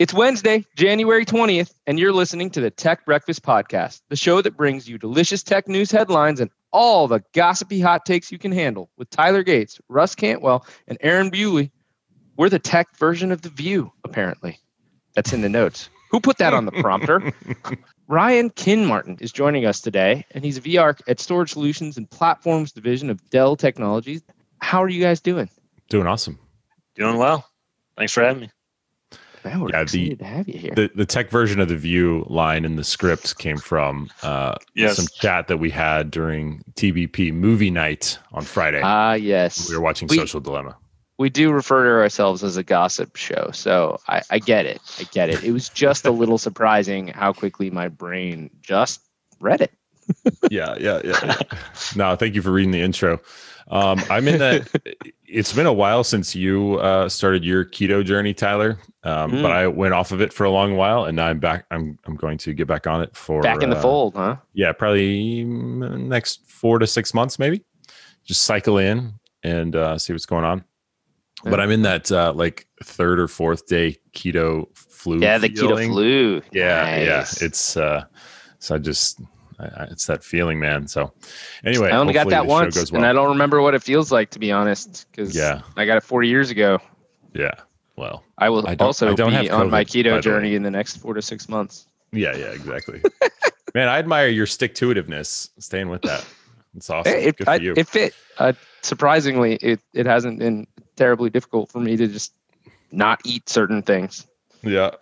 It's 0.00 0.14
Wednesday, 0.14 0.64
January 0.76 1.26
20th, 1.26 1.74
and 1.86 1.98
you're 1.98 2.14
listening 2.14 2.48
to 2.52 2.62
the 2.62 2.70
Tech 2.70 3.04
Breakfast 3.04 3.42
Podcast, 3.42 4.00
the 4.08 4.16
show 4.16 4.40
that 4.40 4.56
brings 4.56 4.88
you 4.88 4.96
delicious 4.96 5.42
tech 5.42 5.68
news 5.68 5.90
headlines 5.90 6.40
and 6.40 6.50
all 6.72 7.06
the 7.06 7.22
gossipy 7.34 7.80
hot 7.80 8.06
takes 8.06 8.32
you 8.32 8.38
can 8.38 8.50
handle 8.50 8.88
with 8.96 9.10
Tyler 9.10 9.42
Gates, 9.42 9.78
Russ 9.90 10.14
Cantwell, 10.14 10.64
and 10.88 10.96
Aaron 11.02 11.28
Bewley. 11.28 11.70
We're 12.38 12.48
the 12.48 12.58
tech 12.58 12.96
version 12.96 13.30
of 13.30 13.42
The 13.42 13.50
View, 13.50 13.92
apparently. 14.02 14.58
That's 15.16 15.34
in 15.34 15.42
the 15.42 15.50
notes. 15.50 15.90
Who 16.10 16.18
put 16.18 16.38
that 16.38 16.54
on 16.54 16.64
the 16.64 16.72
prompter? 16.72 17.34
Ryan 18.08 18.48
Kinmartin 18.48 19.20
is 19.20 19.32
joining 19.32 19.66
us 19.66 19.82
today, 19.82 20.24
and 20.30 20.42
he's 20.42 20.56
a 20.56 20.62
VR 20.62 20.98
at 21.08 21.20
Storage 21.20 21.52
Solutions 21.52 21.98
and 21.98 22.10
Platforms 22.10 22.72
Division 22.72 23.10
of 23.10 23.28
Dell 23.28 23.54
Technologies. 23.54 24.22
How 24.62 24.82
are 24.82 24.88
you 24.88 25.02
guys 25.02 25.20
doing? 25.20 25.50
Doing 25.90 26.06
awesome. 26.06 26.38
Doing 26.94 27.18
well. 27.18 27.46
Thanks 27.98 28.14
for 28.14 28.22
having 28.22 28.40
me. 28.40 28.50
Man, 29.44 29.60
we're 29.60 29.70
Yeah, 29.70 29.84
the- 29.84 30.16
to 30.16 30.24
have 30.24 30.48
you 30.48 30.58
here. 30.58 30.72
The 30.74 30.90
the 30.94 31.06
tech 31.06 31.30
version 31.30 31.60
of 31.60 31.68
the 31.68 31.76
view 31.76 32.24
line 32.28 32.64
in 32.64 32.76
the 32.76 32.84
script 32.84 33.38
came 33.38 33.56
from 33.56 34.10
uh, 34.22 34.54
Yes. 34.74 34.96
some 34.96 35.06
chat 35.20 35.48
that 35.48 35.56
we 35.58 35.70
had 35.70 36.10
during 36.10 36.62
TBP 36.76 37.32
movie 37.32 37.70
night 37.70 38.18
on 38.32 38.42
Friday. 38.42 38.80
Ah, 38.82 39.14
yes. 39.14 39.68
we 39.68 39.74
were 39.76 39.82
watching 39.82 40.08
we- 40.08 40.16
Social 40.16 40.40
Dilemma. 40.40 40.76
we 41.18 41.30
do 41.30 41.52
refer 41.52 41.84
to 41.84 42.02
ourselves 42.02 42.42
as 42.42 42.56
a 42.56 42.62
gossip 42.62 43.16
show, 43.16 43.50
so 43.52 43.98
I, 44.08 44.22
I 44.30 44.38
get 44.38 44.66
it. 44.66 44.80
I 44.98 45.04
get 45.12 45.28
it. 45.30 45.42
It 45.44 45.52
was 45.52 45.68
just 45.68 46.04
a 46.06 46.10
little 46.10 46.38
surprising 46.38 47.08
how 47.08 47.32
quickly 47.32 47.70
my 47.70 47.88
brain 47.88 48.50
just 48.62 49.00
read 49.40 49.60
it. 49.60 49.72
yeah, 50.50 50.74
yeah, 50.80 51.00
yeah. 51.04 51.18
yeah. 51.24 51.36
no, 51.94 52.16
thank 52.16 52.34
you 52.34 52.42
for 52.42 52.50
reading 52.50 52.72
the 52.72 52.80
intro. 52.80 53.20
Um, 53.70 54.00
I'm 54.10 54.26
in 54.28 54.38
that. 54.38 54.68
It's 55.32 55.52
been 55.52 55.66
a 55.66 55.72
while 55.72 56.02
since 56.02 56.34
you 56.34 56.74
uh, 56.80 57.08
started 57.08 57.44
your 57.44 57.64
keto 57.64 58.04
journey, 58.04 58.34
Tyler. 58.34 58.80
Um, 59.04 59.30
Mm. 59.30 59.42
But 59.42 59.52
I 59.52 59.68
went 59.68 59.94
off 59.94 60.10
of 60.10 60.20
it 60.20 60.32
for 60.32 60.42
a 60.42 60.50
long 60.50 60.76
while, 60.76 61.04
and 61.04 61.14
now 61.14 61.26
I'm 61.28 61.38
back. 61.38 61.66
I'm 61.70 61.96
I'm 62.04 62.16
going 62.16 62.36
to 62.38 62.52
get 62.52 62.66
back 62.66 62.88
on 62.88 63.00
it 63.00 63.14
for 63.16 63.40
Back 63.40 63.62
in 63.62 63.70
the 63.70 63.76
uh, 63.76 63.80
fold, 63.80 64.14
huh? 64.16 64.36
yeah, 64.54 64.72
probably 64.72 65.44
mm, 65.44 66.00
next 66.08 66.50
four 66.50 66.80
to 66.80 66.86
six 66.86 67.14
months, 67.14 67.38
maybe. 67.38 67.62
Just 68.24 68.42
cycle 68.42 68.78
in 68.78 69.12
and 69.44 69.76
uh, 69.76 69.98
see 69.98 70.12
what's 70.12 70.26
going 70.26 70.44
on. 70.44 70.64
But 71.44 71.60
I'm 71.60 71.70
in 71.70 71.82
that 71.82 72.10
uh, 72.10 72.32
like 72.34 72.66
third 72.82 73.20
or 73.20 73.28
fourth 73.28 73.66
day 73.68 73.98
keto 74.12 74.66
flu. 74.76 75.20
Yeah, 75.20 75.38
the 75.38 75.48
keto 75.48 75.86
flu. 75.86 76.42
Yeah, 76.50 76.82
Nice. 76.82 77.06
yeah. 77.40 77.46
It's 77.46 77.76
uh, 77.76 78.04
so 78.58 78.74
I 78.74 78.78
just 78.78 79.20
I, 79.60 79.82
I, 79.82 79.84
it's 79.90 80.06
that 80.06 80.24
feeling, 80.24 80.58
man. 80.58 80.88
So 80.88 81.12
anyway, 81.64 81.90
I 81.90 81.96
only 81.98 82.12
got 82.14 82.28
that 82.30 82.46
once, 82.46 82.74
goes 82.76 82.90
and 82.90 83.04
I 83.04 83.12
don't 83.12 83.28
remember 83.28 83.60
what 83.60 83.74
it 83.74 83.82
feels 83.82 84.10
like 84.10 84.30
to 84.30 84.38
be 84.38 84.50
honest, 84.52 85.06
because 85.10 85.36
Yeah. 85.36 85.60
I 85.76 85.84
got 85.86 85.96
it 85.98 86.02
40 86.02 86.28
years 86.28 86.50
ago. 86.50 86.78
Yeah. 87.34 87.52
Well, 87.96 88.24
I 88.38 88.48
will 88.48 88.66
I 88.66 88.76
also 88.80 89.10
I 89.10 89.14
don't 89.14 89.30
be 89.30 89.50
on 89.50 89.68
my 89.70 89.84
COVID, 89.84 89.92
the 89.92 90.02
keto 90.04 90.22
journey 90.22 90.54
in 90.54 90.62
the 90.62 90.70
next 90.70 90.96
four 90.96 91.12
to 91.14 91.20
six 91.22 91.48
months. 91.48 91.86
yeah, 92.12 92.34
yeah, 92.34 92.46
exactly. 92.46 93.02
man, 93.74 93.88
I 93.88 93.98
admire 93.98 94.28
your 94.28 94.46
stick 94.46 94.74
to 94.76 94.88
itiveness, 94.94 95.50
staying 95.58 95.90
with 95.90 96.02
that. 96.02 96.24
It's 96.74 96.88
awesome. 96.88 97.12
It, 97.12 97.36
Good 97.36 97.48
I- 97.48 97.58
for 97.58 97.62
you. 97.62 97.74
it 97.76 97.86
fit. 97.88 98.14
Uh, 98.38 98.54
surprisingly, 98.80 99.56
it, 99.56 99.80
it 99.92 100.06
hasn't 100.06 100.38
been 100.38 100.66
terribly 100.96 101.28
difficult 101.28 101.70
for 101.70 101.78
me 101.80 101.96
to 101.96 102.06
just 102.06 102.32
not 102.90 103.20
eat 103.26 103.48
certain 103.50 103.82
things. 103.82 104.26
Yeah. 104.62 104.92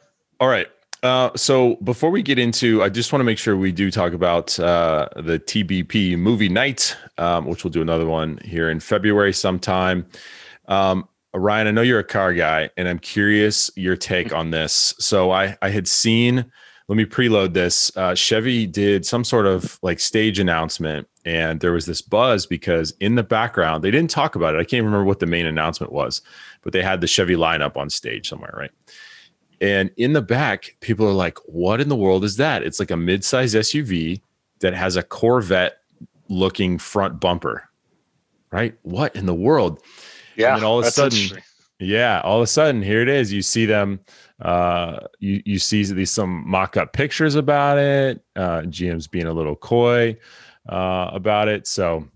All 0.40 0.48
right. 0.48 0.66
Uh, 1.02 1.30
so 1.36 1.76
before 1.76 2.10
we 2.10 2.22
get 2.22 2.38
into, 2.38 2.82
I 2.82 2.88
just 2.88 3.12
want 3.12 3.20
to 3.20 3.24
make 3.24 3.38
sure 3.38 3.56
we 3.56 3.70
do 3.70 3.90
talk 3.90 4.12
about 4.12 4.58
uh, 4.58 5.08
the 5.16 5.38
TBP 5.38 6.18
movie 6.18 6.48
night, 6.48 6.96
um, 7.18 7.46
which 7.46 7.62
we'll 7.62 7.70
do 7.70 7.82
another 7.82 8.06
one 8.06 8.38
here 8.44 8.68
in 8.68 8.80
February 8.80 9.32
sometime. 9.32 10.06
Um, 10.66 11.08
Ryan, 11.34 11.68
I 11.68 11.70
know 11.70 11.82
you're 11.82 12.00
a 12.00 12.04
car 12.04 12.34
guy, 12.34 12.70
and 12.76 12.88
I'm 12.88 12.98
curious 12.98 13.70
your 13.76 13.96
take 13.96 14.32
on 14.32 14.50
this. 14.50 14.94
So 14.98 15.30
I 15.30 15.56
I 15.62 15.70
had 15.70 15.86
seen. 15.86 16.50
Let 16.88 16.96
me 16.96 17.04
preload 17.04 17.52
this. 17.52 17.94
Uh, 17.98 18.14
Chevy 18.14 18.66
did 18.66 19.04
some 19.04 19.22
sort 19.22 19.44
of 19.44 19.78
like 19.82 20.00
stage 20.00 20.38
announcement, 20.38 21.06
and 21.26 21.60
there 21.60 21.72
was 21.72 21.84
this 21.84 22.00
buzz 22.00 22.46
because 22.46 22.94
in 22.98 23.14
the 23.14 23.22
background 23.22 23.84
they 23.84 23.90
didn't 23.90 24.10
talk 24.10 24.34
about 24.34 24.54
it. 24.54 24.58
I 24.58 24.64
can't 24.64 24.84
remember 24.84 25.04
what 25.04 25.20
the 25.20 25.26
main 25.26 25.44
announcement 25.44 25.92
was, 25.92 26.22
but 26.62 26.72
they 26.72 26.82
had 26.82 27.02
the 27.02 27.06
Chevy 27.06 27.34
lineup 27.34 27.76
on 27.76 27.90
stage 27.90 28.28
somewhere, 28.28 28.54
right? 28.56 28.70
And 29.60 29.90
in 29.96 30.12
the 30.12 30.22
back, 30.22 30.76
people 30.80 31.06
are 31.06 31.12
like, 31.12 31.38
what 31.46 31.80
in 31.80 31.88
the 31.88 31.96
world 31.96 32.24
is 32.24 32.36
that? 32.36 32.62
It's 32.62 32.78
like 32.78 32.90
a 32.90 32.96
mid-size 32.96 33.54
SUV 33.54 34.20
that 34.60 34.74
has 34.74 34.96
a 34.96 35.02
Corvette 35.02 35.78
looking 36.28 36.78
front 36.78 37.20
bumper. 37.20 37.68
Right? 38.50 38.76
What 38.82 39.14
in 39.16 39.26
the 39.26 39.34
world? 39.34 39.82
Yeah. 40.36 40.54
then 40.56 40.64
all 40.64 40.78
of 40.78 40.84
a 40.86 40.90
sudden- 40.90 41.42
Yeah, 41.80 42.20
all 42.24 42.38
of 42.38 42.42
a 42.42 42.46
sudden, 42.48 42.82
here 42.82 43.02
it 43.02 43.08
is. 43.08 43.32
You 43.32 43.40
see 43.42 43.64
them, 43.66 44.00
uh, 44.42 45.00
you 45.20 45.40
you 45.44 45.58
see 45.60 45.84
these 45.84 46.10
some 46.10 46.42
mock-up 46.48 46.92
pictures 46.92 47.34
about 47.36 47.78
it. 47.78 48.20
Uh, 48.34 48.62
GM's 48.62 49.06
being 49.06 49.26
a 49.26 49.32
little 49.32 49.54
coy 49.54 50.16
uh, 50.68 51.10
about 51.12 51.46
it. 51.48 51.66
So, 51.68 52.08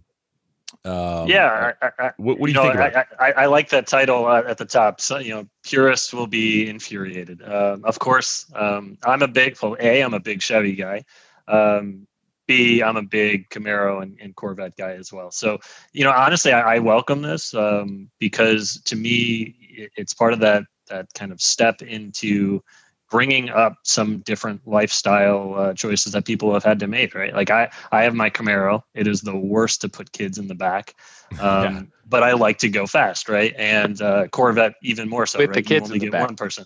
um, 0.84 1.28
yeah. 1.28 1.72
I, 1.80 1.90
I, 1.98 2.12
what, 2.16 2.38
what 2.38 2.46
do 2.46 2.52
you, 2.52 2.54
know, 2.54 2.72
think? 2.72 2.96
I, 2.96 3.04
I, 3.18 3.32
I 3.32 3.46
like 3.46 3.68
that 3.70 3.86
title 3.86 4.26
uh, 4.26 4.42
at 4.46 4.58
the 4.58 4.64
top. 4.64 5.00
So, 5.00 5.18
you 5.18 5.30
know, 5.30 5.46
purists 5.62 6.12
will 6.12 6.26
be 6.26 6.68
infuriated. 6.68 7.42
Um, 7.42 7.84
of 7.84 7.98
course, 7.98 8.50
um, 8.54 8.98
I'm 9.04 9.22
a 9.22 9.28
big, 9.28 9.56
well, 9.62 9.76
A, 9.78 10.00
I'm 10.00 10.14
a 10.14 10.20
big 10.20 10.42
Chevy 10.42 10.74
guy. 10.74 11.04
Um, 11.46 12.06
B, 12.46 12.82
I'm 12.82 12.96
a 12.96 13.02
big 13.02 13.48
Camaro 13.50 14.02
and, 14.02 14.18
and 14.20 14.34
Corvette 14.34 14.76
guy 14.76 14.92
as 14.92 15.12
well. 15.12 15.30
So, 15.30 15.58
you 15.92 16.02
know, 16.04 16.10
honestly, 16.10 16.52
I, 16.52 16.76
I 16.76 16.78
welcome 16.80 17.22
this 17.22 17.54
um, 17.54 18.10
because 18.18 18.80
to 18.86 18.96
me, 18.96 19.54
it, 19.60 19.92
it's 19.96 20.14
part 20.14 20.32
of 20.32 20.40
that 20.40 20.64
that 20.88 21.06
kind 21.14 21.32
of 21.32 21.40
step 21.40 21.80
into 21.82 22.62
bringing 23.12 23.50
up 23.50 23.76
some 23.84 24.20
different 24.20 24.66
lifestyle 24.66 25.54
uh, 25.54 25.74
choices 25.74 26.12
that 26.12 26.24
people 26.24 26.52
have 26.54 26.64
had 26.64 26.80
to 26.80 26.86
make. 26.88 27.14
Right? 27.14 27.34
Like 27.34 27.50
I, 27.50 27.70
I 27.92 28.02
have 28.02 28.14
my 28.14 28.30
Camaro. 28.30 28.82
It 28.94 29.06
is 29.06 29.20
the 29.20 29.36
worst 29.36 29.82
to 29.82 29.88
put 29.88 30.10
kids 30.12 30.38
in 30.38 30.48
the 30.48 30.54
back, 30.54 30.94
um, 31.38 31.38
Yeah. 31.38 31.82
but 32.08 32.22
I 32.24 32.32
like 32.32 32.58
to 32.58 32.68
go 32.70 32.86
fast. 32.86 33.28
Right? 33.28 33.54
And 33.58 34.00
uh, 34.00 34.26
Corvette 34.28 34.74
even 34.82 35.08
more 35.08 35.26
so. 35.26 35.38
With 35.38 35.50
right? 35.50 35.54
the 35.54 35.60
You 35.60 35.80
kids 35.80 35.84
only 35.90 35.96
in 35.96 36.00
the 36.00 36.06
get 36.06 36.12
back. 36.12 36.26
one 36.26 36.36
person. 36.36 36.64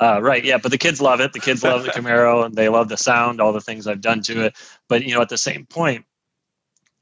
Uh, 0.00 0.20
right, 0.20 0.44
yeah, 0.44 0.58
but 0.58 0.72
the 0.72 0.76
kids 0.76 1.00
love 1.00 1.20
it. 1.20 1.32
The 1.32 1.38
kids 1.38 1.62
love 1.62 1.84
the 1.84 1.90
Camaro, 1.90 2.44
and 2.44 2.56
they 2.56 2.68
love 2.68 2.88
the 2.88 2.96
sound, 2.96 3.40
all 3.40 3.52
the 3.52 3.60
things 3.60 3.86
I've 3.86 4.00
done 4.00 4.22
to 4.22 4.46
it. 4.46 4.56
But 4.88 5.04
you 5.04 5.14
know, 5.14 5.22
at 5.22 5.28
the 5.28 5.38
same 5.38 5.66
point, 5.66 6.04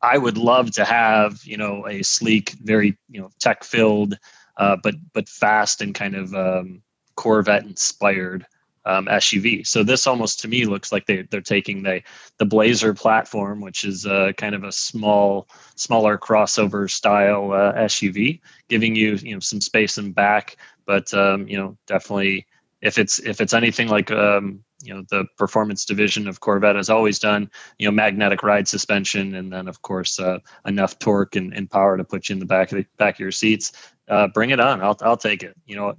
I 0.02 0.18
would 0.18 0.36
love 0.36 0.70
to 0.72 0.84
have 0.84 1.40
you 1.42 1.56
know 1.56 1.88
a 1.88 2.02
sleek, 2.02 2.50
very 2.62 2.98
you 3.08 3.22
know 3.22 3.30
tech 3.40 3.64
filled, 3.64 4.18
uh, 4.58 4.76
but 4.82 4.94
but 5.14 5.26
fast 5.26 5.80
and 5.80 5.94
kind 5.94 6.14
of 6.14 6.34
um, 6.34 6.82
Corvette 7.16 7.64
inspired 7.64 8.46
um, 8.84 9.06
SUV. 9.06 9.66
So 9.66 9.82
this 9.82 10.06
almost 10.06 10.40
to 10.40 10.48
me 10.48 10.64
looks 10.64 10.92
like 10.92 11.06
they 11.06 11.22
they're 11.30 11.40
taking 11.40 11.82
the 11.82 12.02
the 12.38 12.44
Blazer 12.44 12.94
platform, 12.94 13.60
which 13.60 13.84
is 13.84 14.06
uh, 14.06 14.32
kind 14.36 14.54
of 14.54 14.64
a 14.64 14.72
small 14.72 15.48
smaller 15.76 16.18
crossover 16.18 16.90
style 16.90 17.52
uh, 17.52 17.72
SUV, 17.74 18.40
giving 18.68 18.94
you 18.96 19.14
you 19.22 19.34
know 19.34 19.40
some 19.40 19.60
space 19.60 19.98
in 19.98 20.12
back, 20.12 20.56
but 20.86 21.12
um, 21.14 21.46
you 21.48 21.56
know 21.56 21.76
definitely 21.86 22.46
if 22.80 22.98
it's 22.98 23.18
if 23.20 23.40
it's 23.40 23.54
anything 23.54 23.88
like 23.88 24.10
um, 24.10 24.62
you 24.82 24.92
know 24.92 25.04
the 25.10 25.24
performance 25.38 25.84
division 25.84 26.26
of 26.26 26.40
Corvette 26.40 26.76
has 26.76 26.90
always 26.90 27.18
done, 27.18 27.48
you 27.78 27.86
know 27.86 27.92
magnetic 27.92 28.42
ride 28.42 28.66
suspension, 28.66 29.36
and 29.36 29.52
then 29.52 29.68
of 29.68 29.80
course 29.82 30.18
uh, 30.18 30.38
enough 30.66 30.98
torque 30.98 31.36
and, 31.36 31.54
and 31.54 31.70
power 31.70 31.96
to 31.96 32.04
put 32.04 32.28
you 32.28 32.34
in 32.34 32.40
the 32.40 32.46
back 32.46 32.72
of 32.72 32.78
the 32.78 32.86
back 32.98 33.14
of 33.14 33.20
your 33.20 33.30
seats. 33.30 33.72
Uh, 34.08 34.26
bring 34.28 34.50
it 34.50 34.60
on! 34.60 34.82
I'll 34.82 34.98
I'll 35.02 35.16
take 35.16 35.44
it. 35.44 35.56
You 35.64 35.76
know, 35.76 35.96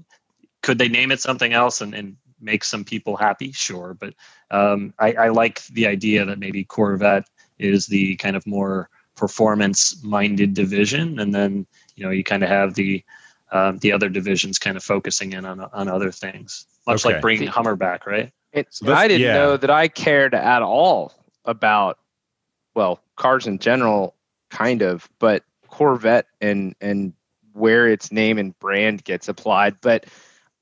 could 0.62 0.78
they 0.78 0.90
name 0.90 1.12
it 1.12 1.22
something 1.22 1.54
else 1.54 1.82
and, 1.82 1.94
and 1.94 2.18
make 2.44 2.64
some 2.64 2.84
people 2.84 3.16
happy? 3.16 3.52
Sure, 3.52 3.96
but 4.00 4.14
um, 4.52 4.94
I, 5.00 5.14
I 5.14 5.30
like 5.30 5.66
the 5.68 5.88
idea 5.88 6.26
that 6.26 6.40
maybe 6.40 6.64
Corvette 6.64 7.30
is 7.60 7.88
the 7.88 8.16
kind 8.18 8.36
of 8.36 8.46
more 8.46 8.90
performance 9.16 10.04
minded 10.04 10.54
division, 10.54 11.20
and 11.20 11.34
then 11.34 11.66
you 11.96 12.04
know 12.04 12.12
you 12.12 12.24
kind 12.24 12.44
of 12.44 12.50
have 12.50 12.74
the 12.76 13.04
um, 13.52 13.78
the 13.80 13.92
other 13.92 14.10
divisions 14.10 14.58
kind 14.60 14.76
of 14.78 14.84
focusing 14.84 15.34
in 15.34 15.46
on 15.46 15.62
on 15.62 15.88
other 15.88 16.12
things, 16.12 16.66
much 16.88 17.06
Okay. 17.06 17.14
like 17.16 17.22
bringing 17.22 17.48
Hummer 17.48 17.76
back, 17.76 18.06
right? 18.06 18.32
It, 18.52 18.68
So 18.72 18.86
that's- 18.86 19.04
I 19.04 19.08
didn't 19.08 19.22
yeah. 19.28 19.34
know 19.34 19.58
that 19.58 19.70
I 19.70 19.88
cared 19.88 20.34
at 20.36 20.62
all 20.62 21.14
about, 21.46 21.98
well, 22.76 23.00
cars 23.16 23.48
in 23.48 23.58
general, 23.60 24.16
kind 24.52 24.82
of, 24.84 25.10
but 25.20 25.44
Corvette 25.68 26.28
and 26.42 26.76
and 26.82 27.14
where 27.54 27.88
its 27.88 28.12
name 28.12 28.40
and 28.40 28.58
brand 28.60 29.04
gets 29.04 29.28
applied. 29.28 29.76
But 29.82 30.06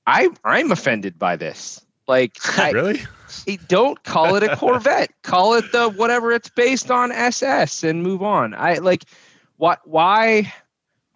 I 0.08 0.30
I'm 0.44 0.72
offended 0.72 1.18
by 1.20 1.36
this. 1.36 1.84
Like, 2.08 2.38
I, 2.58 2.72
really? 2.72 3.02
Don't 3.68 4.04
call 4.04 4.36
it 4.36 4.44
a 4.44 4.56
Corvette. 4.58 5.12
call 5.24 5.54
it 5.54 5.72
the 5.72 5.90
whatever 5.90 6.32
it's 6.32 6.50
based 6.50 6.92
on 6.92 7.12
SS 7.12 7.84
and 7.84 8.04
move 8.04 8.22
on. 8.22 8.54
I 8.54 8.76
like 8.76 9.06
what 9.58 9.80
why 9.86 10.54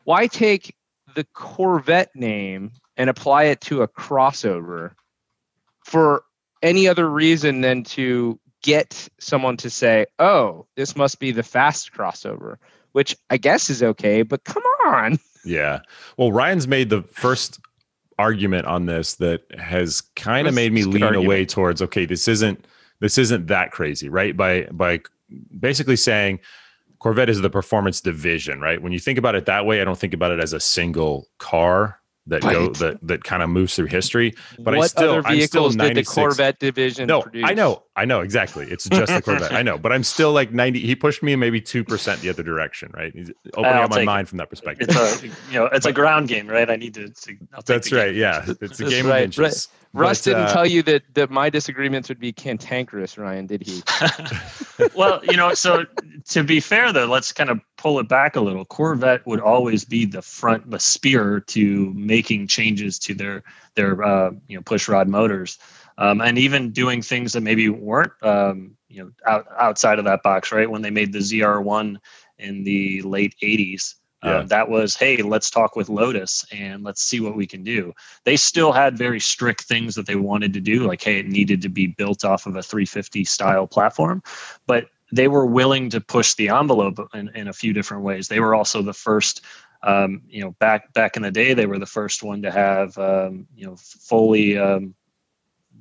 why 0.03 0.27
take 0.27 0.75
the 1.15 1.25
Corvette 1.33 2.15
name 2.15 2.71
and 2.97 3.09
apply 3.09 3.43
it 3.43 3.61
to 3.61 3.81
a 3.81 3.87
crossover 3.87 4.91
for 5.83 6.23
any 6.61 6.87
other 6.87 7.09
reason 7.09 7.61
than 7.61 7.83
to 7.83 8.39
get 8.63 9.07
someone 9.19 9.57
to 9.57 9.69
say, 9.69 10.05
"Oh, 10.19 10.65
this 10.75 10.95
must 10.95 11.19
be 11.19 11.31
the 11.31 11.43
fast 11.43 11.91
crossover," 11.93 12.57
which 12.93 13.15
I 13.29 13.37
guess 13.37 13.69
is 13.69 13.83
okay, 13.83 14.21
but 14.21 14.43
come 14.45 14.63
on. 14.85 15.19
Yeah. 15.43 15.81
Well, 16.17 16.31
Ryan's 16.31 16.67
made 16.67 16.89
the 16.89 17.03
first 17.03 17.59
argument 18.17 18.65
on 18.65 18.85
this 18.85 19.15
that 19.15 19.43
has 19.57 20.01
kind 20.15 20.47
of 20.47 20.53
made 20.53 20.71
me 20.71 20.81
that's 20.81 20.87
a 20.87 20.91
good 20.91 20.93
lean 20.95 21.03
argument. 21.03 21.25
away 21.27 21.45
towards 21.45 21.81
okay, 21.81 22.05
this 22.05 22.27
isn't 22.27 22.65
this 22.99 23.17
isn't 23.17 23.47
that 23.47 23.71
crazy, 23.71 24.09
right? 24.09 24.35
By 24.35 24.63
by 24.71 25.01
basically 25.59 25.95
saying 25.95 26.39
Corvette 26.99 27.29
is 27.29 27.41
the 27.41 27.49
performance 27.49 28.01
division, 28.01 28.61
right? 28.61 28.81
When 28.81 28.91
you 28.91 28.99
think 28.99 29.17
about 29.19 29.35
it 29.35 29.45
that 29.45 29.65
way, 29.65 29.81
I 29.81 29.83
don't 29.83 29.97
think 29.97 30.13
about 30.13 30.31
it 30.31 30.39
as 30.39 30.53
a 30.53 30.59
single 30.59 31.27
car 31.37 31.99
that 32.27 32.41
go 32.41 32.69
that 32.69 32.97
that 33.03 33.23
kind 33.23 33.43
of 33.43 33.49
moves 33.49 33.75
through 33.75 33.87
history. 33.87 34.33
But 34.59 34.75
I 34.75 34.87
still- 34.87 35.11
other 35.11 35.27
I'm 35.27 35.39
still 35.41 35.69
vehicles 35.69 35.75
did 35.75 35.97
the 35.97 36.03
Corvette 36.03 36.59
division 36.59 37.07
No, 37.07 37.21
produce? 37.21 37.45
I 37.47 37.53
know, 37.53 37.83
I 37.97 38.05
know 38.05 38.21
exactly. 38.21 38.67
It's 38.69 38.89
just 38.89 39.13
the 39.13 39.21
Corvette. 39.21 39.53
I 39.53 39.61
know, 39.61 39.77
but 39.77 39.91
I'm 39.93 40.03
still 40.03 40.33
like 40.33 40.51
90. 40.51 40.79
He 40.81 40.95
pushed 40.95 41.23
me 41.23 41.35
maybe 41.35 41.61
two 41.61 41.83
percent 41.83 42.21
the 42.21 42.29
other 42.29 42.43
direction, 42.43 42.91
right? 42.93 43.13
He's 43.13 43.31
opening 43.53 43.65
I'll 43.77 43.83
up 43.83 43.89
my 43.89 43.95
take 43.97 44.03
it. 44.03 44.05
mind 44.05 44.29
from 44.29 44.37
that 44.39 44.49
perspective. 44.49 44.87
It's 44.89 45.23
a 45.23 45.27
you 45.27 45.33
know 45.53 45.65
it's 45.67 45.85
a 45.85 45.93
ground 45.93 46.27
game, 46.27 46.47
right? 46.47 46.69
I 46.69 46.75
need 46.75 46.93
to. 46.95 47.09
to 47.09 47.37
I'll 47.53 47.61
That's 47.61 47.89
the 47.89 47.95
game. 47.95 48.05
right. 48.05 48.15
Yeah, 48.15 48.45
it's 48.47 48.79
a 48.79 48.83
That's 48.83 48.93
game 48.93 49.05
right, 49.07 49.19
of 49.19 49.25
inches. 49.25 49.69
Russ 49.93 50.19
But, 50.19 50.31
didn't 50.31 50.43
uh, 50.47 50.53
tell 50.53 50.65
you 50.65 50.83
that 50.83 51.03
that 51.13 51.29
my 51.29 51.49
disagreements 51.49 52.09
would 52.09 52.19
be 52.19 52.33
cantankerous, 52.33 53.17
Ryan, 53.17 53.47
did 53.47 53.63
he? 53.65 53.81
well, 54.95 55.21
you 55.23 55.37
know, 55.37 55.53
so 55.53 55.85
to 56.29 56.43
be 56.43 56.59
fair 56.59 56.91
though, 56.91 57.05
let's 57.05 57.31
kind 57.31 57.49
of 57.49 57.61
pull 57.77 57.99
it 57.99 58.09
back 58.09 58.35
a 58.35 58.41
little. 58.41 58.65
Corvette 58.65 59.25
would 59.25 59.39
always 59.39 59.85
be 59.85 60.05
the 60.05 60.21
front, 60.21 60.69
the 60.69 60.79
spear 60.79 61.39
to 61.47 61.93
making 61.93 62.47
changes 62.47 62.99
to 62.99 63.13
their 63.13 63.43
their 63.75 64.03
uh, 64.03 64.31
you 64.47 64.57
know 64.57 64.61
push 64.63 64.89
rod 64.89 65.07
motors, 65.07 65.57
um, 65.97 66.21
and 66.21 66.37
even 66.37 66.71
doing 66.71 67.01
things 67.01 67.33
that 67.33 67.41
maybe 67.41 67.69
weren't 67.69 68.11
um, 68.21 68.75
you 68.89 69.03
know 69.03 69.11
out, 69.25 69.45
outside 69.57 69.99
of 69.99 70.05
that 70.05 70.23
box. 70.23 70.51
Right 70.51 70.69
when 70.69 70.81
they 70.81 70.89
made 70.89 71.13
the 71.13 71.19
ZR1 71.19 71.97
in 72.39 72.63
the 72.63 73.01
late 73.03 73.35
'80s. 73.41 73.95
Yeah. 74.23 74.37
Um, 74.37 74.47
that 74.47 74.69
was 74.69 74.95
hey 74.95 75.17
let's 75.17 75.51
talk 75.51 75.75
with 75.75 75.87
lotus 75.87 76.45
and 76.51 76.83
let's 76.83 77.03
see 77.03 77.19
what 77.19 77.35
we 77.35 77.45
can 77.45 77.63
do 77.63 77.93
they 78.23 78.37
still 78.37 78.71
had 78.71 78.97
very 78.97 79.19
strict 79.19 79.65
things 79.65 79.93
that 79.93 80.07
they 80.07 80.15
wanted 80.15 80.51
to 80.53 80.59
do 80.59 80.87
like 80.87 81.03
hey 81.03 81.19
it 81.19 81.27
needed 81.27 81.61
to 81.61 81.69
be 81.69 81.87
built 81.87 82.25
off 82.25 82.47
of 82.47 82.55
a 82.55 82.63
350 82.63 83.23
style 83.23 83.67
platform 83.67 84.23
but 84.65 84.87
they 85.11 85.27
were 85.27 85.45
willing 85.45 85.91
to 85.91 86.01
push 86.01 86.33
the 86.33 86.49
envelope 86.49 86.97
in, 87.13 87.29
in 87.35 87.49
a 87.49 87.53
few 87.53 87.71
different 87.71 88.01
ways 88.01 88.27
they 88.27 88.39
were 88.39 88.55
also 88.55 88.81
the 88.81 88.93
first 88.93 89.41
um, 89.83 90.23
you 90.27 90.41
know 90.41 90.51
back 90.59 90.91
back 90.93 91.17
in 91.17 91.21
the 91.21 91.29
day 91.29 91.53
they 91.53 91.67
were 91.67 91.77
the 91.77 91.85
first 91.85 92.23
one 92.23 92.41
to 92.41 92.49
have 92.49 92.97
um, 92.97 93.45
you 93.55 93.67
know 93.67 93.75
fully 93.77 94.57
um, 94.57 94.95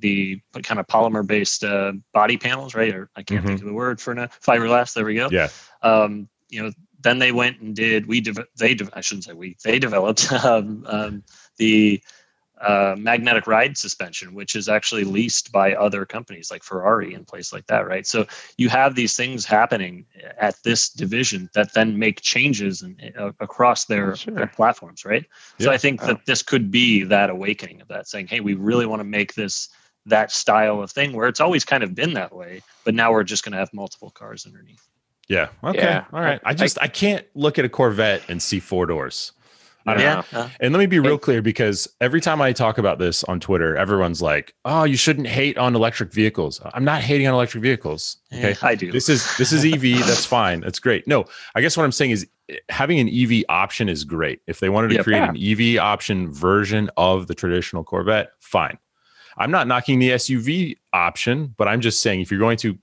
the 0.05 0.61
kind 0.61 0.79
of 0.79 0.87
polymer 0.87 1.25
based 1.25 1.63
uh, 1.63 1.91
body 2.13 2.37
panels 2.37 2.75
right 2.75 2.93
or 2.93 3.09
i 3.15 3.23
can't 3.23 3.43
Mhm. 3.43 3.47
think 3.47 3.61
of 3.61 3.67
the 3.67 3.73
word 3.83 3.97
for 3.99 4.13
now 4.13 4.27
fiberglass 4.47 4.93
there 4.93 5.05
we 5.05 5.15
go 5.15 5.29
Yeah, 5.31 5.49
um, 5.81 6.27
you 6.49 6.61
know, 6.61 6.71
then 7.01 7.17
they 7.19 7.31
went 7.31 7.59
and 7.61 7.75
did 7.75 8.07
we 8.07 8.21
de- 8.21 8.47
they 8.57 8.73
de- 8.75 8.89
I 8.93 9.01
shouldn't 9.01 9.25
say 9.25 9.33
we 9.33 9.55
they 9.63 9.77
developed 9.79 10.31
um, 10.45 10.85
um, 10.87 11.23
the 11.57 12.01
uh, 12.61 12.95
magnetic 12.97 13.47
ride 13.47 13.77
suspension, 13.77 14.33
which 14.33 14.55
is 14.55 14.69
actually 14.69 15.03
leased 15.03 15.51
by 15.51 15.73
other 15.75 16.05
companies 16.05 16.49
like 16.49 16.63
Ferrari 16.63 17.13
and 17.13 17.27
place 17.27 17.51
like 17.51 17.67
that, 17.67 17.85
right? 17.85 18.07
So 18.07 18.25
you 18.57 18.69
have 18.69 18.95
these 18.95 19.15
things 19.17 19.45
happening 19.45 20.05
at 20.39 20.55
this 20.63 20.89
division 20.89 21.49
that 21.53 21.73
then 21.73 21.99
make 21.99 22.21
changes 22.21 22.81
in, 22.81 22.95
uh, 23.19 23.31
across 23.39 23.85
their, 23.85 24.15
Sure. 24.15 24.33
their 24.35 24.47
platforms, 24.47 25.03
right? 25.03 25.25
So 25.59 25.69
I 25.69 25.77
think 25.77 26.01
that 26.07 26.25
this 26.25 26.41
could 26.41 26.71
be 26.71 27.03
that 27.03 27.29
awakening 27.29 27.81
of 27.81 27.87
that, 27.89 28.07
saying, 28.07 28.27
"Hey, 28.27 28.39
we 28.39 28.53
really 28.53 28.85
want 28.85 29.01
to 29.01 29.09
make 29.19 29.33
this." 29.33 29.69
That 30.05 30.31
style 30.31 30.81
of 30.81 30.91
thing 30.91 31.13
where 31.13 31.27
it's 31.27 31.39
always 31.39 31.65
kind 31.65 31.83
of 31.83 31.95
been 31.95 32.13
that 32.13 32.33
way 32.35 32.61
but 32.83 32.93
now 32.93 33.11
we're 33.11 33.23
just 33.23 33.43
going 33.43 33.51
to 33.53 33.57
have 33.57 33.73
multiple 33.73 34.09
cars 34.11 34.45
underneath 34.45 34.87
yeah. 35.27 35.47
Okay. 35.63 35.79
Yeah. 35.79 36.05
All 36.13 36.21
right. 36.21 36.39
I 36.45 36.53
just 36.53 36.77
I, 36.79 36.87
can't 36.87 37.25
look 37.33 37.57
at 37.57 37.65
a 37.65 37.69
Corvette 37.69 38.21
and 38.29 38.39
see 38.39 38.59
four 38.59 38.85
doors. 38.85 39.31
I 39.87 39.93
don't 39.95 40.03
Yeah. 40.03 40.21
know. 40.31 40.39
uh, 40.41 40.49
And 40.59 40.71
let 40.71 40.77
me 40.77 40.85
be 40.85 40.99
real 40.99 41.17
clear 41.17 41.41
because 41.41 41.87
every 41.99 42.21
time 42.21 42.43
I 42.43 42.53
talk 42.53 42.77
about 42.77 42.99
this 42.99 43.23
on 43.23 43.39
Twitter, 43.39 43.75
everyone's 43.75 44.21
like, 44.21 44.53
"Oh, 44.65 44.83
you 44.83 44.95
shouldn't 44.95 45.25
hate 45.25 45.57
on 45.57 45.75
electric 45.75 46.13
vehicles." 46.13 46.61
I'm 46.75 46.83
not 46.85 47.01
hating 47.01 47.25
on 47.25 47.33
electric 47.33 47.63
vehicles. 47.63 48.17
Okay. 48.31 48.51
eh, 48.51 48.55
I 48.61 48.75
do. 48.75 48.91
This 48.91 49.09
is 49.09 49.27
this 49.37 49.51
is 49.51 49.65
EV. 49.65 49.99
That's 50.05 50.27
fine. 50.27 50.59
That's 50.59 50.77
great. 50.77 51.07
No, 51.07 51.25
I 51.55 51.61
guess 51.61 51.75
what 51.75 51.85
I'm 51.85 51.91
saying 51.91 52.11
is 52.11 52.27
eh, 52.49 52.57
having 52.69 52.99
an 52.99 53.09
EV 53.09 53.45
option 53.49 53.89
is 53.89 54.03
great. 54.03 54.41
If 54.45 54.59
they 54.59 54.69
wanted 54.69 54.89
to 54.89 54.95
Yep. 54.97 55.03
create 55.05 55.17
Yeah. 55.21 55.29
an 55.29 55.37
EV 55.75 55.79
option 55.83 56.31
version 56.31 56.91
of 56.97 57.25
the 57.25 57.33
traditional 57.33 57.83
Corvette, 57.83 58.29
fine. 58.39 58.77
I'm 59.37 59.51
not 59.51 59.67
knocking 59.67 59.99
the 59.99 60.11
SUV 60.11 60.77
option, 60.93 61.53
but 61.57 61.67
I'm 61.67 61.81
just 61.81 62.01
saying 62.01 62.21
if 62.21 62.31
you're 62.31 62.39
going 62.39 62.57
to 62.57 62.77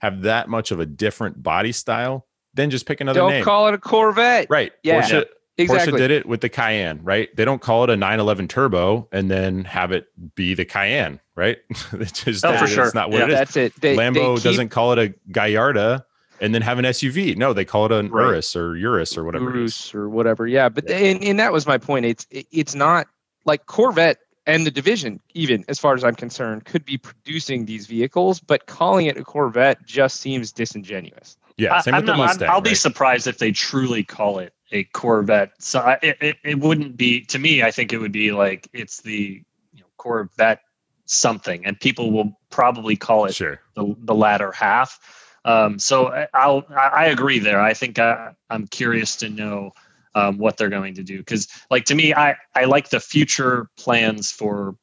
have 0.00 0.22
that 0.22 0.48
much 0.48 0.70
of 0.70 0.80
a 0.80 0.86
different 0.86 1.42
body 1.42 1.72
style, 1.72 2.26
then 2.54 2.70
just 2.70 2.86
pick 2.86 3.00
another 3.00 3.20
name. 3.20 3.28
Don't 3.28 3.34
name. 3.36 3.44
call 3.44 3.68
it 3.68 3.74
a 3.74 3.78
Corvette. 3.78 4.46
right. 4.50 4.72
Yeah. 4.82 5.02
Porsche, 5.02 5.24
Exactly. 5.58 5.94
Porsche 5.94 5.96
did 5.96 6.10
it 6.10 6.26
with 6.26 6.42
the 6.42 6.50
Cayenne, 6.50 7.00
right? 7.02 7.34
They 7.34 7.46
don't 7.46 7.62
call 7.62 7.84
it 7.84 7.88
a 7.90 7.96
911 7.96 8.46
turbo 8.48 9.08
and 9.10 9.30
then 9.30 9.64
have 9.64 9.90
it 9.90 10.06
be 10.34 10.52
the 10.52 10.66
Cayenne, 10.66 11.18
right? 11.34 11.56
it's 11.92 12.24
just 12.24 12.44
Oh, 12.44 12.54
for 12.58 12.64
it's 12.64 12.74
sure. 12.74 12.90
not 12.94 13.08
what 13.10 13.20
Yeah. 13.20 13.24
it 13.24 13.30
is. 13.30 13.38
That's 13.38 13.56
it. 13.56 13.80
They, 13.80 13.96
Lambo 13.96 14.14
they 14.14 14.34
keep- 14.34 14.42
doesn't 14.42 14.68
call 14.68 14.92
it 14.92 14.98
a 14.98 15.14
Gallardo 15.32 16.00
and 16.42 16.54
then 16.54 16.60
have 16.60 16.78
an 16.78 16.84
SUV. 16.84 17.38
No, 17.38 17.54
they 17.54 17.64
call 17.64 17.86
it 17.86 17.92
an 17.92 18.10
Right. 18.10 18.26
Urus 18.26 18.54
or 18.54 18.76
Urus 18.76 19.16
or 19.16 19.24
whatever. 19.24 19.44
Urus 19.56 19.94
or 19.94 20.10
whatever. 20.10 20.46
Yeah, 20.46 20.68
but 20.68 20.90
and, 20.90 21.24
and 21.24 21.40
that 21.40 21.54
was 21.54 21.66
my 21.66 21.78
point. 21.78 22.04
It's 22.04 22.26
it- 22.30 22.46
it's 22.52 22.74
not 22.74 23.06
like 23.46 23.64
Corvette 23.64 24.18
and 24.46 24.66
the 24.66 24.70
division, 24.70 25.20
even 25.34 25.64
as 25.68 25.78
far 25.78 25.94
as 25.94 26.04
I'm 26.04 26.14
concerned, 26.14 26.64
could 26.64 26.84
be 26.84 26.98
producing 26.98 27.66
these 27.66 27.86
vehicles, 27.86 28.40
but 28.40 28.66
calling 28.66 29.06
it 29.06 29.16
a 29.16 29.24
Corvette 29.24 29.84
just 29.84 30.20
seems 30.20 30.52
disingenuous. 30.52 31.36
Yeah, 31.58 31.80
same 31.80 31.94
I, 31.94 31.98
with 31.98 32.06
the 32.06 32.12
I'm 32.12 32.18
not- 32.18 32.26
Mustang. 32.26 32.48
I'll 32.50 32.60
be 32.60 32.74
surprised 32.74 33.26
if 33.26 33.38
they 33.38 33.50
truly 33.52 34.04
call 34.04 34.38
it 34.38 34.52
a 34.72 34.84
Corvette. 34.84 35.52
So 35.58 35.80
I, 35.80 35.98
it, 36.02 36.16
it, 36.20 36.36
it 36.44 36.58
wouldn't 36.60 36.96
be 36.96 37.22
to 37.26 37.38
me. 37.38 37.62
I 37.62 37.70
think 37.70 37.92
it 37.92 37.98
would 37.98 38.12
be 38.12 38.32
like 38.32 38.68
it's 38.72 39.00
the 39.02 39.42
you 39.74 39.80
know, 39.80 39.86
Corvette 39.96 40.60
something, 41.06 41.64
and 41.64 41.78
people 41.80 42.10
will 42.12 42.38
probably 42.50 42.96
call 42.96 43.24
it 43.26 43.34
Sure. 43.34 43.60
the, 43.74 43.94
the 44.00 44.14
latter 44.14 44.52
half. 44.52 44.98
Um, 45.44 45.78
so 45.78 46.08
I- 46.08 46.28
I'll 46.34 46.64
I 46.70 46.88
I 46.88 47.04
agree 47.06 47.38
there. 47.38 47.60
I 47.60 47.72
think 47.74 47.98
I, 47.98 48.32
I'm 48.50 48.66
curious 48.66 49.16
to 49.16 49.28
know 49.28 49.72
um, 50.16 50.38
what 50.38 50.56
they're 50.56 50.70
going 50.70 50.94
to 50.94 51.04
do 51.04 51.18
because, 51.18 51.46
like 51.70 51.84
to 51.84 51.94
me, 51.94 52.12
I 52.14 52.34
I 52.54 52.64
like 52.64 52.88
the 52.88 52.98
future 52.98 53.68
plans 53.76 54.32
for 54.32 54.74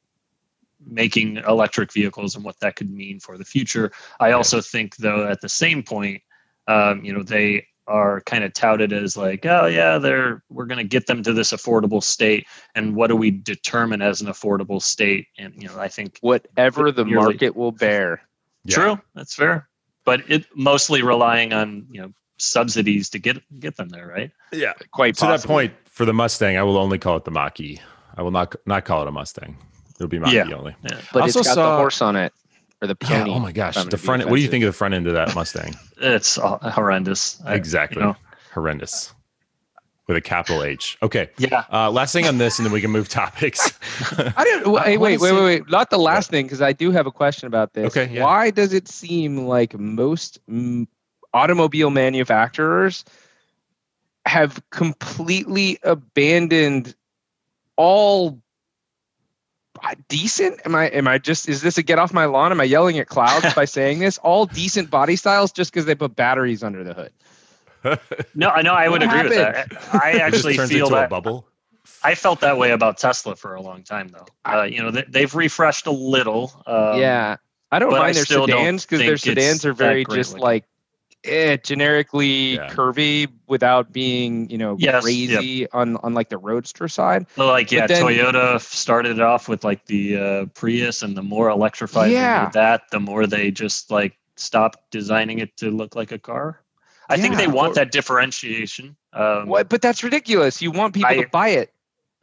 making 0.85 1.37
electric 1.37 1.91
vehicles 1.91 2.35
and 2.35 2.45
what 2.45 2.59
that 2.59 2.75
could 2.75 2.91
mean 2.91 3.19
for 3.19 3.37
the 3.37 3.43
future. 3.43 3.91
I 4.19 4.31
also 4.33 4.61
think 4.61 4.95
though 4.97 5.27
at 5.27 5.41
the 5.41 5.49
same 5.49 5.81
point, 5.81 6.21
um, 6.67 7.03
you 7.03 7.13
know, 7.13 7.23
they 7.23 7.65
are 7.87 8.21
kind 8.21 8.43
of 8.43 8.53
touted 8.53 8.93
as 8.93 9.17
like, 9.17 9.45
oh 9.47 9.65
yeah, 9.65 9.97
they're 9.97 10.43
we're 10.49 10.67
going 10.67 10.77
to 10.77 10.83
get 10.83 11.07
them 11.07 11.23
to 11.23 11.33
this 11.33 11.51
affordable 11.51 12.03
state, 12.03 12.45
and 12.75 12.95
what 12.95 13.07
do 13.07 13.15
we 13.15 13.31
determine 13.31 14.03
as 14.03 14.21
an 14.21 14.27
affordable 14.27 14.81
state? 14.81 15.27
And 15.39 15.53
you 15.57 15.67
know, 15.67 15.79
I 15.79 15.87
think 15.87 16.19
Whatever 16.21 16.91
the 16.91 17.05
market 17.05 17.55
will 17.55 17.71
bear. 17.71 18.21
Yeah. 18.65 18.75
True, 18.75 18.99
that's 19.15 19.33
fair. 19.33 19.67
But 20.05 20.29
it 20.29 20.45
mostly 20.55 21.01
relying 21.01 21.53
on 21.53 21.87
you 21.89 22.01
know 22.01 22.13
subsidies 22.43 23.09
to 23.11 23.19
get 23.19 23.37
get 23.59 23.75
them 23.77 23.89
there, 23.89 24.07
right? 24.07 24.31
Yeah. 24.51 24.73
Quite 24.91 25.15
To 25.17 25.25
that 25.27 25.43
point, 25.43 25.73
for 25.89 26.05
the 26.05 26.13
Mustang, 26.13 26.57
I 26.57 26.63
will 26.63 26.77
only 26.77 26.97
call 26.99 27.17
it 27.17 27.25
the 27.25 27.31
Mach-E. 27.31 27.79
I 28.17 28.21
will 28.21 28.31
not 28.31 28.55
not 28.65 28.85
call 28.85 29.01
it 29.01 29.07
a 29.07 29.11
Mustang. 29.11 29.57
It'll 29.95 30.07
be 30.07 30.19
Mach-E 30.19 30.35
Yeah. 30.35 30.51
only. 30.53 30.75
But 31.13 31.23
Also 31.23 31.39
it's 31.39 31.47
got 31.49 31.55
saw- 31.55 31.71
the 31.71 31.77
horse 31.77 32.01
on 32.01 32.15
it 32.15 32.33
or 32.81 32.87
the 32.87 32.97
Yeah, 33.01 33.19
pony. 33.19 33.31
oh 33.31 33.39
my 33.39 33.51
gosh. 33.51 33.75
The 33.75 33.83
gonna 33.85 33.97
front 33.97 34.25
what 34.29 34.35
do 34.35 34.41
you 34.41 34.47
think 34.49 34.63
of 34.63 34.69
the 34.69 34.77
front 34.77 34.93
end 34.93 35.07
of 35.07 35.13
that 35.13 35.33
Mustang? 35.35 35.75
It's 35.97 36.37
uh, 36.37 36.57
horrendous. 36.71 37.41
I- 37.45 37.55
exactly. 37.55 38.01
you 38.01 38.07
know, 38.07 38.15
Horrendous. 38.53 39.13
With 40.05 40.17
a 40.17 40.21
capital 40.21 40.63
H. 40.65 40.97
Okay. 41.01 41.29
yeah. 41.37 41.63
Uh, 41.71 41.89
last 41.89 42.11
thing 42.11 42.27
on 42.27 42.37
this, 42.37 42.59
and 42.59 42.65
then 42.65 42.73
we 42.73 42.81
can 42.81 42.91
move 42.91 43.07
topics. 43.07 43.71
I 44.35 44.43
don't. 44.43 44.67
Wait, 44.73 44.81
I 44.83 44.97
wait, 44.97 45.17
wait, 45.21 45.31
wait, 45.31 45.41
wait. 45.43 45.69
Not 45.69 45.89
the 45.91 45.97
last 45.97 46.29
thing, 46.29 46.45
because 46.45 46.61
I 46.61 46.73
do 46.73 46.91
have 46.91 47.07
a 47.07 47.11
question 47.11 47.47
about 47.47 47.71
this. 47.71 47.85
Okay, 47.95 48.13
yeah. 48.13 48.23
Why 48.23 48.49
does 48.51 48.73
it 48.73 48.89
seem 48.89 49.47
like 49.47 49.79
most 49.79 50.39
automobile 51.33 51.89
manufacturers 51.89 53.03
have 54.25 54.61
completely 54.69 55.79
abandoned 55.83 56.95
all 57.75 58.39
decent? 60.07 60.61
Am 60.65 60.75
I? 60.75 60.87
Am 60.87 61.07
I 61.07 61.17
just? 61.17 61.49
Is 61.49 61.61
this 61.61 61.77
a 61.77 61.83
get 61.83 61.99
off 61.99 62.13
my 62.13 62.25
lawn? 62.25 62.51
Am 62.51 62.61
I 62.61 62.65
yelling 62.65 62.99
at 62.99 63.07
clouds 63.07 63.53
by 63.55 63.65
saying 63.65 63.99
this? 63.99 64.17
All 64.19 64.45
decent 64.45 64.89
body 64.89 65.15
styles 65.15 65.51
just 65.51 65.71
because 65.71 65.85
they 65.85 65.95
put 65.95 66.15
batteries 66.15 66.63
under 66.63 66.83
the 66.83 66.93
hood. 66.93 67.11
No, 68.33 68.47
I 68.47 68.61
know. 68.61 68.73
I 68.73 68.87
would 68.87 69.03
agree 69.03 69.23
with 69.23 69.33
that. 69.35 69.67
I 69.93 70.11
actually 70.21 70.55
feel 70.55 70.85
into 70.85 70.85
a 70.85 71.01
that. 71.01 71.09
bubble. 71.09 71.45
I 72.01 72.15
felt 72.15 72.39
that 72.39 72.57
way 72.57 72.71
about 72.71 72.97
Tesla 72.97 73.35
for 73.35 73.55
a 73.55 73.61
long 73.61 73.83
time, 73.83 74.07
though. 74.07 74.25
Uh, 74.45 74.63
you 74.63 74.81
know, 74.81 74.89
they, 74.89 75.03
they've 75.07 75.35
refreshed 75.35 75.85
a 75.85 75.91
little. 75.91 76.53
Um, 76.65 76.97
yeah, 76.99 77.35
I 77.73 77.79
don't 77.79 77.93
I 77.93 77.99
mind 77.99 78.15
their 78.15 78.25
sedans 78.25 78.85
because 78.85 78.99
their 78.99 79.17
sedans 79.17 79.65
are 79.65 79.73
very 79.73 80.05
just 80.05 80.31
looking. 80.31 80.43
like 80.43 80.65
eh, 81.23 81.57
generically 81.57 82.55
Yeah. 82.55 82.69
curvy 82.69 83.27
without 83.47 83.91
being 83.93 84.49
you 84.49 84.57
know 84.57 84.75
Yes, 84.79 85.03
crazy 85.03 85.69
on 85.71 85.97
on 85.97 86.13
like 86.13 86.29
the 86.29 86.37
roadster 86.37 86.87
side. 86.87 87.25
So 87.35 87.47
like 87.47 87.71
yeah, 87.71 87.87
then- 87.87 88.03
Toyota 88.03 88.59
started 88.61 89.19
off 89.19 89.47
with 89.47 89.63
like 89.63 89.85
the 89.85 90.17
uh, 90.17 90.45
Prius, 90.53 91.01
and 91.03 91.15
the 91.15 91.23
more 91.23 91.49
electrified 91.49 92.11
Yeah. 92.11 92.39
they 92.39 92.43
made 92.45 92.53
that, 92.53 92.81
the 92.91 92.99
more 92.99 93.27
they 93.27 93.51
just 93.51 93.91
like 93.91 94.17
stopped 94.35 94.79
designing 94.91 95.39
it 95.39 95.55
to 95.57 95.69
look 95.71 95.95
like 95.95 96.11
a 96.11 96.19
car. 96.19 96.59
I 97.09 97.17
think 97.17 97.35
they 97.37 97.43
Yeah. 97.43 97.51
want 97.51 97.75
that 97.75 97.91
differentiation. 97.91 98.95
Um, 99.13 99.47
What? 99.47 99.69
But 99.69 99.81
that's 99.81 100.03
ridiculous. 100.03 100.61
You 100.61 100.71
want 100.71 100.93
people 100.93 101.11
I- 101.11 101.21
to 101.21 101.27
buy 101.27 101.49
it. 101.49 101.71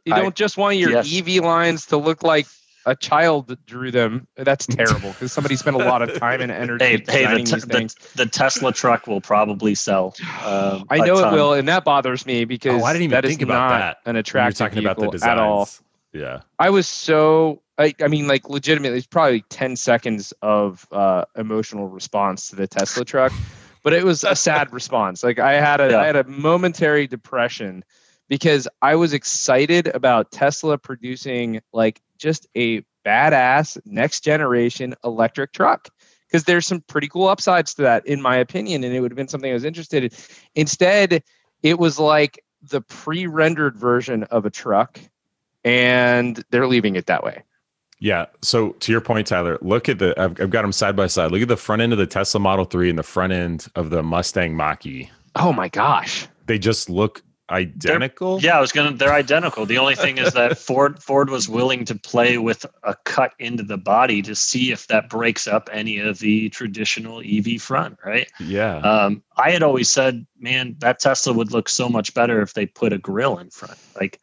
You 0.05 0.15
I- 0.15 0.19
don't 0.19 0.35
just 0.35 0.57
want 0.57 0.77
your 0.77 0.89
yes. 0.91 1.07
EV 1.13 1.39
lines 1.39 1.85
to 1.87 1.97
look 1.97 2.23
like 2.23 2.47
a 2.85 2.95
child 2.95 3.57
drew 3.65 3.91
them. 3.91 4.27
That's 4.35 4.65
terrible 4.65 5.11
because 5.11 5.31
somebody 5.31 5.55
spent 5.55 5.75
a 5.75 5.79
lot 5.79 6.01
of 6.01 6.17
time 6.19 6.41
and 6.41 6.51
energy 6.63 6.83
Hey, 6.85 6.91
hey, 6.91 6.97
the, 6.97 7.03
designing 7.05 7.45
te- 7.45 7.51
these 7.53 7.65
the, 7.65 7.73
things. 7.73 7.95
the 8.15 8.25
Tesla 8.25 8.71
truck 8.73 9.07
will 9.07 9.21
probably 9.21 9.75
sell. 9.75 10.15
Um, 10.43 10.85
I 10.89 10.97
a 10.97 11.05
know 11.05 11.19
it 11.19 11.31
will, 11.33 11.53
and 11.53 11.67
that 11.67 11.83
bothers 11.83 12.25
me 12.25 12.45
because 12.45 12.81
Oh, 12.81 12.85
I 12.85 12.93
didn't 12.93 13.03
even 13.03 13.11
that 13.15 13.25
is 13.25 13.29
think 13.31 13.43
about 13.43 13.69
not 13.69 13.77
that. 13.77 13.97
an 13.97 14.01
When 14.05 14.15
you're 14.15 14.19
attractive 14.21 14.57
talking 14.57 14.79
about 14.79 14.97
the 14.99 15.09
designs. 15.09 15.29
at 15.31 15.37
all. 15.37 15.69
Yeah. 16.13 16.41
I 16.59 16.69
was 16.71 16.87
so 16.87 17.61
I, 17.77 17.93
I 18.03 18.07
mean 18.07 18.27
like 18.27 18.49
legitimately 18.49 18.97
it's 18.97 19.07
probably 19.07 19.43
10 19.49 19.75
seconds 19.75 20.33
of 20.41 20.85
uh, 20.91 21.25
emotional 21.37 21.87
response 21.87 22.49
to 22.49 22.55
the 22.57 22.67
Tesla 22.67 23.05
truck 23.05 23.31
but 23.83 23.93
it 23.93 24.03
was 24.03 24.23
a 24.25 24.35
sad 24.47 24.73
response 24.73 25.23
like 25.23 25.39
I 25.39 25.53
had 25.53 25.79
a 25.79 25.85
I 25.85 25.89
Yeah. 25.89 26.03
had 26.05 26.15
a 26.17 26.23
momentary 26.25 27.07
depression 27.07 27.83
because 28.31 28.65
I 28.81 28.95
was 28.95 29.11
excited 29.11 29.87
about 29.89 30.31
Tesla 30.31 30.77
producing 30.77 31.59
like 31.73 32.01
just 32.17 32.47
a 32.55 32.81
badass 33.05 33.77
next 33.83 34.23
generation 34.23 34.95
electric 35.03 35.51
truck 35.51 35.89
because 36.27 36.45
there's 36.45 36.65
some 36.65 36.79
pretty 36.79 37.09
cool 37.09 37.27
upsides 37.27 37.73
to 37.73 37.81
that 37.81 38.07
in 38.07 38.21
my 38.21 38.37
opinion 38.37 38.85
and 38.85 38.95
it 38.95 39.01
would 39.01 39.11
have 39.11 39.17
been 39.17 39.27
something 39.27 39.51
I 39.51 39.53
was 39.53 39.65
interested 39.65 40.05
in 40.05 40.11
instead 40.55 41.23
it 41.61 41.77
was 41.77 41.99
like 41.99 42.41
the 42.61 42.79
pre-rendered 42.79 43.75
version 43.75 44.23
of 44.25 44.45
a 44.45 44.49
truck 44.49 44.97
and 45.65 46.41
they're 46.51 46.67
leaving 46.67 46.95
it 46.95 47.07
that 47.07 47.25
way. 47.25 47.43
Yeah. 47.99 48.27
So 48.41 48.69
to 48.69 48.93
your 48.93 49.01
point, 49.01 49.27
Tyler, 49.27 49.57
look 49.61 49.89
at 49.89 49.99
the 49.99 50.13
I've, 50.17 50.39
I've 50.39 50.49
got 50.51 50.61
them 50.61 50.71
side 50.71 50.95
by 50.95 51.07
side. 51.07 51.31
Look 51.31 51.41
at 51.41 51.49
the 51.49 51.57
front 51.57 51.81
end 51.81 51.91
of 51.91 51.99
the 51.99 52.07
Tesla 52.07 52.39
Model 52.39 52.63
3 52.63 52.91
and 52.91 52.97
the 52.97 53.03
front 53.03 53.33
end 53.33 53.67
of 53.75 53.89
the 53.89 54.01
Mustang 54.01 54.55
Mach-E. 54.55 55.11
Oh 55.35 55.51
my 55.51 55.67
gosh. 55.67 56.27
They 56.45 56.57
just 56.57 56.89
look 56.89 57.23
identical. 57.51 58.39
Yeah, 58.41 58.57
I 58.57 58.61
was 58.61 58.71
gonna. 58.71 58.93
They're 58.93 59.13
identical. 59.13 59.65
The 59.65 59.77
only 59.77 59.95
thing 59.95 60.17
is 60.17 60.33
that 60.33 60.57
Ford 60.67 61.01
Ford 61.03 61.29
was 61.29 61.47
willing 61.49 61.85
to 61.85 61.95
play 61.95 62.37
with 62.37 62.65
a 62.83 62.95
cut 63.05 63.33
into 63.39 63.63
the 63.63 63.77
body 63.77 64.21
to 64.23 64.33
see 64.35 64.71
if 64.71 64.87
that 64.87 65.09
breaks 65.09 65.47
up 65.47 65.69
any 65.71 65.99
of 65.99 66.19
the 66.19 66.49
traditional 66.49 67.21
EV 67.25 67.61
front. 67.61 67.97
Right. 68.05 68.31
Yeah. 68.39 68.77
Um, 68.77 69.21
I 69.37 69.51
had 69.51 69.63
always 69.63 69.89
said, 69.89 70.25
man, 70.39 70.75
that 70.79 70.99
Tesla 70.99 71.33
would 71.33 71.51
look 71.51 71.69
so 71.69 71.89
much 71.89 72.13
better 72.13 72.41
if 72.41 72.53
they 72.53 72.65
put 72.65 72.93
a 72.93 72.97
grill 72.97 73.37
in 73.37 73.49
front, 73.49 73.77
like 73.99 74.19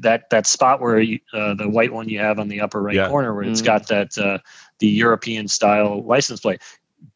that 0.00 0.30
that 0.30 0.46
spot 0.46 0.80
where 0.80 0.98
you, 1.00 1.18
uh, 1.34 1.54
the 1.54 1.68
white 1.68 1.92
one 1.92 2.08
you 2.08 2.18
have 2.18 2.38
on 2.38 2.48
the 2.48 2.60
upper 2.60 2.82
right 2.82 2.94
Yeah. 2.96 3.08
corner, 3.08 3.34
where 3.34 3.44
it's 3.44 3.60
Mhm. 3.62 3.66
got 3.66 3.88
that 3.88 4.16
uh, 4.18 4.38
the 4.78 4.86
European 4.88 5.48
style 5.48 6.02
license 6.04 6.40
plate. 6.40 6.60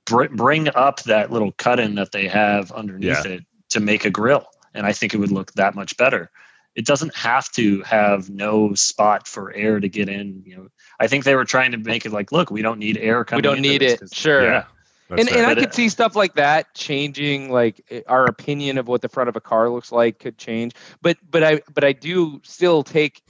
Br- 0.05 0.29
bring 0.29 0.69
up 0.75 1.03
that 1.05 1.33
little 1.33 1.53
cut 1.53 1.81
in 1.81 1.95
that 1.95 2.13
they 2.13 2.29
have 2.29 2.71
underneath 2.73 3.25
Yeah. 3.25 3.33
it 3.33 3.45
to 3.71 3.81
make 3.81 4.05
a 4.05 4.11
grill, 4.11 4.45
and 4.75 4.87
I 4.87 4.93
think 4.93 5.15
it 5.15 5.19
would 5.19 5.31
look 5.33 5.53
that 5.55 5.75
much 5.75 5.97
better. 5.97 6.31
It 6.77 6.87
doesn't 6.87 7.15
have 7.17 7.51
to 7.53 7.83
have 7.83 8.31
no 8.31 8.75
spot 8.75 9.27
for 9.27 9.53
air 9.55 9.81
to 9.81 9.89
get 9.89 10.09
in. 10.09 10.43
You 10.47 10.57
know, 10.57 10.69
I 11.01 11.09
think 11.09 11.25
they 11.25 11.35
were 11.35 11.45
trying 11.45 11.73
to 11.73 11.79
make 11.79 12.07
it 12.07 12.13
like, 12.13 12.31
look, 12.33 12.51
we 12.51 12.63
don't 12.63 12.79
need 12.79 12.97
air 12.97 13.25
coming. 13.25 13.39
we 13.39 13.43
don't 13.43 13.61
need 13.61 13.83
it. 13.83 14.01
Sure. 14.15 14.43
yeah. 14.45 14.65
That's 15.09 15.23
And, 15.23 15.29
fair. 15.29 15.39
and 15.39 15.47
I 15.49 15.55
could 15.61 15.75
see 15.75 15.89
stuff 15.89 16.15
like 16.15 16.35
that 16.35 16.73
changing, 16.75 17.51
like 17.51 17.81
eh, 17.91 18.03
our 18.07 18.25
opinion 18.27 18.79
of 18.79 18.87
what 18.87 19.03
the 19.03 19.09
front 19.09 19.29
of 19.29 19.35
a 19.35 19.41
car 19.41 19.69
looks 19.69 19.91
like 19.91 20.21
could 20.21 20.39
change. 20.39 20.73
But 21.03 21.17
but 21.29 21.43
I 21.43 21.61
but 21.75 21.83
I 21.83 21.93
do 21.93 22.41
still 22.45 22.85
take 22.85 23.21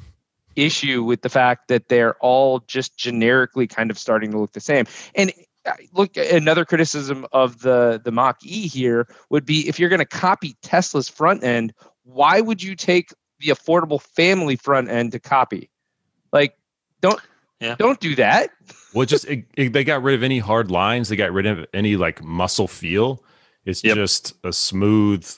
issue 0.57 1.03
with 1.03 1.23
the 1.23 1.31
fact 1.31 1.69
that 1.69 1.89
they're 1.89 2.15
all 2.17 2.61
just 2.67 2.99
generically 2.99 3.67
kind 3.67 3.91
of 3.91 3.99
starting 3.99 4.31
to 4.33 4.39
look 4.39 4.53
the 4.53 4.61
same. 4.61 4.85
And 5.15 5.33
look, 5.93 6.17
another 6.17 6.65
criticism 6.65 7.27
of 7.33 7.61
the 7.61 8.01
the 8.05 8.11
Mach 8.11 8.39
E 8.45 8.67
here 8.69 9.07
would 9.31 9.45
be 9.45 9.69
if 9.69 9.79
you're 9.79 9.89
going 9.89 9.99
to 10.01 10.05
copy 10.05 10.57
Tesla's 10.63 11.09
front 11.09 11.45
end, 11.45 11.73
why 12.05 12.41
would 12.41 12.63
you 12.63 12.75
take 12.75 13.13
the 13.39 13.49
affordable 13.49 14.01
family 14.01 14.57
front 14.57 14.89
end 14.89 15.13
to 15.13 15.19
copy? 15.21 15.71
Like, 16.33 16.57
don't 17.01 17.21
Yeah. 17.61 17.77
don't 17.79 18.01
do 18.01 18.15
that. 18.17 18.51
well, 18.95 19.07
just 19.07 19.25
it, 19.29 19.45
it- 19.57 19.73
they 19.73 19.85
got 19.85 20.03
rid 20.03 20.15
of 20.15 20.23
any 20.23 20.39
hard 20.39 20.71
lines. 20.71 21.09
They 21.09 21.17
got 21.17 21.33
rid 21.33 21.47
of 21.47 21.67
any 21.75 21.97
like 21.97 22.23
muscle 22.23 22.69
feel. 22.69 23.23
It's 23.67 23.85
Yep. 23.85 23.95
just 23.97 24.35
a 24.43 24.53
smooth, 24.55 25.29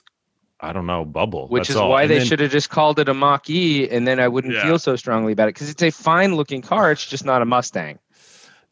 I 0.60 0.72
don't 0.72 0.86
know, 0.86 1.04
bubble. 1.04 1.48
which 1.48 1.62
That's 1.62 1.70
is 1.70 1.76
all. 1.76 1.90
why 1.90 2.02
And 2.02 2.10
they 2.12 2.24
should 2.24 2.38
have 2.38 2.52
just 2.52 2.70
called 2.70 3.00
it 3.00 3.08
a 3.08 3.14
Mach 3.14 3.50
E, 3.50 3.88
and 3.90 4.06
then 4.06 4.20
I 4.20 4.28
wouldn't 4.28 4.54
Yeah. 4.54 4.62
feel 4.62 4.78
so 4.78 4.94
strongly 4.94 5.32
about 5.32 5.48
it 5.48 5.54
because 5.56 5.68
it's 5.68 5.82
a 5.82 5.90
fine 5.90 6.36
looking 6.36 6.62
car. 6.62 6.92
It's 6.92 7.04
just 7.04 7.24
not 7.24 7.42
a 7.42 7.44
Mustang. 7.44 7.98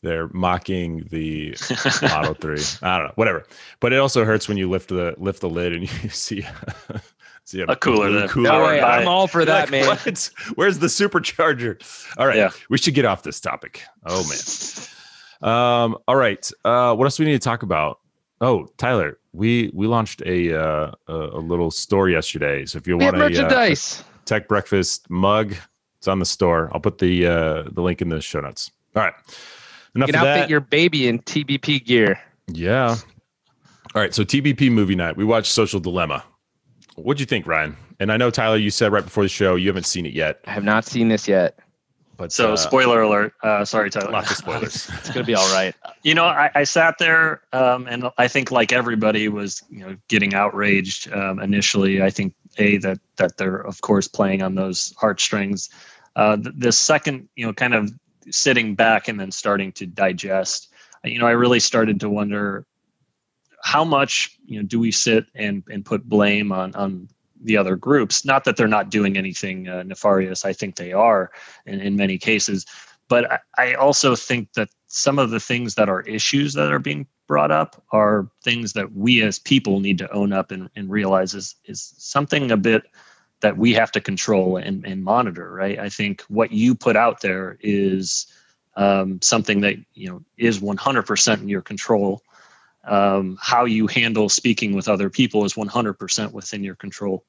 They're 0.03 0.29
mocking 0.33 1.07
the 1.11 1.55
Model 2.03 2.35
Three. 2.35 2.61
I 2.83 2.99
don't 2.99 3.07
know, 3.09 3.13
whatever. 3.17 3.45
But 3.81 3.93
it 3.93 3.99
also 3.99 4.25
hurts 4.25 4.49
when 4.49 4.57
you 4.57 4.69
lift 4.71 4.89
the 4.89 5.15
lift 5.19 5.41
the 5.41 5.49
lid 5.51 5.73
and 5.75 5.83
you 6.03 6.09
see 6.09 6.47
see 7.45 7.61
A 7.63 7.77
cooler 7.77 8.09
blue 8.09 8.29
cooler 8.29 8.43
No 8.45 8.51
Powered 8.51 8.81
I'm 8.81 9.09
all 9.09 9.27
for 9.27 9.45
that, 9.45 9.71
like, 9.71 9.71
man. 9.71 9.87
"What? 9.87 10.31
Where's 10.55 10.79
the 10.79 10.87
supercharger? 10.87 11.81
All 12.19 12.27
right, 12.27 12.37
Yeah. 12.37 12.51
we 12.71 12.79
should 12.79 12.95
get 12.95 13.05
off 13.05 13.23
this 13.23 13.41
topic. 13.41 13.83
Oh 14.07 14.27
man. 14.29 15.53
Um. 15.53 15.97
All 16.09 16.17
right. 16.17 16.51
Uh. 16.65 16.95
What 16.95 17.05
else 17.05 17.17
do 17.17 17.25
we 17.25 17.31
need 17.31 17.41
to 17.41 17.45
talk 17.45 17.63
about? 17.63 17.99
Oh, 18.43 18.69
Tyler, 18.79 19.19
we 19.33 19.71
we 19.75 19.87
launched 19.87 20.23
a 20.25 20.55
uh, 20.59 20.93
a, 21.09 21.13
a 21.15 21.41
little 21.41 21.71
store 21.71 22.09
yesterday. 22.09 22.65
So 22.67 22.79
if 22.79 22.87
you 22.87 22.97
We 22.97 23.05
want 23.05 23.17
a, 23.17 23.21
uh, 23.25 23.29
merchandise. 23.29 24.03
Tech 24.27 24.49
Breakfast 24.49 25.11
mug, 25.11 25.55
it's 25.99 26.09
on 26.09 26.19
the 26.21 26.25
store. 26.27 26.71
I'll 26.73 26.81
put 26.81 26.99
the 26.99 27.27
uh 27.27 27.63
the 27.73 27.83
link 27.83 28.01
in 28.01 28.09
the 28.09 28.21
show 28.21 28.41
notes. 28.41 28.71
All 28.97 29.03
right. 29.03 29.15
Enough 29.95 30.09
you 30.09 30.13
of 30.13 30.15
can 30.15 30.25
that. 30.25 30.37
outfit 30.39 30.51
your 30.51 30.61
baby 30.61 31.09
in 31.09 31.19
TBP 31.21 31.85
gear. 31.85 32.19
Yeah. 32.49 32.97
All 33.95 34.01
right. 34.03 34.15
So 34.15 34.23
TBP 34.25 34.71
movie 34.71 34.95
night. 34.97 35.17
We 35.17 35.25
watched 35.25 35.53
Social 35.53 35.81
Dilemma. 35.81 36.25
What'd 36.97 37.21
you 37.21 37.27
think, 37.27 37.47
Ryan? 37.47 37.77
And 37.99 38.11
I 38.13 38.17
know 38.17 38.31
Tyler, 38.31 38.57
you 38.57 38.71
said 38.71 38.93
right 38.93 39.05
before 39.05 39.23
the 39.25 39.29
show 39.29 39.57
you 39.57 39.69
haven't 39.69 39.87
seen 39.87 40.07
it 40.07 40.13
yet, 40.13 40.41
I 40.47 40.53
have 40.53 40.65
not 40.65 40.85
seen 40.85 41.09
this 41.09 41.29
yet. 41.29 41.59
but 42.17 42.33
So, 42.33 42.53
uh, 42.55 42.57
spoiler 42.57 43.03
alert. 43.03 43.35
Uh, 43.43 43.65
sorry, 43.65 43.91
Tyler. 43.91 44.11
lots 44.11 44.31
of 44.31 44.37
spoilers. 44.39 44.89
It's 44.99 45.09
gonna 45.11 45.25
be 45.25 45.35
all 45.35 45.53
right. 45.53 45.75
you 46.03 46.15
know, 46.15 46.25
I, 46.25 46.51
I 46.55 46.65
sat 46.65 46.97
there, 46.99 47.43
um, 47.53 47.87
and 47.89 48.05
I 48.17 48.27
think 48.29 48.51
like 48.51 48.73
everybody 48.73 49.29
was, 49.29 49.63
you 49.71 49.81
know, 49.81 49.97
getting 50.09 50.35
outraged 50.35 51.13
um, 51.13 51.41
initially. 51.41 52.03
I 52.03 52.11
think 52.11 52.35
a 52.59 52.79
that 52.79 52.99
that 53.17 53.37
they're 53.37 53.61
of 53.61 53.81
course 53.83 54.09
playing 54.09 54.43
on 54.43 54.55
those 54.55 54.95
heartstrings. 54.99 55.69
Uh, 56.17 56.37
the, 56.37 56.53
the 56.53 56.73
second, 56.73 57.29
you 57.37 57.47
know, 57.47 57.53
kind 57.53 57.75
of 57.75 57.91
sitting 58.31 58.75
back 58.75 59.09
and 59.09 59.19
then 59.19 59.31
starting 59.31 59.73
to 59.73 59.87
digest. 59.87 60.73
You 61.05 61.19
know, 61.19 61.27
I 61.27 61.33
really 61.33 61.61
started 61.61 62.01
to 62.01 62.11
wonder 62.11 62.67
how 63.63 63.85
much 63.85 64.39
you 64.47 64.59
know 64.59 64.67
do 64.67 64.81
we 64.81 64.91
sit 64.91 65.27
and 65.35 65.63
and 65.71 65.85
put 65.85 66.09
blame 66.09 66.51
on 66.51 66.75
on 66.75 67.09
the 67.43 67.57
other 67.57 67.77
groups 67.77 68.25
not 68.25 68.45
that 68.45 68.57
they're 68.57 68.67
not 68.67 68.91
doing 68.91 69.19
anything 69.19 69.69
uh, 69.69 69.83
nefarious 69.83 70.47
i 70.47 70.53
think 70.53 70.77
they 70.77 70.95
are 70.95 71.31
in, 71.67 71.79
in 71.79 71.95
many 71.95 72.17
cases 72.17 72.65
but 73.11 73.31
I, 73.31 73.39
I 73.59 73.75
also 73.75 74.15
think 74.15 74.53
that 74.55 74.71
some 74.87 75.19
of 75.19 75.31
the 75.31 75.41
things 75.41 75.75
that 75.75 75.89
are 75.91 76.03
issues 76.03 76.55
that 76.55 76.73
are 76.73 76.79
being 76.79 77.07
brought 77.27 77.51
up 77.51 77.83
are 77.93 78.31
things 78.43 78.73
that 78.73 78.93
we 78.93 79.21
as 79.23 79.39
people 79.39 79.81
need 79.81 79.99
to 79.99 80.11
own 80.13 80.33
up 80.33 80.51
and, 80.53 80.71
and 80.77 80.89
realize 80.89 81.35
is, 81.35 81.57
is 81.65 81.93
something 81.99 82.51
a 82.51 82.57
bit 82.57 82.85
that 83.41 83.57
we 83.57 83.73
have 83.75 83.91
to 83.93 84.01
control 84.01 84.57
and, 84.57 84.85
and 84.85 85.03
monitor 85.03 85.51
right? 85.53 85.79
I 85.79 85.89
think 85.89 86.23
what 86.29 86.53
you 86.53 86.75
put 86.75 86.97
out 86.97 87.21
there 87.21 87.59
is 87.61 88.27
um, 88.77 89.21
something 89.23 89.61
that 89.63 89.77
you 89.95 90.09
know 90.09 90.23
is 90.37 90.61
100% 90.61 91.41
in 91.41 91.49
your 91.49 91.63
control. 91.63 92.23
Um, 92.85 93.37
how 93.41 93.67
you 93.67 93.87
handle 93.87 94.29
speaking 94.29 94.75
with 94.75 94.89
other 94.89 95.11
people 95.11 95.45
is 95.45 95.55
100% 95.55 96.33
within 96.33 96.65
your 96.65 96.77
control. 96.77 97.25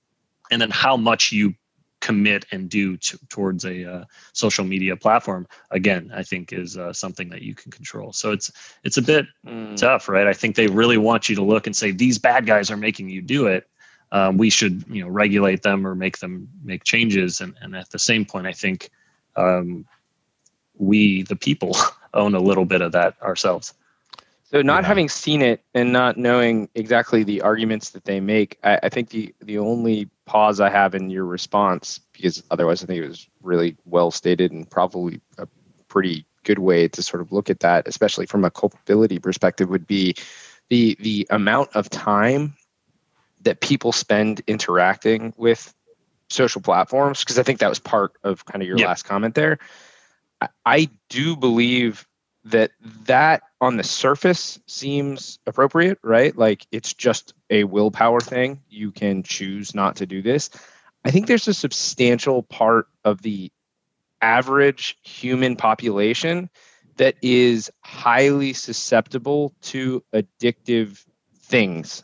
And 0.50 0.62
then 0.62 0.70
how 0.70 0.96
much 0.96 1.32
you 1.32 1.56
commit 2.00 2.46
and 2.52 2.70
do 2.70 2.98
to, 2.98 3.20
towards 3.30 3.64
a 3.64 3.86
uh, 3.86 4.06
social 4.34 4.66
media 4.66 4.96
platform 4.98 5.48
again 5.70 6.12
i 6.16 6.24
think 6.24 6.52
is 6.52 6.76
uh, 6.76 6.92
something 6.92 7.30
that 7.30 7.44
you 7.44 7.54
can 7.54 7.72
control. 7.72 8.12
So 8.12 8.32
it's 8.32 8.52
it's 8.84 8.98
a 8.98 9.02
bit 9.02 9.26
Mm. 9.46 9.76
tough 9.78 10.10
right? 10.10 10.28
I 10.28 10.34
think 10.34 10.56
they 10.56 10.68
really 10.68 10.98
want 10.98 11.30
you 11.30 11.36
to 11.36 11.44
look 11.44 11.68
and 11.68 11.76
say 11.76 11.92
these 11.92 12.18
bad 12.18 12.46
guys 12.46 12.70
are 12.72 12.78
making 12.78 13.10
you 13.10 13.22
do 13.22 13.48
it 13.48 13.68
um, 14.12 14.38
we 14.38 14.50
should 14.50 14.84
you 14.90 15.02
know 15.04 15.10
regulate 15.10 15.62
them 15.64 15.86
or 15.88 15.96
make 15.96 16.20
them 16.20 16.48
make 16.64 16.84
changes 16.84 17.42
and, 17.42 17.56
and 17.62 17.76
at 17.76 17.90
the 17.90 18.00
same 18.00 18.26
point 18.26 18.48
i 18.48 18.54
think 18.54 18.90
um, 19.38 19.86
we 20.78 21.24
the 21.24 21.36
people 21.36 21.76
own 22.14 22.36
a 22.36 22.40
little 22.40 22.66
bit 22.66 22.82
of 22.82 22.92
that 22.92 23.16
ourselves 23.22 23.74
So 24.44 24.62
not 24.62 24.84
Yeah. 24.84 24.88
having 24.88 25.10
seen 25.10 25.42
it 25.42 25.64
and 25.74 25.94
not 25.94 26.18
knowing 26.18 26.68
exactly 26.76 27.24
the 27.24 27.42
arguments 27.42 27.92
that 27.92 28.04
they 28.04 28.20
make, 28.20 28.58
I, 28.64 28.80
I 28.84 28.90
think 28.90 29.10
the 29.10 29.34
the 29.42 29.58
only 29.58 30.10
pause 30.26 30.60
I 30.60 30.70
have 30.70 30.94
in 30.94 31.10
your 31.10 31.26
response, 31.26 32.00
because 32.14 32.44
otherwise 32.52 32.84
I 32.84 32.88
think 32.88 33.00
it 33.04 33.08
was 33.08 33.30
really 33.42 33.78
well 33.86 34.12
stated 34.12 34.52
and 34.52 34.70
probably 34.70 35.22
a 35.38 35.48
pretty 35.88 36.26
good 36.44 36.60
way 36.60 36.88
to 36.90 37.02
sort 37.02 37.22
of 37.22 37.32
look 37.32 37.50
at 37.50 37.60
that, 37.62 37.88
especially 37.88 38.26
from 38.26 38.44
a 38.44 38.52
culpability 38.52 39.20
perspective, 39.20 39.70
would 39.70 39.88
be 39.88 40.16
the 40.70 40.98
the 41.00 41.26
amount 41.30 41.70
of 41.74 41.90
time 41.90 42.54
that 43.44 43.62
people 43.62 43.92
spend 43.92 44.42
interacting 44.48 45.34
with 45.38 45.74
social 46.30 46.62
platforms. 46.62 47.20
Because 47.20 47.38
I 47.40 47.44
think 47.44 47.60
that 47.60 47.70
was 47.70 47.80
part 47.80 48.14
of 48.24 48.46
kind 48.46 48.62
of 48.62 48.68
your 48.68 48.78
Yeah. 48.78 48.88
last 48.88 49.04
comment 49.04 49.36
there. 49.36 49.60
I, 50.40 50.50
I 50.66 50.90
do 51.10 51.36
believe 51.36 52.08
that 52.46 52.72
that 53.06 53.44
on 53.60 53.78
the 53.78 53.84
surface 53.84 54.60
seems 54.66 55.38
appropriate, 55.46 56.00
right? 56.02 56.36
Like 56.36 56.66
it's 56.72 56.94
just 56.94 57.34
a 57.50 57.66
willpower 57.66 58.20
thing. 58.20 58.62
You 58.70 58.92
can 58.92 59.22
choose 59.22 59.76
not 59.76 59.98
to 59.98 60.06
do 60.08 60.22
this. 60.22 60.50
I 61.06 61.12
think 61.12 61.28
there's 61.28 61.48
a 61.48 61.54
substantial 61.54 62.42
part 62.44 62.88
of 63.04 63.22
the 63.22 63.52
average 64.22 64.98
human 65.04 65.56
population 65.56 66.50
that 66.98 67.16
is 67.22 67.72
highly 67.82 68.54
susceptible 68.54 69.54
to 69.62 70.04
addictive 70.14 71.04
things. 71.42 72.04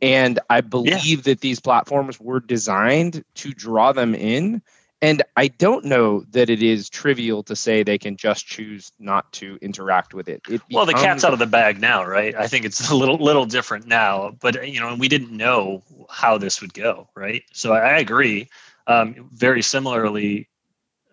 And 0.00 0.38
I 0.48 0.60
believe 0.60 1.26
yeah. 1.26 1.32
that 1.32 1.40
these 1.40 1.60
platforms 1.60 2.20
were 2.20 2.40
designed 2.40 3.24
to 3.36 3.52
draw 3.52 3.92
them 3.92 4.14
in. 4.14 4.62
And 5.00 5.22
I 5.36 5.48
don't 5.48 5.84
know 5.84 6.24
that 6.30 6.50
it 6.50 6.60
is 6.60 6.88
trivial 6.88 7.44
to 7.44 7.54
say 7.54 7.82
they 7.82 7.98
can 7.98 8.16
just 8.16 8.46
choose 8.46 8.90
not 8.98 9.32
to 9.34 9.56
interact 9.62 10.12
with 10.12 10.28
it. 10.28 10.42
it 10.48 10.60
well, 10.72 10.86
the 10.86 10.92
cat's 10.92 11.22
out 11.22 11.32
of 11.32 11.38
the 11.38 11.46
bag 11.46 11.80
now, 11.80 12.04
right? 12.04 12.34
I 12.34 12.48
think 12.48 12.64
it's 12.64 12.90
a 12.90 12.96
little 12.96 13.16
little 13.16 13.46
different 13.46 13.86
now, 13.86 14.36
but 14.40 14.68
you 14.68 14.80
know, 14.80 14.96
we 14.96 15.06
didn't 15.06 15.30
know 15.30 15.84
how 16.10 16.36
this 16.36 16.60
would 16.60 16.74
go, 16.74 17.08
right? 17.14 17.44
So 17.52 17.74
I, 17.74 17.78
I 17.78 17.98
agree. 17.98 18.48
Um, 18.88 19.28
very 19.32 19.62
similarly, 19.62 20.48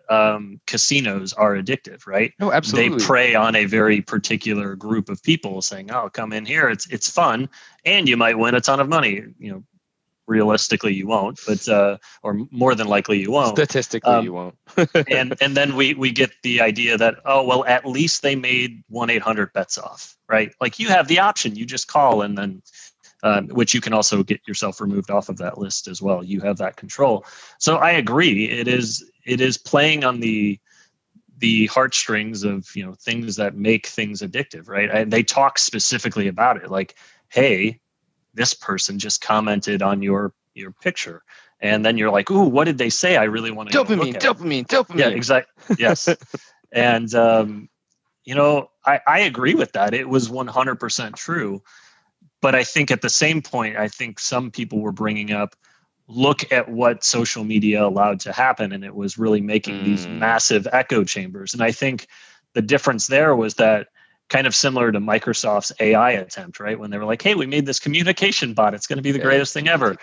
um, 0.08 0.60
casinos 0.66 1.32
are 1.32 1.54
addictive, 1.54 2.06
right? 2.06 2.32
Oh, 2.40 2.52
absolutely. 2.52 2.98
They 2.98 3.04
prey 3.04 3.34
on 3.34 3.56
a 3.56 3.64
very 3.64 4.00
particular 4.00 4.74
group 4.76 5.08
of 5.08 5.22
people, 5.22 5.62
saying, 5.62 5.90
"Oh, 5.90 6.08
come 6.08 6.32
in 6.32 6.44
here. 6.44 6.68
It's 6.68 6.86
it's 6.90 7.10
fun, 7.10 7.48
and 7.84 8.08
you 8.08 8.16
might 8.16 8.38
win 8.38 8.54
a 8.54 8.60
ton 8.60 8.80
of 8.80 8.88
money." 8.88 9.22
You 9.38 9.52
know, 9.52 9.64
realistically, 10.26 10.94
you 10.94 11.06
won't, 11.06 11.40
but 11.46 11.68
uh, 11.68 11.98
or 12.22 12.40
more 12.50 12.74
than 12.74 12.88
likely, 12.88 13.20
you 13.20 13.30
won't. 13.30 13.56
Statistically, 13.56 14.12
um, 14.12 14.24
you 14.24 14.32
won't. 14.32 14.56
and 15.10 15.34
and 15.40 15.56
then 15.56 15.76
we 15.76 15.94
we 15.94 16.10
get 16.10 16.30
the 16.42 16.60
idea 16.60 16.96
that 16.96 17.16
oh 17.24 17.44
well, 17.44 17.64
at 17.66 17.86
least 17.86 18.22
they 18.22 18.36
made 18.36 18.82
one 18.88 19.10
eight 19.10 19.22
hundred 19.22 19.52
bets 19.52 19.78
off, 19.78 20.16
right? 20.28 20.52
Like 20.60 20.78
you 20.78 20.88
have 20.88 21.08
the 21.08 21.20
option, 21.20 21.56
you 21.56 21.64
just 21.64 21.88
call 21.88 22.22
and 22.22 22.36
then 22.36 22.62
um, 23.22 23.48
which 23.48 23.74
you 23.74 23.80
can 23.80 23.92
also 23.92 24.22
get 24.22 24.46
yourself 24.46 24.80
removed 24.80 25.10
off 25.10 25.28
of 25.28 25.38
that 25.38 25.58
list 25.58 25.88
as 25.88 26.02
well. 26.02 26.22
You 26.22 26.40
have 26.42 26.58
that 26.58 26.76
control. 26.76 27.24
So 27.58 27.76
I 27.76 27.92
agree. 27.92 28.48
It 28.48 28.68
is 28.68 29.04
it 29.26 29.40
is 29.40 29.58
playing 29.58 30.04
on 30.04 30.20
the 30.20 30.58
the 31.38 31.66
heartstrings 31.66 32.44
of 32.44 32.74
you 32.74 32.84
know 32.84 32.94
things 32.94 33.36
that 33.36 33.56
make 33.56 33.86
things 33.86 34.22
addictive, 34.22 34.68
right? 34.68 34.90
And 34.90 35.12
they 35.12 35.22
talk 35.22 35.58
specifically 35.58 36.28
about 36.28 36.56
it, 36.62 36.70
like, 36.70 36.94
hey, 37.28 37.80
this 38.32 38.54
person 38.54 38.98
just 38.98 39.20
commented 39.20 39.82
on 39.82 40.02
your 40.02 40.32
your 40.54 40.70
picture, 40.70 41.22
and 41.60 41.84
then 41.84 41.98
you're 41.98 42.10
like, 42.10 42.30
ooh, 42.30 42.44
what 42.44 42.64
did 42.64 42.78
they 42.78 42.90
say? 42.90 43.16
I 43.16 43.24
really 43.24 43.50
want 43.50 43.70
to 43.70 43.78
dopamine, 43.78 44.16
dopamine, 44.18 44.66
dopamine. 44.66 44.98
Yeah, 44.98 45.08
exactly. 45.08 45.76
Yes, 45.78 46.08
and 46.72 47.12
um, 47.14 47.68
you 48.24 48.34
know, 48.34 48.70
I 48.84 49.00
I 49.06 49.18
agree 49.20 49.54
with 49.54 49.72
that. 49.72 49.92
It 49.92 50.08
was 50.08 50.28
100% 50.28 51.16
true 51.16 51.62
but 52.42 52.54
I 52.54 52.64
think 52.64 52.90
at 52.90 53.02
the 53.02 53.10
same 53.10 53.42
point, 53.42 53.76
I 53.76 53.88
think 53.88 54.20
some 54.20 54.50
people 54.50 54.80
were 54.80 54.92
bringing 54.92 55.32
up 55.32 55.56
look 56.08 56.50
at 56.52 56.68
what 56.68 57.04
social 57.04 57.44
media 57.44 57.84
allowed 57.84 58.20
to 58.20 58.32
happen 58.32 58.72
and 58.72 58.84
it 58.84 58.94
was 58.94 59.18
really 59.18 59.40
making 59.40 59.80
mm. 59.80 59.84
these 59.84 60.06
massive 60.06 60.66
echo 60.72 61.04
chambers. 61.04 61.52
And 61.52 61.62
i 61.62 61.72
think 61.72 62.06
the 62.54 62.62
difference 62.62 63.06
there 63.06 63.34
was 63.36 63.54
that 63.54 63.88
kind 64.28 64.46
of 64.46 64.54
similar 64.54 64.90
to 64.90 64.98
microsoft's 64.98 65.72
ai 65.80 66.12
attempt 66.12 66.58
right? 66.58 66.78
When 66.78 66.90
they 66.90 66.98
were 66.98 67.04
like 67.04 67.22
hey 67.22 67.34
we 67.34 67.46
made 67.46 67.66
this 67.66 67.80
communication 67.80 68.54
bot. 68.54 68.74
It's 68.74 68.86
going 68.86 68.98
to 68.98 69.02
be 69.02 69.12
the 69.12 69.18
yeah, 69.18 69.24
greatest 69.24 69.52
thing 69.52 69.68
ever. 69.68 69.96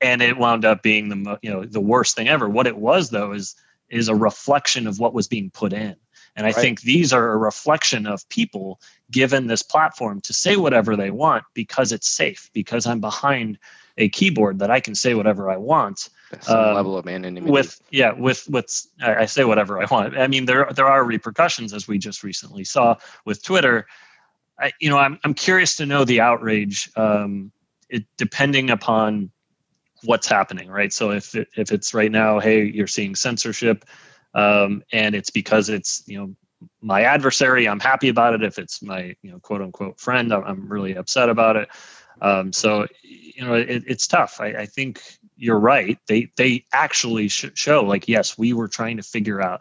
and 0.00 0.20
it 0.22 0.36
wound 0.36 0.64
up 0.64 0.82
being 0.82 1.08
the 1.08 1.38
you 1.42 1.50
know 1.50 1.64
the 1.64 1.80
worst 1.80 2.14
thing 2.14 2.28
ever. 2.28 2.48
What 2.48 2.66
it 2.66 2.76
was 2.76 3.10
though 3.10 3.32
is 3.32 3.54
is 3.90 4.08
a 4.08 4.14
reflection 4.14 4.86
of 4.86 4.98
what 4.98 5.14
was 5.14 5.28
being 5.28 5.50
put 5.50 5.72
in. 5.72 5.96
And 6.36 6.46
I 6.46 6.50
right. 6.50 6.56
think 6.56 6.80
these 6.80 7.12
are 7.12 7.30
a 7.30 7.36
reflection 7.36 8.06
of 8.06 8.28
people 8.28 8.80
given 9.10 9.46
this 9.46 9.62
platform 9.62 10.20
to 10.22 10.32
say 10.32 10.56
whatever 10.56 10.96
they 10.96 11.10
want 11.10 11.44
because 11.54 11.92
it's 11.92 12.08
safe, 12.08 12.50
because 12.52 12.86
I'm 12.86 13.00
behind 13.00 13.58
a 13.96 14.08
keyboard 14.08 14.58
that 14.58 14.70
I 14.70 14.80
can 14.80 14.94
say 14.94 15.14
whatever 15.14 15.50
I 15.50 15.56
want. 15.56 16.08
Some 16.40 16.58
um, 16.58 16.74
level 16.74 16.98
of 16.98 17.06
anonymity. 17.06 17.50
With 17.50 17.80
yeah, 17.90 18.12
with 18.12 18.48
with 18.48 18.86
I 19.02 19.26
say 19.26 19.44
whatever 19.44 19.80
I 19.80 19.86
want. 19.90 20.16
I 20.16 20.26
mean, 20.26 20.46
there 20.46 20.68
there 20.74 20.86
are 20.86 21.04
repercussions 21.04 21.72
as 21.72 21.86
we 21.86 21.98
just 21.98 22.22
recently 22.22 22.64
saw 22.64 22.96
with 23.24 23.42
Twitter. 23.42 23.86
I, 24.58 24.72
you 24.80 24.90
know, 24.90 24.98
I'm 24.98 25.18
I'm 25.24 25.34
curious 25.34 25.76
to 25.76 25.86
know 25.86 26.04
the 26.04 26.20
outrage. 26.20 26.90
Um, 26.96 27.52
it 27.88 28.04
depending 28.16 28.70
upon 28.70 29.30
what's 30.02 30.26
happening, 30.26 30.68
right? 30.68 30.92
So 30.92 31.10
if 31.10 31.34
it, 31.34 31.48
if 31.56 31.70
it's 31.70 31.94
right 31.94 32.10
now, 32.10 32.40
hey, 32.40 32.64
you're 32.64 32.86
seeing 32.86 33.14
censorship 33.14 33.84
um, 34.34 34.82
and 34.92 35.14
it's 35.14 35.30
because 35.30 35.68
it's 35.68 36.02
you 36.06 36.18
know 36.18 36.34
my 36.80 37.02
adversary 37.02 37.68
i'm 37.68 37.80
happy 37.80 38.08
about 38.08 38.34
it 38.34 38.42
if 38.42 38.58
it's 38.58 38.82
my 38.82 39.14
you 39.22 39.30
know 39.30 39.38
quote 39.40 39.60
unquote 39.60 39.98
friend 40.00 40.32
i'm, 40.32 40.66
really 40.68 40.94
upset 40.94 41.28
about 41.28 41.56
it 41.56 41.68
um, 42.24 42.52
so 42.52 42.86
you 43.02 43.44
know 43.44 43.54
it, 43.54 43.84
it's 43.86 44.06
tough. 44.06 44.40
I, 44.40 44.46
I, 44.46 44.66
think 44.66 45.02
you're 45.36 45.58
right. 45.58 45.98
They 46.06 46.30
they 46.36 46.64
actually 46.72 47.28
show 47.28 47.82
like 47.84 48.08
yes 48.08 48.38
we 48.38 48.54
were 48.54 48.66
trying 48.66 48.96
to 48.96 49.02
figure 49.02 49.42
out 49.42 49.60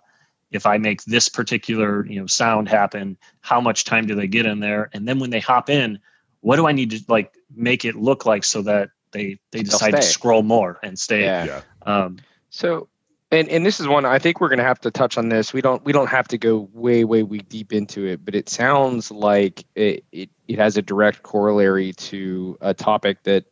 if 0.51 0.65
i 0.65 0.77
make 0.77 1.03
this 1.03 1.27
particular 1.27 2.05
you 2.05 2.19
know 2.19 2.27
sound 2.27 2.69
happen 2.69 3.17
how 3.41 3.59
much 3.59 3.83
time 3.83 4.05
do 4.05 4.15
they 4.15 4.27
get 4.27 4.45
in 4.45 4.59
there? 4.61 4.89
And 4.93 5.07
then 5.07 5.19
when 5.19 5.29
they 5.29 5.41
hop 5.41 5.69
in 5.69 5.99
what 6.39 6.55
do 6.55 6.65
i 6.65 6.71
need 6.71 6.91
to 6.91 7.01
like 7.09 7.33
make 7.53 7.83
it 7.83 7.95
look 7.95 8.25
like 8.25 8.45
so 8.45 8.61
that 8.61 8.89
they 9.11 9.37
they 9.51 9.61
decide 9.63 9.91
to 9.91 10.01
scroll 10.01 10.43
more 10.43 10.79
and 10.83 10.97
stay? 10.97 11.23
Yeah. 11.23 11.45
yeah. 11.45 11.61
Um, 11.85 12.17
so 12.49 12.87
and 13.33 13.49
and 13.49 13.65
this 13.65 13.79
is 13.79 13.87
one 13.87 14.05
I 14.05 14.19
think 14.19 14.39
we're 14.39 14.49
going 14.49 14.59
to 14.59 14.65
have 14.65 14.79
to 14.81 14.91
touch 14.91 15.17
on 15.17 15.29
this. 15.29 15.53
We 15.53 15.61
don't 15.61 15.83
we 15.83 15.91
don't 15.91 16.07
have 16.07 16.27
to 16.29 16.37
go 16.37 16.69
way 16.73 17.03
way 17.03 17.23
way 17.23 17.39
deep 17.39 17.73
into 17.73 18.05
it, 18.05 18.23
but 18.23 18.35
it 18.35 18.47
sounds 18.47 19.11
like 19.11 19.65
it 19.75 20.05
it, 20.11 20.29
it 20.47 20.59
has 20.59 20.77
a 20.77 20.81
direct 20.81 21.23
corollary 21.23 21.93
to 21.93 22.57
a 22.61 22.73
topic 22.73 23.23
that 23.23 23.45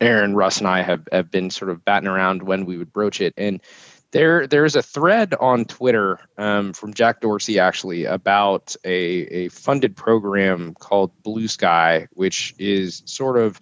Aaron, 0.00 0.34
Russ, 0.34 0.58
and 0.58 0.68
I 0.68 0.82
have 0.82 1.08
have 1.12 1.30
been 1.30 1.50
sort 1.50 1.70
of 1.70 1.84
batting 1.84 2.08
around 2.08 2.42
when 2.42 2.66
we 2.66 2.76
would 2.76 2.92
broach 2.92 3.20
it. 3.20 3.34
And 3.36 3.60
there 4.12 4.46
there's 4.46 4.76
a 4.76 4.82
thread 4.82 5.34
on 5.40 5.64
Twitter 5.64 6.18
um, 6.36 6.72
from 6.72 6.92
Jack 6.92 7.20
Dorsey 7.20 7.58
actually 7.58 8.04
about 8.04 8.74
a 8.84 8.92
a 8.92 9.48
funded 9.48 9.96
program 9.96 10.74
called 10.74 11.10
Blue 11.22 11.48
Sky, 11.48 12.08
which 12.12 12.54
is 12.58 13.02
sort 13.06 13.38
of 13.38 13.60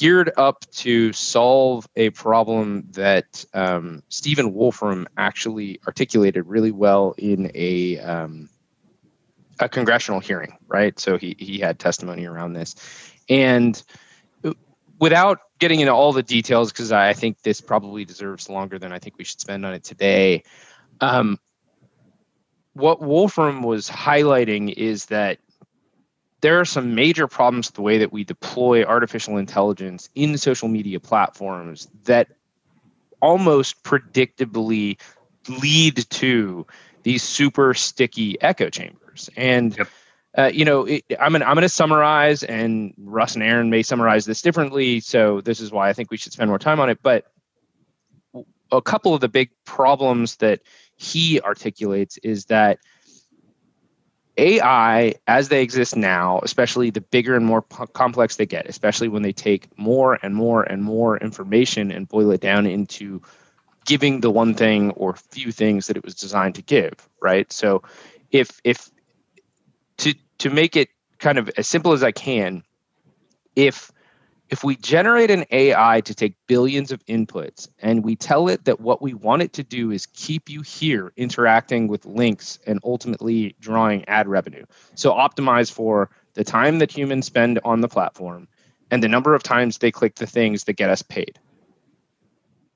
geared 0.00 0.32
up 0.38 0.64
to 0.70 1.12
solve 1.12 1.86
a 1.94 2.08
problem 2.10 2.86
that 2.92 3.44
um, 3.52 4.02
Stephen 4.08 4.54
Wolfram 4.54 5.06
actually 5.18 5.78
articulated 5.86 6.46
really 6.46 6.70
well 6.70 7.14
in 7.18 7.50
a 7.54 7.98
um, 7.98 8.48
a 9.58 9.68
congressional 9.68 10.18
hearing, 10.18 10.56
right? 10.68 10.98
So 10.98 11.18
he 11.18 11.36
he 11.38 11.58
had 11.58 11.78
testimony 11.78 12.24
around 12.24 12.54
this, 12.54 12.76
and 13.28 13.80
without 14.98 15.40
getting 15.58 15.80
into 15.80 15.92
all 15.92 16.14
the 16.14 16.22
details, 16.22 16.72
because 16.72 16.92
I 16.92 17.12
think 17.12 17.42
this 17.42 17.60
probably 17.60 18.06
deserves 18.06 18.48
longer 18.48 18.78
than 18.78 18.92
I 18.92 18.98
think 18.98 19.18
we 19.18 19.24
should 19.24 19.40
spend 19.40 19.66
on 19.66 19.74
it 19.74 19.84
today. 19.84 20.44
Um, 21.02 21.38
what 22.72 23.02
Wolfram 23.02 23.62
was 23.62 23.90
highlighting 23.90 24.72
is 24.72 25.06
that 25.06 25.40
there 26.40 26.58
are 26.60 26.64
some 26.64 26.94
major 26.94 27.26
problems 27.26 27.68
with 27.68 27.74
the 27.74 27.82
way 27.82 27.98
that 27.98 28.12
we 28.12 28.24
deploy 28.24 28.84
artificial 28.84 29.36
intelligence 29.36 30.08
in 30.14 30.38
social 30.38 30.68
media 30.68 31.00
platforms 31.00 31.88
that 32.04 32.28
almost 33.20 33.82
predictably 33.82 34.98
lead 35.60 36.08
to 36.10 36.66
these 37.02 37.22
super 37.22 37.74
sticky 37.74 38.40
echo 38.40 38.70
chambers. 38.70 39.28
And 39.36 39.76
yep. 39.76 39.88
uh, 40.36 40.50
you 40.52 40.64
know, 40.64 40.86
it, 40.86 41.04
I'm 41.18 41.32
gonna 41.32 41.44
I'm 41.44 41.54
gonna 41.54 41.68
summarize, 41.68 42.42
and 42.42 42.94
Russ 42.98 43.34
and 43.34 43.42
Aaron 43.42 43.70
may 43.70 43.82
summarize 43.82 44.24
this 44.24 44.42
differently. 44.42 45.00
So 45.00 45.40
this 45.40 45.60
is 45.60 45.70
why 45.70 45.88
I 45.88 45.92
think 45.92 46.10
we 46.10 46.16
should 46.16 46.32
spend 46.32 46.48
more 46.48 46.58
time 46.58 46.80
on 46.80 46.90
it. 46.90 46.98
But 47.02 47.26
a 48.72 48.80
couple 48.80 49.14
of 49.14 49.20
the 49.20 49.28
big 49.28 49.50
problems 49.64 50.36
that 50.36 50.60
he 50.96 51.40
articulates 51.40 52.18
is 52.18 52.46
that 52.46 52.78
AI, 54.36 55.14
as 55.26 55.48
they 55.48 55.62
exist 55.62 55.96
now, 55.96 56.40
especially 56.42 56.90
the 56.90 57.00
bigger 57.00 57.36
and 57.36 57.44
more 57.44 57.62
p- 57.62 57.84
complex 57.92 58.36
they 58.36 58.46
get, 58.46 58.66
especially 58.66 59.08
when 59.08 59.22
they 59.22 59.32
take 59.32 59.76
more 59.78 60.18
and 60.22 60.34
more 60.34 60.62
and 60.62 60.82
more 60.82 61.18
information 61.18 61.90
and 61.90 62.08
boil 62.08 62.30
it 62.30 62.40
down 62.40 62.66
into 62.66 63.20
giving 63.84 64.20
the 64.20 64.30
one 64.30 64.54
thing 64.54 64.90
or 64.92 65.14
few 65.14 65.52
things 65.52 65.86
that 65.86 65.96
it 65.96 66.04
was 66.04 66.14
designed 66.14 66.54
to 66.54 66.62
give, 66.62 67.08
right? 67.20 67.52
So, 67.52 67.82
if 68.30 68.60
if 68.64 68.90
to 69.98 70.14
to 70.38 70.50
make 70.50 70.76
it 70.76 70.88
kind 71.18 71.38
of 71.38 71.50
as 71.56 71.66
simple 71.66 71.92
as 71.92 72.02
I 72.02 72.12
can, 72.12 72.62
if 73.56 73.92
if 74.50 74.64
we 74.64 74.74
generate 74.76 75.30
an 75.30 75.44
AI 75.52 76.00
to 76.00 76.14
take 76.14 76.34
billions 76.48 76.90
of 76.90 77.04
inputs 77.06 77.68
and 77.78 78.04
we 78.04 78.16
tell 78.16 78.48
it 78.48 78.64
that 78.64 78.80
what 78.80 79.00
we 79.00 79.14
want 79.14 79.42
it 79.42 79.52
to 79.54 79.62
do 79.62 79.92
is 79.92 80.06
keep 80.06 80.50
you 80.50 80.60
here 80.60 81.12
interacting 81.16 81.86
with 81.86 82.04
links 82.04 82.58
and 82.66 82.80
ultimately 82.82 83.54
drawing 83.60 84.06
ad 84.08 84.26
revenue. 84.26 84.64
So 84.96 85.12
optimize 85.12 85.70
for 85.70 86.10
the 86.34 86.42
time 86.42 86.80
that 86.80 86.90
humans 86.90 87.26
spend 87.26 87.60
on 87.64 87.80
the 87.80 87.88
platform 87.88 88.48
and 88.90 89.02
the 89.02 89.08
number 89.08 89.36
of 89.36 89.44
times 89.44 89.78
they 89.78 89.92
click 89.92 90.16
the 90.16 90.26
things 90.26 90.64
that 90.64 90.72
get 90.72 90.90
us 90.90 91.02
paid. 91.02 91.38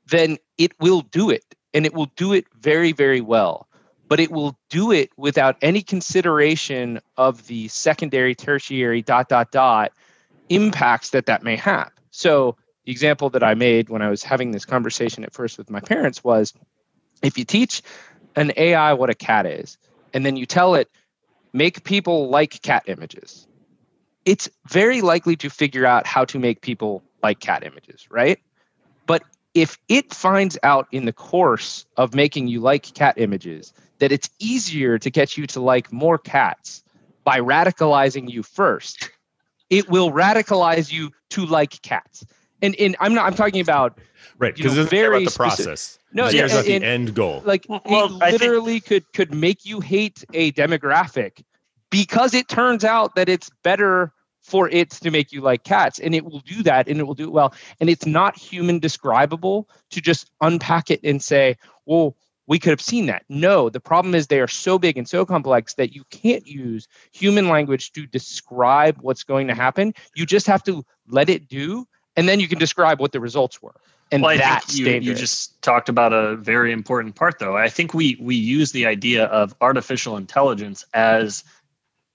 Then 0.06 0.38
it 0.56 0.78
will 0.78 1.00
do 1.00 1.30
it 1.30 1.56
and 1.72 1.84
it 1.84 1.92
will 1.92 2.10
do 2.14 2.32
it 2.32 2.46
very, 2.60 2.92
very 2.92 3.20
well. 3.20 3.66
But 4.06 4.20
it 4.20 4.30
will 4.30 4.56
do 4.70 4.92
it 4.92 5.10
without 5.16 5.56
any 5.60 5.82
consideration 5.82 7.00
of 7.16 7.48
the 7.48 7.66
secondary, 7.66 8.34
tertiary, 8.37 9.02
dot, 9.02 9.28
dot, 9.28 9.50
dot 9.50 9.92
impacts 10.48 11.11
that 11.11 11.26
that 11.26 11.42
may 11.42 11.57
have. 11.57 11.90
So 12.11 12.57
the 12.85 12.92
example 12.92 13.30
that 13.30 13.42
I 13.42 13.54
made 13.54 13.88
when 13.88 14.02
I 14.02 14.11
was 14.11 14.22
having 14.22 14.50
this 14.52 14.64
conversation 14.64 15.24
at 15.24 15.33
first 15.33 15.59
with 15.59 15.70
my 15.70 15.80
parents 15.80 16.22
was 16.22 16.52
if 17.22 17.38
you 17.38 17.44
teach 17.44 17.83
an 18.37 18.52
AI 18.57 18.92
what 18.92 19.11
a 19.11 19.14
cat 19.14 19.46
is, 19.46 19.78
and 20.12 20.24
then 20.24 20.37
you 20.37 20.46
tell 20.46 20.74
it, 20.74 20.88
make 21.52 21.85
people 21.85 22.28
like 22.28 22.61
cat 22.62 22.85
images, 22.87 23.46
it's 24.24 24.48
very 24.68 25.00
likely 25.00 25.37
to 25.37 25.50
figure 25.50 25.87
out 25.87 26.07
how 26.07 26.24
to 26.24 26.38
make 26.38 26.61
people 26.61 27.02
like 27.22 27.40
cat 27.40 27.64
images, 27.64 28.07
right? 28.11 28.38
But 29.07 29.22
if 29.54 29.78
it 29.88 30.12
finds 30.12 30.59
out 30.62 30.88
in 30.90 31.04
the 31.04 31.12
course 31.12 31.87
of 31.96 32.14
making 32.14 32.48
you 32.48 32.61
like 32.61 32.83
cat 32.94 33.14
images 33.16 33.72
that 33.98 34.12
it's 34.12 34.28
easier 34.38 34.98
to 34.98 35.11
get 35.11 35.37
you 35.37 35.46
to 35.46 35.61
like 35.61 35.92
more 35.92 36.18
cats 36.18 36.83
by 37.22 37.38
radicalizing 37.38 38.30
you 38.30 38.42
first, 38.42 39.11
it 39.74 39.88
will 39.88 40.12
radicalize 40.12 40.92
you 40.92 41.10
to 41.30 41.44
like 41.44 41.82
cats. 41.82 42.24
And, 42.62 42.76
and 42.78 42.96
I'm 43.00 43.12
not 43.12 43.26
I'm 43.26 43.34
talking 43.34 43.60
about 43.60 43.98
right 44.38 44.54
because 44.54 44.78
it's 44.78 44.88
very 44.88 45.22
about 45.22 45.32
the 45.32 45.37
process. 45.37 45.98
No, 46.12 46.26
it 46.26 46.32
cares 46.32 46.52
about 46.52 46.64
the 46.64 46.74
end 46.74 47.14
goal. 47.14 47.42
Like 47.44 47.66
well, 47.68 48.22
it 48.22 48.32
literally 48.32 48.78
think- 48.78 48.84
could 48.84 49.12
could 49.12 49.34
make 49.34 49.66
you 49.66 49.80
hate 49.80 50.24
a 50.32 50.52
demographic 50.52 51.42
because 51.90 52.34
it 52.34 52.48
turns 52.48 52.84
out 52.84 53.16
that 53.16 53.28
it's 53.28 53.50
better 53.62 54.12
for 54.42 54.68
it 54.68 54.90
to 54.90 55.10
make 55.10 55.32
you 55.32 55.40
like 55.40 55.64
cats 55.64 55.98
and 55.98 56.14
it 56.14 56.24
will 56.24 56.40
do 56.40 56.62
that 56.62 56.87
and 56.87 57.00
it 57.00 57.04
will 57.04 57.14
do 57.14 57.24
it 57.24 57.32
well 57.32 57.54
and 57.80 57.88
it's 57.88 58.04
not 58.04 58.37
human 58.37 58.78
describable 58.78 59.68
to 59.90 60.02
just 60.02 60.30
unpack 60.42 60.90
it 60.90 61.00
and 61.02 61.22
say 61.22 61.56
well 61.87 62.14
we 62.46 62.59
could 62.59 62.70
have 62.70 62.80
seen 62.80 63.07
that. 63.07 63.24
No 63.28 63.68
the 63.68 63.80
problem 63.80 64.14
is 64.14 64.26
they 64.26 64.40
are 64.40 64.48
so 64.48 64.78
big 64.78 64.96
and 64.98 65.09
so 65.09 65.24
complex 65.24 65.74
that 65.74 65.94
you 65.94 66.04
can't 66.11 66.46
use 66.46 66.88
human 67.12 67.48
language 67.48 67.92
to 67.92 68.07
describe 68.07 68.98
what's 69.00 69.24
going 69.24 69.48
to 69.48 69.54
happen. 69.54 69.94
You 70.14 70.26
just 70.26 70.46
have 70.46 70.62
to 70.64 70.85
let 71.09 71.28
it 71.28 71.48
do 71.48 71.87
and 72.16 72.28
then 72.28 72.40
you 72.40 72.48
can 72.48 72.59
describe 72.59 73.00
what 73.00 73.12
the 73.12 73.20
results 73.20 73.61
were. 73.61 73.74
And 74.12 74.22
well, 74.22 74.37
that's 74.37 74.78
you, 74.78 74.85
dangerous. 74.85 75.07
you 75.07 75.14
just 75.14 75.61
talked 75.62 75.88
about 75.88 76.12
a 76.12 76.37
very 76.37 76.72
important 76.72 77.16
part 77.16 77.38
though. 77.38 77.57
I 77.57 77.68
think 77.68 77.94
we 77.94 78.16
we 78.20 78.37
use 78.37 78.72
the 78.72 78.87
idea 78.87 79.24
of 79.24 79.54
artificial 79.61 80.16
intelligence 80.16 80.85
as 80.94 81.42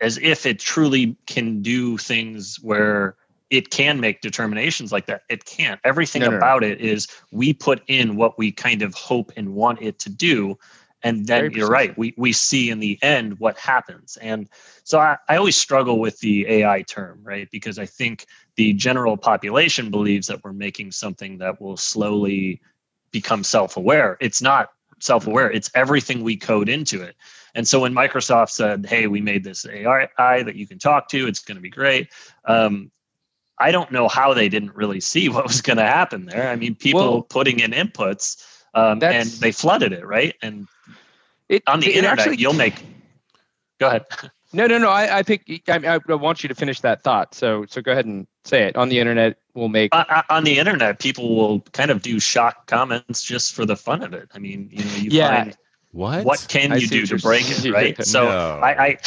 as 0.01 0.17
if 0.17 0.45
it 0.45 0.59
truly 0.59 1.17
can 1.27 1.61
do 1.61 1.97
things 1.97 2.57
where 2.61 3.15
it 3.49 3.71
can 3.71 3.99
make 3.99 4.21
determinations 4.21 4.91
like 4.91 5.07
that. 5.07 5.23
It 5.29 5.45
can't. 5.45 5.79
Everything 5.83 6.21
no, 6.21 6.31
no, 6.31 6.37
about 6.37 6.61
no. 6.61 6.69
it 6.69 6.81
is 6.81 7.07
we 7.31 7.53
put 7.53 7.81
in 7.87 8.15
what 8.15 8.37
we 8.37 8.51
kind 8.51 8.81
of 8.81 8.93
hope 8.93 9.31
and 9.35 9.53
want 9.55 9.81
it 9.81 9.99
to 9.99 10.09
do. 10.09 10.57
And 11.01 11.25
then 11.25 11.43
Very 11.43 11.55
you're 11.55 11.69
right. 11.69 11.97
We 11.97 12.13
we 12.17 12.33
see 12.33 12.69
in 12.69 12.79
the 12.79 12.99
end 13.01 13.39
what 13.39 13.57
happens. 13.57 14.17
And 14.17 14.49
so 14.83 14.99
I, 14.99 15.17
I 15.29 15.37
always 15.37 15.55
struggle 15.55 15.99
with 15.99 16.19
the 16.19 16.45
AI 16.47 16.81
term, 16.83 17.21
right? 17.23 17.47
Because 17.51 17.79
I 17.79 17.85
think 17.85 18.25
the 18.55 18.73
general 18.73 19.15
population 19.15 19.91
believes 19.91 20.27
that 20.27 20.43
we're 20.43 20.53
making 20.53 20.91
something 20.91 21.37
that 21.37 21.61
will 21.61 21.77
slowly 21.77 22.61
become 23.11 23.43
self-aware. 23.43 24.17
It's 24.19 24.41
not 24.41 24.69
self-aware. 24.99 25.49
It's 25.49 25.71
everything 25.73 26.21
we 26.21 26.35
code 26.35 26.67
into 26.67 27.01
it. 27.01 27.15
And 27.55 27.65
so 27.65 27.79
when 27.79 27.93
Microsoft 27.93 28.49
said, 28.49 28.85
"Hey, 28.85 29.07
we 29.07 29.21
made 29.21 29.43
this 29.43 29.65
AI 29.65 30.43
that 30.43 30.55
you 30.55 30.67
can 30.67 30.79
talk 30.79 31.07
to. 31.09 31.27
It's 31.27 31.39
going 31.39 31.55
to 31.55 31.61
be 31.61 31.69
great," 31.69 32.09
um, 32.45 32.91
I 33.59 33.71
don't 33.71 33.91
know 33.91 34.07
how 34.07 34.33
they 34.33 34.49
didn't 34.49 34.75
really 34.75 34.99
see 34.99 35.29
what 35.29 35.45
was 35.45 35.61
going 35.61 35.77
to 35.77 35.85
happen 35.85 36.25
there. 36.25 36.49
I 36.49 36.55
mean, 36.55 36.75
people 36.75 37.01
well, 37.01 37.21
putting 37.23 37.59
in 37.59 37.71
inputs 37.71 38.43
um, 38.73 39.01
and 39.03 39.29
they 39.29 39.51
flooded 39.51 39.93
it, 39.93 40.05
right? 40.05 40.35
And 40.41 40.67
it, 41.47 41.63
on 41.67 41.79
the 41.79 41.87
it 41.87 41.97
internet, 41.97 42.19
actually, 42.19 42.37
you'll 42.37 42.53
make. 42.53 42.83
Go 43.79 43.87
ahead. 43.87 44.05
No, 44.51 44.65
no, 44.65 44.79
no. 44.79 44.89
I, 44.89 45.19
I 45.19 45.21
think 45.21 45.61
I, 45.67 45.99
I, 46.07 46.13
want 46.15 46.41
you 46.41 46.49
to 46.49 46.55
finish 46.55 46.79
that 46.81 47.03
thought. 47.03 47.35
So, 47.35 47.65
so 47.69 47.83
go 47.83 47.91
ahead 47.91 48.07
and 48.07 48.25
say 48.45 48.63
it. 48.63 48.75
On 48.75 48.89
the 48.89 48.97
internet, 48.97 49.37
we'll 49.53 49.69
make. 49.69 49.93
Uh, 49.93 50.23
on 50.31 50.43
the 50.43 50.57
internet, 50.57 50.97
people 50.97 51.35
will 51.35 51.59
kind 51.73 51.91
of 51.91 52.01
do 52.01 52.19
shock 52.19 52.65
comments 52.65 53.21
just 53.21 53.53
for 53.53 53.63
the 53.63 53.75
fun 53.75 54.01
of 54.01 54.11
it. 54.13 54.27
I 54.33 54.39
mean, 54.39 54.67
you 54.71 54.83
know, 54.83 54.91
you 54.95 55.09
yeah. 55.11 55.43
find 55.43 55.57
what? 55.91 56.25
What 56.25 56.45
can 56.49 56.79
you 56.79 56.87
do 56.87 57.05
to 57.05 57.17
break 57.19 57.45
it, 57.47 57.71
right? 57.71 58.03
So 58.03 58.25
no. 58.25 58.59
I, 58.63 58.85
I 58.85 58.97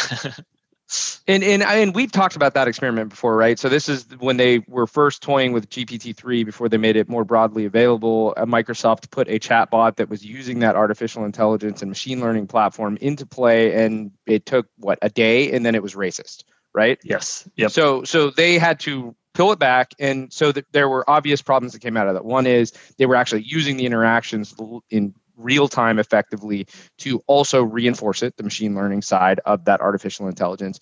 and 1.27 1.43
and 1.43 1.63
and 1.63 1.95
we've 1.95 2.13
talked 2.13 2.37
about 2.37 2.55
that 2.55 2.69
experiment 2.69 3.11
before, 3.11 3.37
right? 3.37 3.59
So 3.59 3.69
this 3.69 3.89
is 3.89 4.07
when 4.19 4.37
they 4.37 4.61
were 4.69 4.87
first 4.87 5.23
toying 5.23 5.53
with 5.53 5.69
GPT-3 5.69 6.45
before 6.45 6.69
they 6.69 6.77
made 6.77 6.97
it 6.97 7.09
more 7.09 7.25
broadly 7.25 7.65
available. 7.65 8.35
Uh, 8.37 8.45
Microsoft 8.45 9.11
put 9.11 9.29
a 9.29 9.39
chatbot 9.39 9.97
that 9.97 10.09
was 10.09 10.25
using 10.25 10.61
that 10.61 10.77
artificial 10.77 11.25
intelligence 11.25 11.83
and 11.83 11.91
machine 11.91 12.21
learning 12.21 12.47
platform 12.47 12.99
into 13.01 13.27
play, 13.27 13.85
and 13.85 14.13
it 14.27 14.47
took 14.47 14.67
what 14.79 14.99
a 15.03 15.09
day, 15.09 15.53
and 15.53 15.65
then 15.65 15.75
it 15.75 15.83
was 15.83 15.95
racist, 15.95 16.45
right? 16.75 16.99
Yes. 17.05 17.49
Yep. 17.57 17.71
So 17.71 18.05
so 18.05 18.31
they 18.31 18.59
had 18.59 18.81
to 18.81 19.15
pull 19.35 19.53
it 19.53 19.59
back, 19.59 19.93
and 19.99 20.33
so 20.33 20.53
that 20.53 20.67
there 20.73 20.89
were 20.89 21.09
obvious 21.09 21.43
problems 21.43 21.73
that 21.73 21.81
came 21.81 21.97
out 21.97 22.09
of 22.09 22.15
that. 22.15 22.25
One 22.25 22.47
is 22.47 22.73
they 22.99 23.07
were 23.07 23.17
actually 23.17 23.43
using 23.43 23.77
the 23.77 23.87
interactions 23.87 24.55
in 24.91 25.15
real 25.37 25.68
time 25.68 25.99
effectively 25.99 26.66
to 26.99 27.23
also 27.27 27.62
reinforce 27.62 28.23
it, 28.23 28.37
the 28.37 28.42
machine 28.42 28.75
learning 28.75 29.03
side 29.03 29.40
of 29.47 29.64
that 29.64 29.81
artificial 29.81 30.29
intelligence. 30.29 30.79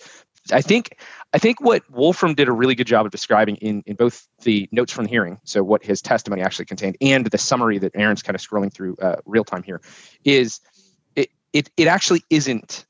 I 0.53 0.63
think 0.63 0.97
I 1.33 1.39
think 1.39 1.61
what 1.61 1.83
Wolfram 1.91 2.35
did 2.35 2.49
a 2.49 2.53
really 2.53 2.75
good 2.75 2.87
job 2.87 3.05
of 3.05 3.13
describing 3.13 3.57
in, 3.57 3.83
in 3.87 3.97
both 3.97 4.27
the 4.43 4.69
notes 4.73 4.93
from 4.93 5.05
the 5.05 5.11
hearing, 5.11 5.39
so 5.45 5.63
what 5.63 5.85
his 5.85 6.01
testimony 6.01 6.43
actually 6.43 6.65
contained, 6.65 6.97
and 7.01 7.27
the 7.27 7.39
summary 7.39 7.79
that 7.79 7.93
Aaron's 7.95 8.23
kind 8.23 8.35
of 8.35 8.41
scrolling 8.41 8.73
through 8.73 8.97
uh, 8.97 9.17
real 9.27 9.45
time 9.45 9.63
here, 9.63 9.81
is 10.25 10.61
it, 11.15 11.31
it 11.53 11.71
it 11.77 11.89
actually 11.89 12.23
isn't 12.31 12.87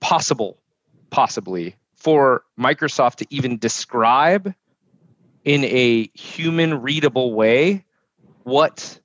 possible, 0.00 0.58
possibly 1.10 1.76
for 1.94 2.44
Microsoft 2.58 3.16
to 3.16 3.26
even 3.28 3.58
describe 3.58 4.54
in 5.44 5.64
a 5.64 6.10
human 6.14 6.80
readable 6.80 7.34
way 7.34 7.84
what 8.44 8.98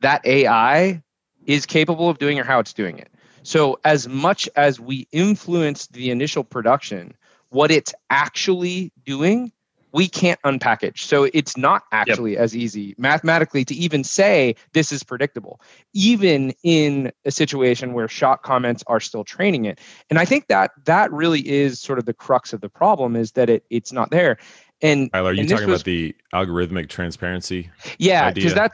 that 0.00 0.24
AI 0.26 1.02
is 1.48 1.66
capable 1.66 2.08
of 2.08 2.18
doing 2.18 2.38
or 2.38 2.44
how 2.44 2.60
it's 2.60 2.72
doing 2.72 2.98
it. 2.98 3.10
So, 3.42 3.80
as 3.84 4.06
much 4.06 4.48
as 4.54 4.78
we 4.78 5.08
influence 5.10 5.86
the 5.88 6.10
initial 6.10 6.44
production, 6.44 7.14
what 7.48 7.70
it's 7.70 7.94
actually 8.10 8.92
doing, 9.06 9.52
we 9.92 10.06
can't 10.06 10.38
unpackage. 10.42 10.98
So, 10.98 11.24
it's 11.32 11.56
not 11.56 11.84
actually 11.90 12.32
yep. 12.32 12.42
as 12.42 12.54
easy 12.54 12.94
mathematically 12.98 13.64
to 13.64 13.74
even 13.74 14.04
say 14.04 14.54
this 14.74 14.92
is 14.92 15.02
predictable, 15.02 15.60
even 15.94 16.52
in 16.62 17.10
a 17.24 17.30
situation 17.30 17.94
where 17.94 18.06
shot 18.06 18.42
comments 18.42 18.84
are 18.86 19.00
still 19.00 19.24
training 19.24 19.64
it. 19.64 19.80
And 20.10 20.18
I 20.18 20.26
think 20.26 20.48
that 20.48 20.72
that 20.84 21.10
really 21.10 21.48
is 21.48 21.80
sort 21.80 21.98
of 21.98 22.04
the 22.04 22.14
crux 22.14 22.52
of 22.52 22.60
the 22.60 22.68
problem 22.68 23.16
is 23.16 23.32
that 23.32 23.48
it, 23.48 23.64
it's 23.70 23.92
not 23.92 24.10
there. 24.10 24.36
And 24.82 25.10
Tyler, 25.12 25.30
are 25.30 25.32
you 25.32 25.48
talking 25.48 25.68
was, 25.68 25.80
about 25.80 25.86
the 25.86 26.14
algorithmic 26.34 26.88
transparency? 26.88 27.70
Yeah, 27.98 28.30
because 28.30 28.54
that 28.54 28.72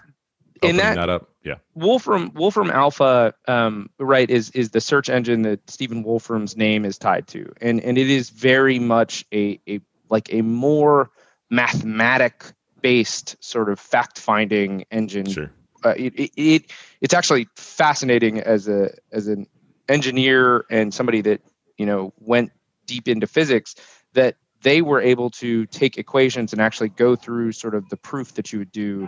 in 0.68 0.76
that, 0.76 0.96
that 0.96 1.08
up. 1.08 1.28
Yeah. 1.42 1.56
Wolfram 1.74 2.32
Wolfram 2.34 2.70
Alpha, 2.70 3.34
um, 3.46 3.90
right, 3.98 4.28
is 4.28 4.50
is 4.50 4.70
the 4.70 4.80
search 4.80 5.10
engine 5.10 5.42
that 5.42 5.68
Stephen 5.68 6.02
Wolfram's 6.02 6.56
name 6.56 6.84
is 6.84 6.98
tied 6.98 7.26
to, 7.28 7.52
and 7.60 7.80
and 7.80 7.98
it 7.98 8.08
is 8.08 8.30
very 8.30 8.78
much 8.78 9.24
a 9.32 9.60
a 9.68 9.80
like 10.08 10.32
a 10.32 10.42
more 10.42 11.10
mathematic 11.50 12.44
based 12.80 13.36
sort 13.44 13.68
of 13.68 13.78
fact 13.78 14.18
finding 14.18 14.84
engine. 14.90 15.26
Sure. 15.26 15.50
Uh, 15.84 15.94
it, 15.96 16.14
it, 16.14 16.30
it 16.36 16.72
it's 17.00 17.14
actually 17.14 17.46
fascinating 17.56 18.40
as 18.40 18.68
a 18.68 18.90
as 19.12 19.28
an 19.28 19.46
engineer 19.88 20.64
and 20.70 20.94
somebody 20.94 21.20
that 21.20 21.42
you 21.76 21.84
know 21.84 22.12
went 22.20 22.52
deep 22.86 23.08
into 23.08 23.26
physics 23.26 23.74
that 24.14 24.36
they 24.62 24.80
were 24.80 25.00
able 25.00 25.28
to 25.28 25.66
take 25.66 25.98
equations 25.98 26.52
and 26.52 26.60
actually 26.60 26.88
go 26.88 27.14
through 27.14 27.52
sort 27.52 27.74
of 27.74 27.88
the 27.90 27.96
proof 27.96 28.34
that 28.34 28.52
you 28.52 28.58
would 28.58 28.72
do 28.72 29.06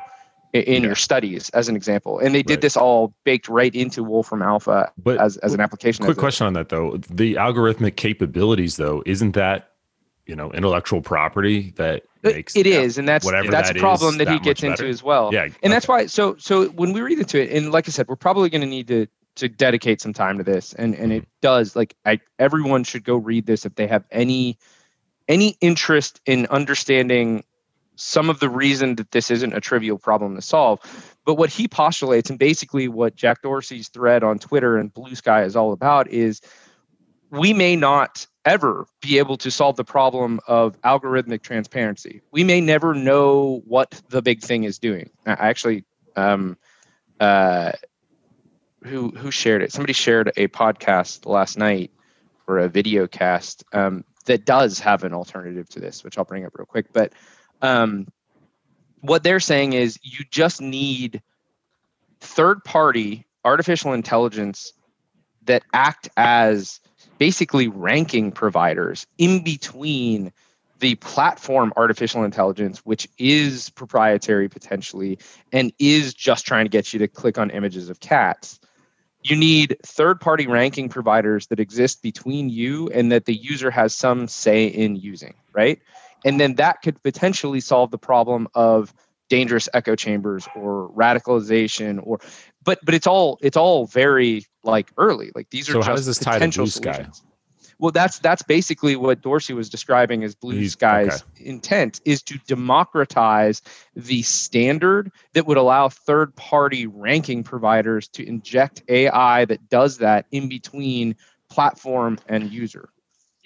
in 0.52 0.82
your 0.82 0.94
studies 0.94 1.48
as 1.50 1.68
an 1.68 1.76
example 1.76 2.18
and 2.18 2.34
they 2.34 2.42
did 2.42 2.54
right. 2.54 2.60
this 2.62 2.76
all 2.76 3.14
baked 3.24 3.48
right 3.48 3.74
into 3.74 4.02
wolfram 4.02 4.42
alpha 4.42 4.90
but 4.96 5.18
as, 5.18 5.36
as 5.38 5.52
an 5.52 5.60
application 5.60 6.04
quick 6.04 6.16
question 6.16 6.46
on 6.46 6.52
that 6.54 6.68
though 6.68 6.96
the 7.10 7.34
algorithmic 7.34 7.96
capabilities 7.96 8.76
though 8.76 9.02
isn't 9.06 9.32
that 9.32 9.72
you 10.26 10.34
know 10.34 10.50
intellectual 10.52 11.00
property 11.00 11.72
that 11.76 12.02
makes 12.22 12.56
it 12.56 12.66
is 12.66 12.98
and 12.98 13.08
that's 13.08 13.24
whatever 13.24 13.50
that's 13.50 13.68
that 13.68 13.76
a 13.76 13.80
problem 13.80 14.14
is, 14.14 14.18
that, 14.18 14.24
that 14.26 14.32
he 14.32 14.38
gets 14.40 14.62
into 14.62 14.86
as 14.86 15.02
well 15.02 15.30
yeah 15.32 15.42
and 15.44 15.54
okay. 15.54 15.68
that's 15.68 15.88
why 15.88 16.06
so 16.06 16.36
so 16.36 16.66
when 16.70 16.92
we 16.92 17.00
read 17.00 17.18
into 17.18 17.40
it 17.40 17.50
and 17.50 17.72
like 17.72 17.88
i 17.88 17.90
said 17.90 18.06
we're 18.08 18.16
probably 18.16 18.48
going 18.48 18.60
to 18.60 18.66
need 18.66 18.88
to 18.88 19.06
to 19.36 19.48
dedicate 19.48 20.00
some 20.00 20.12
time 20.12 20.38
to 20.38 20.44
this 20.44 20.72
and 20.74 20.94
and 20.94 21.12
it 21.12 21.22
mm-hmm. 21.22 21.30
does 21.42 21.76
like 21.76 21.94
i 22.04 22.18
everyone 22.38 22.82
should 22.82 23.04
go 23.04 23.16
read 23.16 23.46
this 23.46 23.64
if 23.64 23.74
they 23.76 23.86
have 23.86 24.04
any 24.10 24.58
any 25.28 25.56
interest 25.60 26.20
in 26.26 26.46
understanding 26.46 27.44
some 27.96 28.30
of 28.30 28.40
the 28.40 28.48
reason 28.48 28.96
that 28.96 29.10
this 29.10 29.30
isn't 29.30 29.52
a 29.54 29.60
trivial 29.60 29.98
problem 29.98 30.36
to 30.36 30.42
solve. 30.42 30.80
But 31.24 31.34
what 31.34 31.50
he 31.50 31.66
postulates, 31.66 32.30
and 32.30 32.38
basically 32.38 32.88
what 32.88 33.16
Jack 33.16 33.42
Dorsey's 33.42 33.88
thread 33.88 34.22
on 34.22 34.38
Twitter 34.38 34.76
and 34.76 34.92
Blue 34.92 35.14
Sky 35.14 35.42
is 35.42 35.56
all 35.56 35.72
about, 35.72 36.08
is 36.08 36.40
we 37.30 37.52
may 37.52 37.74
not 37.74 38.26
ever 38.44 38.86
be 39.00 39.18
able 39.18 39.36
to 39.38 39.50
solve 39.50 39.76
the 39.76 39.84
problem 39.84 40.38
of 40.46 40.80
algorithmic 40.82 41.42
transparency. 41.42 42.22
We 42.30 42.44
may 42.44 42.60
never 42.60 42.94
know 42.94 43.62
what 43.66 44.00
the 44.08 44.22
big 44.22 44.40
thing 44.40 44.64
is 44.64 44.78
doing. 44.78 45.10
I 45.26 45.32
actually, 45.32 45.84
um, 46.14 46.56
uh, 47.18 47.72
who 48.84 49.10
who 49.10 49.30
shared 49.32 49.62
it? 49.62 49.72
Somebody 49.72 49.92
shared 49.92 50.32
a 50.36 50.46
podcast 50.48 51.26
last 51.26 51.58
night 51.58 51.90
or 52.46 52.58
a 52.58 52.68
video 52.68 53.08
cast 53.08 53.64
um, 53.72 54.04
that 54.26 54.44
does 54.44 54.78
have 54.78 55.02
an 55.02 55.12
alternative 55.12 55.68
to 55.70 55.80
this, 55.80 56.04
which 56.04 56.16
I'll 56.16 56.24
bring 56.24 56.44
up 56.44 56.56
real 56.56 56.66
quick. 56.66 56.92
But 56.92 57.12
um, 57.62 58.06
what 59.00 59.22
they're 59.22 59.40
saying 59.40 59.72
is 59.72 59.98
you 60.02 60.24
just 60.30 60.60
need 60.60 61.22
third 62.20 62.64
party 62.64 63.26
artificial 63.44 63.92
intelligence 63.92 64.72
that 65.44 65.62
act 65.72 66.08
as 66.16 66.80
basically 67.18 67.68
ranking 67.68 68.32
providers 68.32 69.06
in 69.18 69.42
between 69.44 70.32
the 70.80 70.96
platform 70.96 71.72
artificial 71.76 72.24
intelligence, 72.24 72.80
which 72.80 73.08
is 73.18 73.70
proprietary 73.70 74.48
potentially 74.48 75.18
and 75.52 75.72
is 75.78 76.12
just 76.12 76.46
trying 76.46 76.66
to 76.66 76.68
get 76.68 76.92
you 76.92 76.98
to 76.98 77.08
click 77.08 77.38
on 77.38 77.50
images 77.50 77.88
of 77.88 78.00
cats. 78.00 78.60
You 79.22 79.36
need 79.36 79.76
third 79.84 80.20
party 80.20 80.46
ranking 80.46 80.88
providers 80.88 81.46
that 81.46 81.60
exist 81.60 82.02
between 82.02 82.50
you 82.50 82.88
and 82.88 83.10
that 83.10 83.24
the 83.24 83.34
user 83.34 83.70
has 83.70 83.94
some 83.94 84.28
say 84.28 84.66
in 84.66 84.96
using, 84.96 85.34
right? 85.52 85.80
And 86.24 86.40
then 86.40 86.54
that 86.56 86.82
could 86.82 87.02
potentially 87.02 87.60
solve 87.60 87.90
the 87.90 87.98
problem 87.98 88.48
of 88.54 88.92
dangerous 89.28 89.68
echo 89.74 89.96
chambers 89.96 90.46
or 90.54 90.88
radicalization 90.96 92.00
or 92.04 92.20
but 92.64 92.78
but 92.84 92.94
it's 92.94 93.06
all 93.08 93.38
it's 93.42 93.56
all 93.56 93.86
very 93.86 94.44
like 94.62 94.90
early 94.98 95.32
like 95.34 95.50
these 95.50 95.68
are 95.68 95.72
So 95.72 95.78
just 95.80 95.88
how 95.88 95.96
does 95.96 96.06
this 96.06 96.18
tie 96.18 96.32
to 96.32 96.38
potential 96.38 96.64
Blue 96.64 96.70
Sky? 96.70 96.92
solutions. 96.92 97.24
well 97.80 97.90
that's 97.90 98.20
that's 98.20 98.42
basically 98.44 98.94
what 98.94 99.22
dorsey 99.22 99.52
was 99.52 99.68
describing 99.68 100.22
as 100.22 100.36
blue 100.36 100.54
He's- 100.58 100.72
sky's 100.74 101.24
intent 101.38 102.00
is 102.04 102.22
to 102.22 102.38
democratize 102.46 103.62
the 103.96 104.22
standard 104.22 105.10
that 105.34 105.44
would 105.46 105.56
allow 105.56 105.88
third 105.88 106.34
party 106.36 106.86
ranking 106.86 107.42
providers 107.42 108.06
to 108.10 108.24
inject 108.24 108.84
ai 108.88 109.44
that 109.46 109.68
does 109.68 109.98
that 109.98 110.26
in 110.30 110.48
between 110.48 111.16
platform 111.50 112.16
and 112.28 112.52
user 112.52 112.90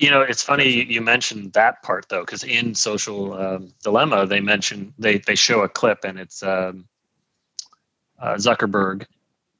You 0.00 0.08
know, 0.10 0.22
it's 0.22 0.42
funny 0.42 0.90
you- 0.90 1.02
mentioned 1.02 1.52
that 1.52 1.82
part 1.82 2.08
though, 2.08 2.22
because 2.22 2.42
in 2.42 2.74
Social 2.74 3.34
um, 3.34 3.68
Dilemma, 3.84 4.26
they 4.26 4.40
mention 4.40 4.94
they 4.98 5.18
they 5.18 5.34
show 5.34 5.60
a 5.60 5.68
clip 5.68 6.04
and 6.04 6.18
it's 6.18 6.42
um, 6.42 6.88
uh, 8.18 8.34
Zuckerberg 8.36 9.04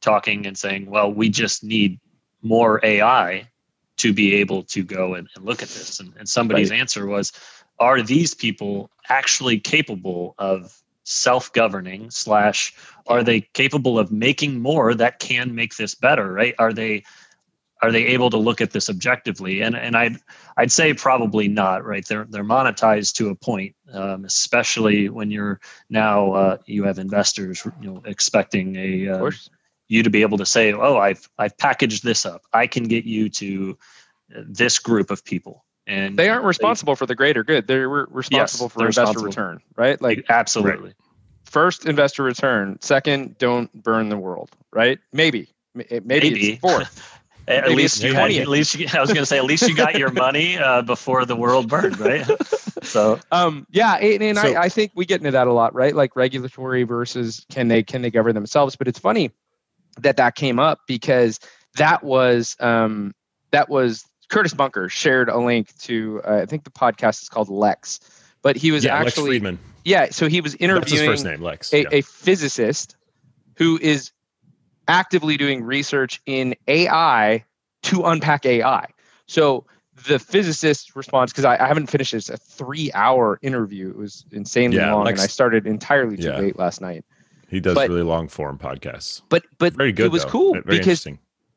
talking 0.01 0.47
and 0.47 0.57
saying, 0.57 0.87
"Well, 0.91 1.13
we 1.13 1.29
just 1.29 1.63
need 1.63 2.01
more 2.41 2.81
AI 2.83 3.49
to 3.99 4.15
be 4.15 4.35
able 4.37 4.63
to 4.63 4.83
go 4.83 5.15
and, 5.15 5.29
and 5.37 5.45
look 5.45 5.63
at 5.63 5.69
this." 5.69 6.01
And, 6.01 6.15
and 6.19 6.27
somebody's 6.27 6.71
answer 6.73 7.07
was, 7.07 7.33
"Are 7.79 8.01
these 8.01 8.33
people 8.33 8.91
actually 9.11 9.61
capable 9.61 10.35
of 10.39 10.75
self-governing? 11.05 12.11
Slash, 12.11 12.73
are 13.09 13.23
they 13.23 13.43
capable 13.53 13.99
of 13.99 14.11
making 14.11 14.61
more 14.63 14.95
that 14.95 15.19
can 15.19 15.55
make 15.55 15.77
this 15.77 15.95
better? 15.95 16.33
Right? 16.33 16.55
Are 16.59 16.73
they?" 16.73 17.05
Are 17.83 17.91
they 17.91 18.05
able 18.07 18.31
to 18.31 18.37
look 18.37 18.61
at 18.61 18.73
this 18.73 18.89
objectively? 18.91 19.63
And 19.63 19.75
and 19.77 19.97
I'd 19.97 20.17
I'd 20.57 20.73
say 20.73 20.93
probably 20.95 21.49
not. 21.49 21.85
Right? 21.85 22.07
They're 22.07 22.27
they're 22.29 22.45
monetized 22.45 23.15
to 23.15 23.29
a 23.31 23.35
point, 23.35 23.75
um, 23.93 24.25
especially 24.25 25.09
when 25.09 25.31
you're 25.31 25.61
now 25.89 26.33
uh, 26.33 26.57
you 26.67 26.85
have 26.85 26.99
investors 26.99 27.67
you 27.81 27.91
know 27.91 28.03
expecting 28.05 28.77
a 28.77 29.07
of 29.07 29.17
uh, 29.17 29.19
course 29.19 29.49
you 29.89 30.03
to 30.03 30.11
be 30.11 30.23
able 30.23 30.39
to 30.39 30.47
say, 30.47 30.73
"Oh, 30.73 30.99
I've 30.99 31.29
I've 31.39 31.57
packaged 31.59 32.05
this 32.05 32.25
up. 32.25 32.43
I 32.53 32.67
can 32.67 32.85
get 32.85 33.05
you 33.05 33.29
to 33.31 33.77
this 34.29 34.79
group 34.79 35.11
of 35.11 35.25
people." 35.25 35.65
And 35.87 36.17
they 36.19 36.29
aren't 36.29 36.45
responsible 36.45 36.95
for 36.95 37.07
the 37.07 37.17
greater 37.17 37.43
good 37.43 37.67
they're 37.67 37.89
re- 37.89 38.05
responsible 38.11 38.69
for 38.69 38.79
they're 38.79 38.89
investor 38.89 39.25
responsible. 39.25 39.27
return 39.27 39.61
right 39.77 40.01
like 40.01 40.25
absolutely. 40.29 40.95
first 41.47 41.85
investor 41.87 42.23
return 42.23 42.79
second 42.81 43.37
don't 43.39 43.73
burn 43.83 44.09
the 44.09 44.17
world 44.17 44.51
right 44.73 45.01
maybe 45.13 45.49
maybe, 45.75 46.01
Maybe. 46.05 46.53
it's 46.53 46.61
fourth 46.61 47.20
At 47.51 47.65
Maybe 47.65 47.75
least 47.83 48.03
you 48.03 48.15
had, 48.15 48.31
at 48.31 48.49
least 48.49 48.75
you, 48.77 48.87
I 48.93 49.01
was 49.01 49.11
going 49.11 49.23
to 49.23 49.27
say 49.27 49.37
at 49.39 49.45
least 49.45 49.69
you 49.69 49.75
got 49.75 49.99
your 49.99 50.13
money 50.13 50.57
uh, 50.57 50.83
before 50.83 51.25
the 51.25 51.35
world 51.37 51.69
burned, 51.69 51.99
right? 51.99 52.25
so 52.83 53.21
um 53.31 53.67
yeah 53.71 53.97
and, 53.97 54.23
and 54.23 54.39
So- 54.39 54.55
I, 54.55 54.63
I 54.63 54.69
think 54.71 54.93
we 54.95 55.05
get 55.05 55.21
into 55.21 55.31
that 55.33 55.47
a 55.47 55.53
lot 55.53 55.75
right 55.75 55.95
like 55.95 56.17
regulatory 56.17 56.83
versus 56.85 57.45
can 57.51 57.69
they 57.69 57.83
can 57.83 58.01
they 58.01 58.11
govern 58.11 58.35
themselves 58.35 58.75
but 58.75 58.89
it's 58.89 58.99
funny 58.99 59.31
that 59.99 60.17
that 60.17 60.35
came 60.35 60.59
up 60.59 60.81
because 60.87 61.39
that 61.77 62.03
was 62.03 62.57
um 62.61 63.15
that 63.51 63.69
was 63.69 64.07
curtis 64.31 64.55
bunker 64.55 64.89
shared 64.89 65.29
a 65.29 65.37
link 65.39 65.77
to 65.79 66.23
uh, 66.27 66.37
i 66.43 66.47
think 66.47 66.65
the 66.65 66.71
podcast 66.71 67.21
is 67.21 67.29
called 67.29 67.51
lex 67.51 68.01
but 68.41 68.57
he 68.57 68.71
was 68.71 68.83
yeah, 68.83 68.99
Lex 68.99 69.09
actually 69.09 69.39
Fridman. 69.39 69.59
yeah 69.85 70.07
so 70.11 70.27
he 70.27 70.41
was 70.41 70.53
That's 70.53 70.63
his 70.63 70.71
interviewing 70.71 71.11
first 71.11 71.25
name, 71.27 71.43
Lex. 71.43 71.75
a, 71.75 71.83
yeah. 71.83 71.89
a 71.93 72.01
physicist 72.01 72.97
who 73.59 73.79
is 73.83 74.11
actively 74.91 75.37
doing 75.37 75.63
research 75.63 76.21
in 76.27 76.55
AI 76.67 77.45
to 77.85 78.03
unpack 78.05 78.45
AI. 78.45 78.87
So 79.27 79.65
the 80.07 80.19
physicist 80.19 80.97
responds 80.97 81.33
because 81.33 81.45
I, 81.45 81.63
I 81.63 81.69
haven't 81.69 81.87
finished 81.87 82.13
this 82.13 82.29
a 82.29 82.37
three 82.37 82.91
hour 82.93 83.39
interview. 83.43 83.91
It 83.91 83.97
was 83.97 84.25
insanely 84.33 84.79
Yeah, 84.79 84.93
long, 84.95 85.07
and 85.09 85.21
I 85.21 85.27
started 85.27 85.67
entirely 85.67 86.17
too 86.17 86.25
Yeah. 86.25 86.39
late 86.39 86.59
last 86.59 86.81
night. 86.81 87.05
he 87.49 87.61
does 87.61 87.75
but- 87.75 87.89
really 87.89 88.03
long 88.03 88.29
form 88.29 88.59
podcasts. 88.59 89.23
But 89.29 89.45
but 89.59 89.75
Very 89.75 89.93
good. 89.93 90.07
it 90.07 90.13
was 90.13 90.25
though. 90.25 90.31
cool 90.31 90.53
Very 90.55 90.79
because 90.79 91.07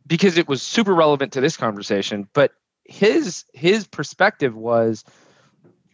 because 0.06 0.38
it 0.38 0.48
was 0.48 0.62
super 0.62 0.94
relevant 0.94 1.34
to 1.34 1.42
this 1.42 1.58
conversation. 1.58 2.28
But 2.34 2.52
his 2.86 3.46
his 3.54 3.88
perspective 3.88 4.56
was 4.56 5.04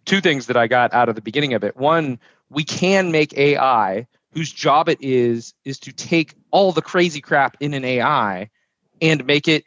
two 0.06 0.20
things 0.22 0.48
that 0.48 0.58
I 0.58 0.68
got 0.68 0.94
out 0.94 1.08
of 1.10 1.16
the 1.16 1.22
beginning 1.22 1.54
of 1.54 1.64
it. 1.64 1.78
One, 1.78 2.20
we 2.50 2.64
can 2.64 3.12
make 3.12 3.38
AI 3.38 4.08
whose 4.34 4.52
job 4.52 4.90
it 4.90 5.00
is 5.02 5.54
is 5.66 5.80
to 5.80 5.92
take 5.92 6.36
all 6.52 6.72
the 6.72 6.82
crazy 6.82 7.22
crap 7.22 7.58
in 7.60 7.74
an 7.74 7.84
AI 7.84 8.50
and 9.02 9.26
make 9.26 9.48
it 9.48 9.64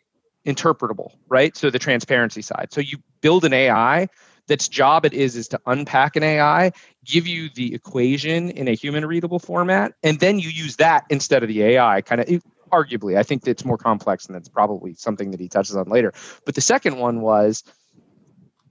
interpretable, 0.46 1.12
right? 1.28 1.56
So 1.56 1.70
the 1.70 1.78
transparency 1.78 2.42
side. 2.42 2.68
So 2.70 2.80
you 2.80 2.98
build 3.20 3.44
an 3.44 3.52
AI 3.52 4.08
that's 4.48 4.68
job 4.68 5.04
it 5.04 5.12
is 5.12 5.36
is 5.36 5.48
to 5.48 5.60
unpack 5.66 6.16
an 6.16 6.22
AI, 6.22 6.72
give 7.04 7.26
you 7.26 7.48
the 7.54 7.74
equation 7.74 8.50
in 8.50 8.68
a 8.68 8.72
human 8.72 9.06
readable 9.06 9.38
format, 9.38 9.94
and 10.02 10.18
then 10.18 10.38
you 10.38 10.50
use 10.50 10.76
that 10.76 11.04
instead 11.10 11.42
of 11.42 11.48
the 11.48 11.62
AI. 11.62 12.02
Kind 12.02 12.20
of 12.20 12.42
arguably, 12.72 13.16
I 13.16 13.22
think 13.22 13.46
it's 13.46 13.64
more 13.64 13.78
complex, 13.78 14.26
and 14.26 14.34
that's 14.34 14.48
probably 14.48 14.94
something 14.94 15.30
that 15.30 15.40
he 15.40 15.48
touches 15.48 15.76
on 15.76 15.88
later. 15.88 16.12
But 16.44 16.54
the 16.54 16.60
second 16.60 16.98
one 16.98 17.20
was, 17.20 17.62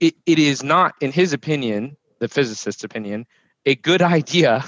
it, 0.00 0.14
it 0.26 0.38
is 0.38 0.62
not, 0.62 0.94
in 1.00 1.12
his 1.12 1.32
opinion, 1.32 1.96
the 2.18 2.28
physicist's 2.28 2.84
opinion, 2.84 3.26
a 3.64 3.74
good 3.74 4.02
idea 4.02 4.64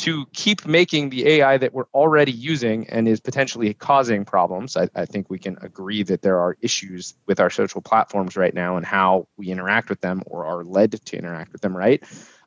to 0.00 0.24
keep 0.32 0.66
making 0.66 1.10
the 1.10 1.28
AI 1.28 1.58
that 1.58 1.74
we're 1.74 1.84
already 1.92 2.32
using 2.32 2.88
and 2.88 3.06
is 3.06 3.20
potentially 3.20 3.74
causing 3.74 4.24
problems. 4.24 4.76
I, 4.76 4.88
I 4.94 5.04
think 5.04 5.28
we 5.28 5.38
can 5.38 5.58
agree 5.60 6.02
that 6.04 6.22
there 6.22 6.38
are 6.38 6.56
issues 6.62 7.14
with 7.26 7.38
our 7.38 7.50
social 7.50 7.82
platforms 7.82 8.34
right 8.34 8.54
now 8.54 8.78
and 8.78 8.86
how 8.86 9.28
we 9.36 9.50
interact 9.50 9.90
with 9.90 10.00
them 10.00 10.22
or 10.26 10.46
are 10.46 10.64
led 10.64 10.92
to 10.92 11.16
interact 11.18 11.52
with 11.52 11.60
them, 11.60 11.76
right? 11.76 12.02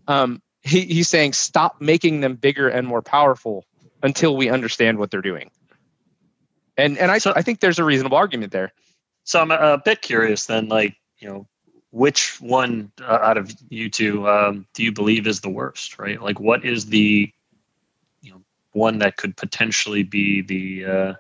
Um, 0.08 0.42
he, 0.64 0.82
he's 0.82 1.10
saying 1.10 1.34
stop 1.34 1.80
making 1.80 2.22
them 2.22 2.36
bigger 2.36 2.70
and 2.70 2.88
more 2.88 3.04
powerful 3.04 3.66
until 4.02 4.36
we 4.36 4.50
understand 4.50 4.98
what 4.98 5.12
they're 5.12 5.22
doing. 5.22 5.52
And 6.76 6.98
and 6.98 7.12
I, 7.12 7.20
So- 7.20 7.34
I 7.36 7.44
think 7.44 7.60
there's 7.60 7.78
a 7.78 7.84
reasonable 7.84 8.18
argument 8.18 8.52
there. 8.52 8.74
So 9.26 9.40
I'm 9.40 9.52
a, 9.52 9.78
bit 9.78 10.02
curious 10.02 10.48
then, 10.48 10.68
like, 10.70 10.96
you 11.20 11.30
know, 11.30 11.48
which 11.92 12.42
one 12.42 12.92
uh, 13.02 13.20
out 13.22 13.38
of 13.38 13.54
you 13.70 13.90
two 13.90 14.28
um, 14.28 14.66
do 14.74 14.84
you 14.84 14.92
believe 14.92 15.28
is 15.28 15.40
the 15.42 15.50
worst, 15.50 16.00
right? 16.00 16.22
Like, 16.22 16.40
what 16.40 16.66
is 16.66 16.88
the, 16.88 17.32
one 18.74 19.00
that 19.00 19.18
could 19.18 19.36
potentially 19.38 20.04
be 20.04 20.42
the, 20.42 20.86
uh, 20.86 21.14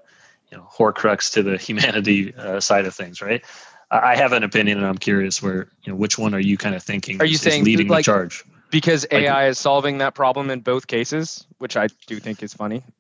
you 0.52 0.58
know, 0.58 0.68
horcrux 0.72 1.32
to 1.34 1.44
the 1.44 1.58
humanity 1.68 2.36
uh, 2.36 2.60
side 2.60 2.86
of 2.86 2.94
things, 2.94 3.22
right? 3.22 3.44
I 3.92 4.16
have 4.16 4.34
an 4.34 4.44
opinion, 4.44 4.80
and 4.80 4.88
I'm 4.88 4.98
curious 4.98 5.42
where, 5.42 5.68
you 5.84 5.92
know, 5.92 5.96
which 5.96 6.18
one 6.18 6.34
are 6.34 6.40
you 6.40 6.58
kind 6.58 6.74
of 6.74 6.82
thinking 6.82 7.22
Are 7.22 7.26
you 7.26 7.36
is, 7.36 7.46
is 7.46 7.54
saying, 7.54 7.64
leading 7.64 7.88
like- 7.88 8.06
the 8.06 8.12
charge? 8.12 8.44
Because 8.72 9.06
Like- 9.12 9.22
AI 9.24 9.48
is 9.48 9.60
solving 9.60 10.00
that 10.00 10.16
problem 10.16 10.50
in 10.50 10.62
both 10.62 10.88
cases, 10.88 11.46
which 11.60 11.78
I 11.78 11.88
do 12.08 12.20
think 12.20 12.42
is 12.42 12.54
funny. 12.54 12.84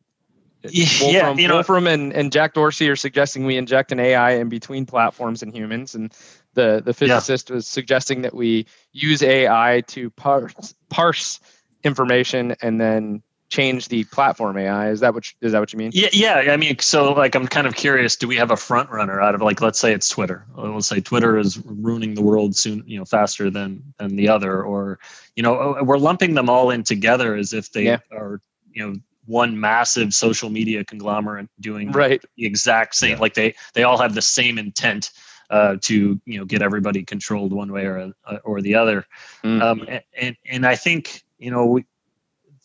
Yeah, 0.70 0.86
Wolfram, 1.02 1.40
you 1.40 1.48
know- 1.50 1.56
Wolfram 1.56 1.88
and, 1.88 2.14
and 2.14 2.32
Jack 2.32 2.54
Dorsey 2.54 2.88
are 2.88 2.96
suggesting 2.96 3.46
we 3.46 3.58
inject 3.58 3.92
an 3.92 4.00
AI 4.00 4.32
in 4.36 4.48
between 4.48 4.86
platforms 4.86 5.44
and 5.44 5.54
humans, 5.54 5.94
and 5.94 6.14
the 6.54 6.82
the 6.86 6.94
physicist 6.94 7.52
was 7.52 7.68
suggesting 7.68 8.22
that 8.22 8.34
we 8.34 8.66
use 8.94 9.22
AI 9.22 9.84
to 9.88 10.10
parse, 10.12 10.74
parse 10.90 11.42
information 11.84 12.56
and 12.62 12.80
then 12.80 13.22
change 13.54 13.88
the 13.90 14.04
platform 14.06 14.58
AI. 14.58 14.90
Is 14.90 15.00
that 15.02 15.14
what 15.14 15.28
you- 15.30 15.36
is 15.46 15.52
that 15.52 15.60
what 15.60 15.72
you 15.72 15.78
mean? 15.78 15.92
Yeah, 15.94 16.10
yeah. 16.12 16.52
I 16.54 16.58
mean, 16.58 16.80
so 16.80 17.14
like, 17.14 17.36
I'm 17.36 17.48
kind 17.48 17.68
of 17.68 17.76
curious. 17.76 18.16
Do 18.16 18.28
we 18.28 18.36
have 18.38 18.50
a 18.50 18.58
front 18.58 18.90
runner 18.90 19.22
out 19.22 19.36
of 19.36 19.42
like, 19.42 19.62
let's 19.62 19.80
say 19.80 19.94
it's 19.94 20.10
Twitter. 20.10 20.44
Let's 20.56 20.88
say 20.88 21.00
Twitter 21.02 21.38
is 21.38 21.60
ruining 21.64 22.16
the 22.16 22.24
world 22.24 22.56
soon, 22.56 22.84
you 22.88 22.98
know, 22.98 23.06
faster 23.06 23.52
than 23.52 23.84
than 24.00 24.16
the 24.16 24.28
other, 24.28 24.64
or 24.64 24.98
you 25.36 25.44
know, 25.44 25.76
uh, 25.76 25.84
we're 25.84 26.00
lumping 26.00 26.34
them 26.34 26.50
all 26.50 26.72
in 26.72 26.84
together 26.84 27.36
as 27.36 27.54
if 27.54 27.72
they 27.72 27.84
Yeah. 27.86 28.00
are, 28.12 28.42
you 28.72 28.82
know, 28.88 28.96
one 29.26 29.58
massive 29.60 30.14
social 30.14 30.50
media 30.50 30.84
conglomerate 30.84 31.48
doing 31.60 31.92
Right. 31.92 32.22
the 32.36 32.46
exact 32.46 32.96
same. 32.96 33.12
Yeah. 33.18 33.20
Like 33.20 33.36
they 33.36 33.54
they 33.76 33.84
all 33.84 34.00
have 34.00 34.16
the 34.16 34.22
same 34.22 34.58
intent 34.58 35.12
uh, 35.52 35.76
to 35.82 36.20
you 36.26 36.38
know 36.40 36.46
get 36.46 36.62
everybody 36.64 37.04
controlled 37.04 37.54
one 37.54 37.72
way 37.72 37.86
or 37.86 38.12
uh, 38.26 38.38
or 38.44 38.62
the 38.62 38.74
other. 38.74 39.06
Mm. 39.44 39.62
Um, 39.62 39.88
and 40.20 40.36
and 40.50 40.66
I 40.66 40.76
think 40.76 41.22
you 41.38 41.52
know 41.52 41.66
we 41.68 41.86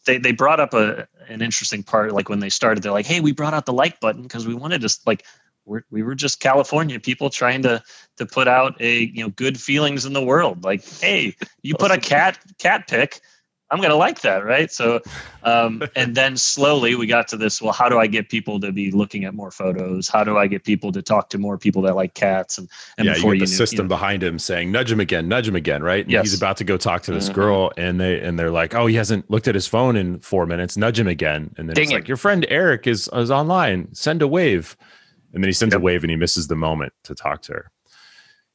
they 0.07 0.19
they 0.19 0.33
brought 0.33 0.61
up 0.61 0.75
a 0.75 1.07
an 1.29 1.43
interesting 1.43 1.83
part 1.83 2.13
like 2.13 2.29
when 2.29 2.41
they 2.41 2.49
started 2.49 2.83
they're 2.83 2.93
like 2.93 3.07
hey 3.07 3.21
we 3.21 3.33
brought 3.33 3.55
out 3.55 3.67
the 3.67 3.73
like 3.73 4.01
button 4.01 4.23
because 4.23 4.47
we 4.47 4.55
wanted 4.55 4.81
to 4.81 4.99
like 5.07 5.25
we're, 5.69 5.83
we 5.91 6.03
were 6.03 6.15
just 6.15 6.41
California 6.41 6.99
people 6.99 7.31
trying 7.31 7.63
to 7.63 7.83
to 8.17 8.27
put 8.27 8.49
out 8.49 8.81
a 8.81 9.01
you 9.01 9.23
know 9.23 9.29
good 9.31 9.61
feelings 9.61 10.05
in 10.05 10.15
the 10.15 10.25
world. 10.25 10.65
Like 10.65 10.85
hey 10.85 11.37
you 11.63 11.75
put 11.75 11.91
a 11.91 11.99
cat 11.99 12.39
cat 12.59 12.89
pic 12.89 13.21
I'm 13.71 13.79
going 13.79 13.91
to 13.91 13.97
like 13.97 14.23
that, 14.23 14.45
right? 14.45 14.71
So, 14.73 15.01
um, 15.43 15.83
and 15.95 16.15
then 16.15 16.37
slowly 16.39 16.95
we 16.95 17.07
got 17.07 17.29
to 17.29 17.37
this. 17.37 17.61
Well, 17.61 17.73
how 17.73 17.89
do 17.89 17.99
I 17.99 18.07
get 18.07 18.31
people 18.31 18.59
to 18.61 18.73
be 18.73 18.91
looking 18.91 19.25
at 19.25 19.35
more 19.35 19.51
photos? 19.51 20.09
How 20.09 20.25
do 20.25 20.39
I 20.39 20.47
get 20.47 20.65
people 20.65 20.91
to 20.93 21.03
talk 21.03 21.29
to 21.31 21.39
more 21.39 21.59
people 21.59 21.83
that 21.83 21.95
like 21.95 22.15
cats? 22.15 22.57
And, 22.59 22.69
and 22.97 23.07
yeah, 23.07 23.15
before 23.15 23.35
you 23.35 23.41
you, 23.41 23.41
get 23.41 23.47
the 23.47 23.51
knew, 23.51 23.57
system 23.57 23.85
you 23.85 23.89
know, 23.89 23.97
behind 23.97 24.23
him 24.23 24.39
saying, 24.39 24.73
"Nudge 24.73 24.91
him 24.91 25.01
again, 25.01 25.29
nudge 25.29 25.47
him 25.49 25.57
again," 25.57 25.83
right? 25.83 26.07
And 26.09 26.11
Yes. 26.11 26.23
he's 26.23 26.35
about 26.35 26.57
to 26.59 26.65
go 26.65 26.77
talk 26.79 27.03
to 27.03 27.13
this 27.13 27.29
Mhm. 27.29 27.35
girl, 27.35 27.73
and 27.77 28.01
they 28.01 28.21
and 28.21 28.39
they're 28.39 28.51
like, 28.51 28.75
"Oh, 28.75 28.87
he 28.87 28.95
hasn't 28.97 29.31
looked 29.31 29.49
at 29.49 29.55
his 29.55 29.67
phone 29.67 29.97
in 29.97 30.21
four 30.21 30.47
minutes. 30.47 30.77
Nudge 30.79 30.99
him 30.99 31.09
again." 31.09 31.55
And 31.59 31.69
then 31.69 31.77
it's 31.79 31.91
him. 31.91 31.97
like, 31.97 32.09
"Your 32.09 32.17
friend 32.17 32.47
Eric 32.49 32.87
is 32.87 33.09
is 33.13 33.31
online. 33.31 33.89
Send 33.95 34.23
a 34.23 34.29
wave." 34.29 34.77
And 35.35 35.45
then 35.45 35.49
he 35.49 35.53
sends 35.53 35.75
Yep. 35.75 35.81
a 35.83 35.85
wave, 35.85 36.05
and 36.05 36.11
he 36.11 36.17
misses 36.17 36.47
the 36.49 36.57
moment 36.57 36.95
to 37.05 37.15
talk 37.15 37.43
to 37.43 37.53
her. 37.53 37.71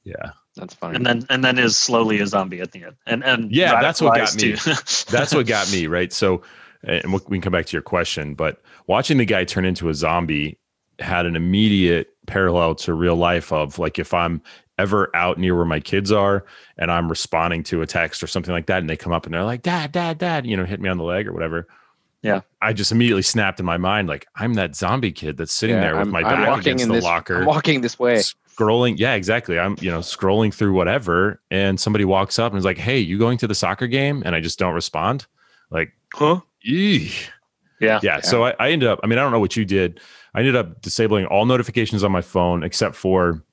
Yeah, 0.03 0.31
That's 0.55 0.73
funny. 0.73 0.95
and 0.97 1.05
then 1.05 1.25
and 1.29 1.43
then 1.43 1.57
is 1.57 1.77
slowly 1.77 2.19
a 2.19 2.27
zombie 2.27 2.61
at 2.61 2.71
the 2.71 2.83
end. 2.83 2.95
And 3.07 3.23
and 3.23 3.51
Yeah, 3.51 3.81
that's 3.81 4.01
what 4.01 4.15
got 4.15 4.35
me. 4.35 4.51
that's 5.11 5.33
what 5.33 5.47
got 5.47 5.71
me 5.71 5.87
right 5.87 6.13
so 6.13 6.41
and 6.83 7.11
we 7.13 7.19
we 7.27 7.37
can 7.37 7.41
come 7.41 7.53
back 7.53 7.65
to 7.67 7.73
your 7.73 7.81
question 7.81 8.33
but 8.35 8.61
watching 8.87 9.17
the 9.17 9.25
guy 9.25 9.43
turn 9.45 9.65
into 9.65 9.89
a 9.89 9.93
zombie 9.93 10.57
had 10.99 11.25
an 11.25 11.35
immediate 11.35 12.09
parallel 12.27 12.75
to 12.75 12.93
real 12.93 13.15
life 13.15 13.51
of 13.51 13.79
like 13.79 13.97
if 13.97 14.13
i'm 14.13 14.41
ever 14.77 15.09
out 15.15 15.37
near 15.37 15.55
where 15.55 15.65
my 15.65 15.79
kids 15.79 16.11
are 16.11 16.45
and 16.77 16.91
i'm 16.91 17.09
responding 17.09 17.63
to 17.63 17.81
a 17.81 17.87
text 17.87 18.21
or 18.21 18.27
something 18.27 18.53
like 18.53 18.65
that 18.67 18.79
and 18.79 18.89
they 18.89 18.95
come 18.97 19.11
up 19.13 19.25
and 19.25 19.33
they're 19.33 19.43
like 19.43 19.61
dad 19.63 19.91
dad 19.91 20.17
dad 20.19 20.45
you 20.45 20.55
know 20.57 20.65
hit 20.65 20.79
me 20.79 20.87
on 20.89 20.97
the 20.97 21.03
leg 21.03 21.27
or 21.27 21.33
whatever 21.33 21.67
Yeah. 22.21 22.41
i 22.61 22.73
just 22.73 22.91
immediately 22.91 23.21
snapped 23.23 23.59
in 23.59 23.65
my 23.65 23.77
mind 23.77 24.07
like 24.07 24.27
i'm 24.35 24.53
that 24.55 24.75
zombie 24.75 25.11
kid 25.11 25.37
that's 25.37 25.51
sitting 25.53 25.75
Yeah, 25.77 25.81
there 25.81 25.91
with 25.93 25.99
I'm- 26.01 26.11
my 26.11 26.19
I'm 26.19 26.25
back 26.25 26.47
walking 26.49 26.59
against 26.61 26.83
in 26.83 26.89
the 26.89 26.95
this, 26.95 27.03
locker 27.03 27.37
I'm 27.39 27.45
walking 27.45 27.81
this 27.81 27.97
way. 27.97 28.21
Scrolling 28.55 28.95
yeah 28.97 29.13
exactly 29.13 29.57
i'm 29.57 29.75
you 29.79 29.89
know 29.89 29.99
scrolling 29.99 30.53
through 30.53 30.73
whatever 30.73 31.41
and 31.51 31.79
somebody 31.79 32.05
walks 32.05 32.37
up 32.37 32.51
and 32.51 32.59
is 32.59 32.65
like 32.65 32.77
hey 32.77 32.99
you 32.99 33.17
going 33.17 33.37
to 33.37 33.47
the 33.47 33.55
soccer 33.55 33.87
game 33.87 34.21
and 34.25 34.35
i 34.35 34.39
just 34.39 34.59
don't 34.59 34.73
respond 34.73 35.25
like 35.71 35.91
huh? 36.13 36.39
Eeh. 36.65 37.29
Yeah. 37.79 37.99
yeah. 38.01 38.21
So 38.21 38.45
I, 38.45 38.53
I 38.59 38.69
ended 38.69 38.87
up, 38.87 38.99
I 39.03 39.07
mean, 39.07 39.19
I 39.19 39.21
don't 39.23 39.31
know 39.31 39.39
what 39.39 39.57
you 39.57 39.65
did. 39.65 39.99
I 40.33 40.39
ended 40.39 40.55
up 40.55 40.81
disabling 40.81 41.25
all 41.25 41.45
notifications 41.45 42.03
on 42.03 42.11
my 42.11 42.21
phone 42.21 42.63
except 42.63 42.95
for 42.95 43.43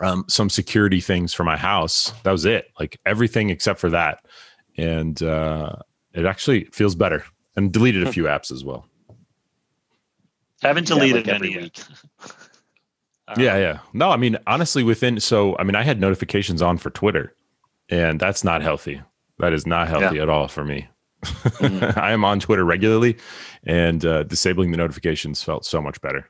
um, 0.00 0.24
some 0.28 0.48
security 0.48 1.00
things 1.00 1.34
for 1.34 1.44
my 1.44 1.56
house. 1.56 2.12
That 2.22 2.30
was 2.30 2.44
it. 2.44 2.70
Like 2.78 3.00
everything 3.04 3.50
except 3.50 3.80
for 3.80 3.90
that. 3.90 4.24
And 4.76 5.20
uh, 5.22 5.76
it 6.12 6.24
actually 6.24 6.64
feels 6.66 6.94
better. 6.94 7.24
And 7.56 7.72
deleted 7.72 8.06
a 8.06 8.12
few 8.12 8.24
apps 8.24 8.52
as 8.52 8.64
well. 8.64 8.86
Haven't 10.62 10.88
Yeah, 10.88 10.94
deleted 10.94 11.26
like 11.26 11.34
any 11.34 11.56
week. 11.56 11.80
yet. 13.36 13.38
Yeah, 13.38 13.54
Um, 13.54 13.60
yeah. 13.60 13.78
No, 13.92 14.10
I 14.10 14.16
mean, 14.16 14.38
honestly, 14.46 14.82
within 14.82 15.20
so 15.20 15.56
I 15.58 15.64
mean, 15.64 15.74
I 15.74 15.82
had 15.82 16.00
notifications 16.00 16.62
on 16.62 16.78
for 16.78 16.90
Twitter, 16.90 17.34
and 17.88 18.18
that's 18.20 18.44
not 18.44 18.62
healthy. 18.62 19.00
That 19.38 19.52
is 19.52 19.66
not 19.66 19.88
healthy 19.88 20.18
at 20.18 20.28
all 20.28 20.48
for 20.48 20.64
me. 20.64 20.88
Mhm. 21.24 21.96
I 21.96 22.12
am 22.12 22.24
on 22.24 22.40
Twitter 22.40 22.64
regularly, 22.64 23.16
and 23.64 24.04
uh, 24.04 24.22
disabling 24.24 24.70
the 24.70 24.76
notifications 24.76 25.42
felt 25.42 25.64
so 25.64 25.80
much 25.80 26.00
better. 26.00 26.28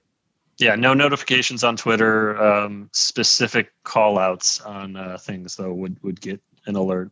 Yeah, 0.58 0.74
no 0.74 0.92
notifications 0.92 1.62
on 1.62 1.76
Twitter. 1.76 2.40
Um, 2.42 2.90
specific 2.92 3.70
call 3.84 4.18
outs 4.18 4.60
on 4.62 4.96
uh, 4.96 5.16
things 5.18 5.56
though 5.56 5.72
would 5.72 5.96
would 6.02 6.20
get 6.20 6.40
an 6.66 6.74
alert, 6.74 7.10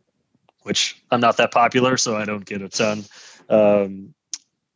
which 0.63 1.01
I'm 1.11 1.21
not 1.21 1.37
that 1.37 1.51
popular, 1.51 1.97
so 1.97 2.15
I 2.17 2.25
don't 2.25 2.45
get 2.45 2.61
a 2.61 2.69
ton. 2.69 3.03
Um, 3.49 4.13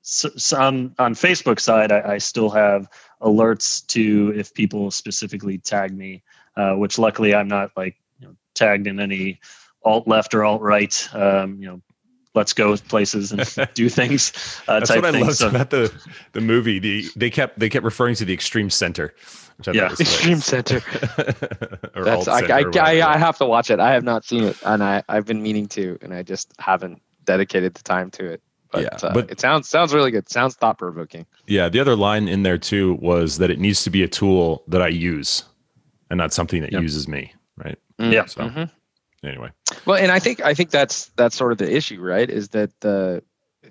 so, 0.03 0.29
so 0.37 0.57
on 0.61 0.95
on 0.99 1.13
Facebook 1.15 1.59
side, 1.59 1.91
I, 1.91 2.13
I 2.13 2.17
still 2.17 2.49
have 2.49 2.87
alerts 3.21 3.85
to 3.87 4.33
if 4.35 4.53
people 4.53 4.91
specifically 4.91 5.57
tag 5.57 5.95
me, 5.95 6.23
uh, 6.57 6.73
which 6.73 6.97
luckily 6.97 7.33
I'm 7.35 7.47
not 7.47 7.71
like 7.77 7.95
you 8.19 8.27
know, 8.27 8.35
tagged 8.55 8.87
in 8.87 8.99
any 8.99 9.39
alt 9.83 10.07
left 10.07 10.33
or 10.33 10.43
alt 10.43 10.61
right. 10.61 11.07
Um, 11.13 11.57
you 11.59 11.67
know, 11.67 11.81
let's 12.33 12.53
go 12.53 12.75
places 12.77 13.31
and 13.31 13.69
do 13.73 13.89
things. 13.89 14.31
Uh, 14.67 14.79
That's 14.79 14.89
type 14.89 14.97
what 15.03 15.05
I 15.07 15.11
things. 15.11 15.25
loved 15.27 15.37
So- 15.37 15.49
about 15.49 15.69
the 15.69 15.93
the 16.33 16.41
movie. 16.41 16.79
The 16.79 17.05
they 17.15 17.29
kept 17.29 17.59
they 17.59 17.69
kept 17.69 17.83
referring 17.85 18.15
to 18.15 18.25
the 18.25 18.33
extreme 18.33 18.69
center, 18.69 19.13
which 19.57 19.67
I 19.67 19.71
Yeah. 19.73 19.89
was 19.89 19.99
Extreme 19.99 20.41
hilarious. 20.41 20.45
Center. 20.45 20.81
or 21.95 22.03
That's 22.03 22.27
I, 22.27 22.39
center 22.41 22.53
I, 22.53 22.61
or. 22.61 22.79
I, 23.03 23.13
I 23.13 23.17
have 23.17 23.37
to 23.37 23.45
watch 23.45 23.69
it. 23.69 23.79
I 23.79 23.91
have 23.93 24.03
not 24.03 24.25
seen 24.25 24.43
it, 24.45 24.57
and 24.65 24.83
I 24.83 25.03
I've 25.09 25.25
been 25.25 25.41
meaning 25.41 25.67
to, 25.69 25.97
and 26.01 26.13
I 26.13 26.23
just 26.23 26.53
haven't 26.59 27.01
dedicated 27.25 27.73
the 27.75 27.83
time 27.83 28.09
to 28.11 28.25
it. 28.25 28.41
But, 28.71 28.83
Yeah, 28.83 29.09
uh, 29.09 29.13
but- 29.13 29.29
it 29.29 29.39
sounds 29.39 29.67
sounds 29.67 29.93
really 29.93 30.11
good. 30.11 30.29
Sounds 30.29 30.55
thought 30.55 30.77
provoking. 30.77 31.25
yeah, 31.47 31.67
the 31.69 31.79
other 31.79 31.95
line 31.95 32.27
in 32.27 32.43
there 32.43 32.57
too 32.57 32.93
was 33.01 33.37
that 33.39 33.49
it 33.51 33.59
needs 33.59 33.83
to 33.83 33.89
be 33.89 34.01
a 34.03 34.07
tool 34.07 34.63
that 34.67 34.81
I 34.81 34.87
use, 34.87 35.43
and 36.09 36.17
not 36.17 36.31
something 36.33 36.61
that 36.61 36.71
Yep. 36.71 36.81
uses 36.81 37.07
me. 37.07 37.33
Right. 37.57 37.77
Yeah. 37.99 38.25
So 38.25 38.41
Mhm. 38.49 38.71
anyway, 39.23 39.49
Well, 39.85 39.97
and 39.97 40.11
I 40.11 40.19
think 40.19 40.41
I 40.41 40.53
think 40.53 40.71
that's 40.71 41.07
that's 41.17 41.35
sort 41.35 41.51
of 41.51 41.57
the 41.57 41.71
issue, 41.71 42.01
right? 42.01 42.29
Is 42.29 42.49
that 42.49 42.71
the 42.79 43.23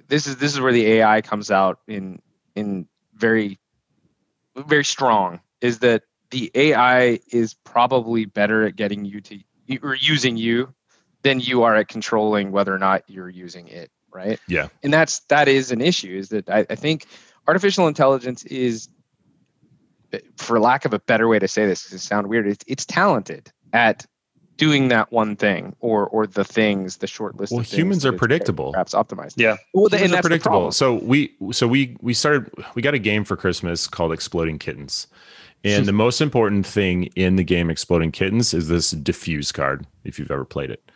this 0.08 0.26
is 0.26 0.36
this 0.36 0.52
is 0.52 0.60
where 0.60 0.72
the 0.72 0.86
AI 0.86 1.20
comes 1.22 1.50
out 1.50 1.80
in 1.88 2.20
in 2.54 2.86
very 3.14 3.58
very 4.56 4.84
strong. 4.84 5.40
Is 5.62 5.78
that 5.80 6.02
the 6.30 6.50
AI 6.54 7.20
is 7.32 7.54
probably 7.54 8.24
better 8.26 8.64
at 8.64 8.76
getting 8.76 9.04
you 9.04 9.20
to 9.22 9.38
or 9.82 9.94
using 9.94 10.36
you 10.36 10.74
than 11.22 11.40
you 11.40 11.62
are 11.62 11.74
at 11.76 11.88
controlling 11.88 12.50
whether 12.52 12.74
or 12.74 12.78
not 12.78 13.02
you're 13.08 13.28
using 13.28 13.68
it, 13.68 13.90
right? 14.12 14.38
Yeah. 14.48 14.68
And 14.82 14.92
that's 14.92 15.20
that 15.28 15.48
is 15.48 15.70
an 15.70 15.80
issue. 15.80 16.16
Is 16.16 16.28
that 16.30 16.48
I, 16.48 16.66
I 16.70 16.74
think 16.74 17.06
artificial 17.48 17.86
intelligence 17.88 18.44
is, 18.44 18.88
for 20.36 20.58
lack 20.58 20.84
of 20.84 20.92
a 20.92 20.98
better 20.98 21.28
way 21.28 21.38
to 21.38 21.48
say 21.48 21.66
this, 21.66 21.84
'cause 21.84 21.92
it 21.94 21.98
sound 22.00 22.26
weird. 22.28 22.46
It's, 22.46 22.64
it's 22.66 22.84
talented 22.84 23.50
at 23.72 24.06
doing 24.56 24.88
that 24.88 25.10
one 25.10 25.36
thing 25.36 25.74
or 25.80 26.06
or 26.08 26.26
the 26.26 26.44
things, 26.44 26.98
the 26.98 27.06
short 27.06 27.36
list. 27.36 27.52
Well, 27.52 27.60
of 27.60 27.66
humans 27.66 28.04
are 28.04 28.12
predictable. 28.12 28.72
Perhaps 28.72 28.92
optimized. 28.94 29.34
Yeah. 29.36 29.56
Well, 29.72 29.86
Humans 29.88 30.02
and 30.02 30.12
are 30.12 30.16
that's 30.16 30.22
the 30.22 30.28
predictable. 30.28 30.50
problem. 30.50 30.72
So 30.72 30.94
we 30.94 31.34
so 31.52 31.66
we 31.66 31.96
we 32.00 32.12
started 32.12 32.50
we 32.74 32.82
got 32.82 32.94
a 32.94 32.98
game 32.98 33.24
for 33.24 33.36
Christmas 33.36 33.86
called 33.86 34.12
Exploding 34.12 34.58
Kittens. 34.58 35.06
And 35.62 35.86
the 35.86 35.92
most 36.06 36.20
important 36.20 36.66
thing 36.66 37.04
in 37.16 37.36
the 37.36 37.44
game 37.44 37.70
Exploding 37.70 38.12
Kittens 38.12 38.52
is 38.52 38.68
this 38.68 38.92
defuse 38.94 39.52
card, 39.52 39.86
if 40.04 40.18
you've 40.18 40.30
ever 40.30 40.44
played 40.44 40.70
it. 40.70 40.90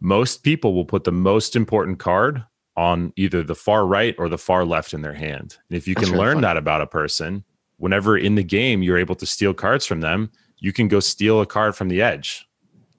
Most 0.00 0.42
people 0.42 0.74
will 0.74 0.84
put 0.84 1.04
the 1.04 1.12
most 1.12 1.54
important 1.56 1.98
card 1.98 2.44
on 2.76 3.12
either 3.16 3.42
the 3.42 3.54
far 3.54 3.86
right 3.86 4.14
or 4.18 4.28
the 4.28 4.38
far 4.38 4.64
left 4.64 4.94
in 4.94 5.02
their 5.02 5.12
hand. 5.12 5.58
And 5.68 5.76
if 5.76 5.86
you 5.86 5.94
That's 5.94 6.06
can 6.08 6.14
really 6.14 6.26
learn 6.26 6.36
fun. 6.36 6.42
that 6.42 6.56
about 6.56 6.80
a 6.80 6.86
person, 6.86 7.44
whenever 7.76 8.16
in 8.16 8.34
the 8.34 8.42
game 8.42 8.82
you're 8.82 8.98
able 8.98 9.14
to 9.16 9.26
steal 9.26 9.52
cards 9.52 9.84
from 9.84 10.00
them, 10.00 10.30
you 10.58 10.72
can 10.72 10.88
go 10.88 11.00
steal 11.00 11.40
a 11.40 11.46
card 11.46 11.76
from 11.76 11.88
the 11.88 12.00
edge. 12.00 12.46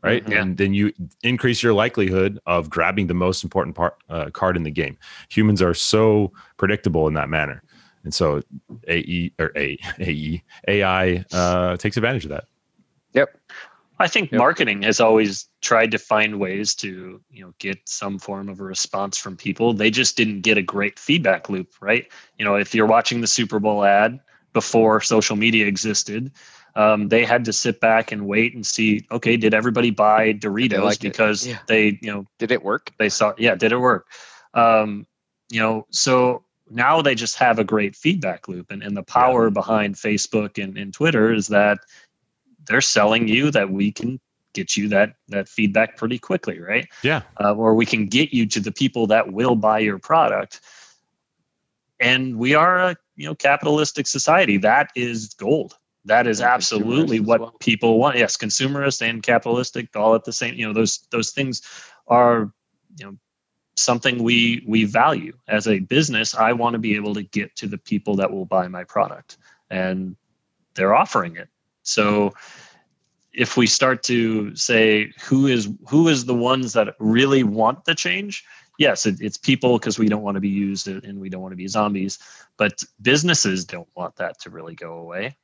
Right. 0.03 0.25
Mhm. 0.25 0.31
Yeah. 0.31 0.41
And 0.41 0.57
then 0.57 0.73
you 0.73 0.91
increase 1.21 1.61
your 1.61 1.73
likelihood 1.73 2.39
of 2.47 2.71
grabbing 2.71 3.05
the 3.05 3.13
most 3.13 3.43
important 3.43 3.75
part, 3.75 3.97
uh, 4.09 4.31
card 4.31 4.57
in 4.57 4.63
the 4.63 4.71
game. 4.71 4.97
Humans 5.29 5.61
are 5.61 5.75
so 5.75 6.31
predictable 6.57 7.07
in 7.07 7.13
that 7.13 7.29
manner. 7.29 7.61
And 8.03 8.11
so 8.11 8.41
AE 8.87 9.31
or 9.37 9.51
A, 9.55 9.77
AE, 9.99 10.43
AI 10.67 11.23
uh, 11.31 11.77
takes 11.77 11.97
advantage 11.97 12.25
of 12.25 12.29
that. 12.31 12.45
I 14.01 14.07
think 14.07 14.31
Yep. 14.31 14.39
marketing 14.39 14.81
has 14.83 14.99
always 14.99 15.45
tried 15.61 15.91
to 15.91 15.97
find 15.97 16.39
ways 16.39 16.75
to, 16.75 17.21
you 17.29 17.43
know, 17.43 17.53
get 17.59 17.77
some 17.85 18.19
form 18.19 18.49
of 18.49 18.59
a 18.59 18.63
response 18.63 19.17
from 19.17 19.37
people. 19.37 19.73
They 19.73 19.91
just 19.91 20.17
didn't 20.17 20.41
get 20.41 20.57
a 20.57 20.61
great 20.61 20.99
feedback 20.99 21.49
loop, 21.49 21.69
right? 21.81 22.05
You 22.37 22.45
know, 22.45 22.55
if 22.55 22.73
you're 22.75 22.87
watching 22.87 23.21
the 23.21 23.27
Super 23.27 23.59
Bowl 23.59 23.83
ad 23.85 24.19
before 24.53 25.01
social 25.01 25.35
media 25.35 25.65
existed, 25.67 26.31
um, 26.75 27.09
they 27.09 27.25
had 27.25 27.45
to 27.45 27.53
sit 27.53 27.79
back 27.79 28.11
and 28.11 28.27
wait 28.27 28.55
and 28.55 28.65
see, 28.65 29.05
okay, 29.11 29.37
did 29.37 29.53
everybody 29.53 29.91
buy 29.91 30.33
Doritos 30.33 30.83
liked 30.83 31.03
it. 31.03 31.13
because 31.13 31.47
Yeah. 31.47 31.59
they, 31.67 31.99
you 32.01 32.11
know, 32.11 32.25
Did 32.39 32.51
it 32.51 32.63
work? 32.63 32.91
they 32.97 33.09
saw 33.09 33.33
yeah 33.37 33.55
did 33.55 33.71
it 33.71 33.77
work 33.79 34.07
um, 34.53 35.05
you 35.49 35.59
know 35.59 35.85
so 35.91 36.43
now 36.69 37.01
they 37.01 37.13
just 37.15 37.35
have 37.35 37.59
a 37.59 37.63
great 37.63 37.95
feedback 37.95 38.47
loop 38.47 38.71
and, 38.71 38.81
and 38.83 38.95
the 38.95 39.03
power 39.03 39.49
behind 39.49 39.95
facebook 39.95 40.61
and, 40.63 40.77
and 40.77 40.93
twitter 40.93 41.33
is 41.33 41.47
that 41.49 41.79
they're 42.67 42.81
selling 42.81 43.27
you 43.27 43.51
that 43.51 43.69
we 43.71 43.91
can 43.91 44.19
get 44.53 44.75
you 44.75 44.89
that 44.89 45.13
that 45.29 45.47
feedback 45.47 45.95
pretty 45.97 46.19
quickly 46.19 46.59
right? 46.59 46.87
Yeah. 47.03 47.21
uh, 47.39 47.53
or 47.55 47.73
we 47.73 47.85
can 47.85 48.07
get 48.07 48.33
you 48.33 48.45
to 48.47 48.59
the 48.59 48.71
people 48.71 49.07
that 49.07 49.31
will 49.31 49.55
buy 49.55 49.79
your 49.79 49.97
product. 49.99 50.59
And 51.99 52.37
we 52.37 52.53
are 52.55 52.77
a 52.77 52.95
you 53.15 53.27
know 53.27 53.35
capitalistic 53.35 54.07
society. 54.07 54.57
That 54.57 54.89
is 54.95 55.33
gold. 55.35 55.75
That 56.05 56.25
is 56.27 56.39
And 56.39 56.49
absolutely 56.49 57.19
what 57.19 57.39
well. 57.39 57.55
people 57.59 57.99
want. 57.99 58.17
Yes 58.17 58.35
consumerist 58.37 59.01
and 59.07 59.21
capitalistic 59.23 59.95
all 59.95 60.15
at 60.15 60.23
the 60.25 60.33
same 60.33 60.55
you 60.55 60.67
know 60.67 60.73
those 60.73 61.07
those 61.11 61.31
things 61.31 61.61
are 62.07 62.51
you 62.97 63.05
know 63.05 63.15
something 63.75 64.21
we 64.23 64.63
we 64.67 64.83
value. 64.83 65.33
As 65.47 65.67
a 65.67 65.79
business 65.79 66.35
i 66.35 66.51
want 66.51 66.73
to 66.73 66.79
be 66.79 66.95
able 66.95 67.13
to 67.13 67.23
get 67.23 67.55
to 67.55 67.67
the 67.67 67.77
people 67.77 68.15
that 68.15 68.31
will 68.31 68.45
buy 68.45 68.67
my 68.67 68.83
product. 68.83 69.37
And 69.69 70.17
they're 70.75 70.93
offering 70.95 71.35
it 71.37 71.47
so 71.91 72.31
if 73.33 73.55
we 73.57 73.67
start 73.67 74.03
to 74.03 74.55
say 74.55 75.11
who 75.27 75.47
is 75.47 75.69
who 75.89 76.07
is 76.07 76.25
the 76.25 76.35
ones 76.51 76.73
that 76.73 76.95
really 76.99 77.43
want 77.43 77.85
the 77.85 77.95
change 77.95 78.43
yes 78.77 79.05
it, 79.05 79.15
it's 79.21 79.37
people 79.37 79.77
because 79.77 79.97
we 79.99 80.09
don't 80.09 80.23
want 80.23 80.35
to 80.35 80.41
be 80.41 80.49
used 80.67 80.87
and 80.87 81.19
we 81.19 81.29
don't 81.29 81.41
want 81.41 81.51
to 81.51 81.63
be 81.63 81.67
zombies 81.67 82.19
but 82.57 82.83
businesses 83.01 83.65
don't 83.65 83.87
want 83.95 84.15
that 84.15 84.39
to 84.39 84.49
really 84.49 84.75
go 84.75 84.93
away 85.05 85.35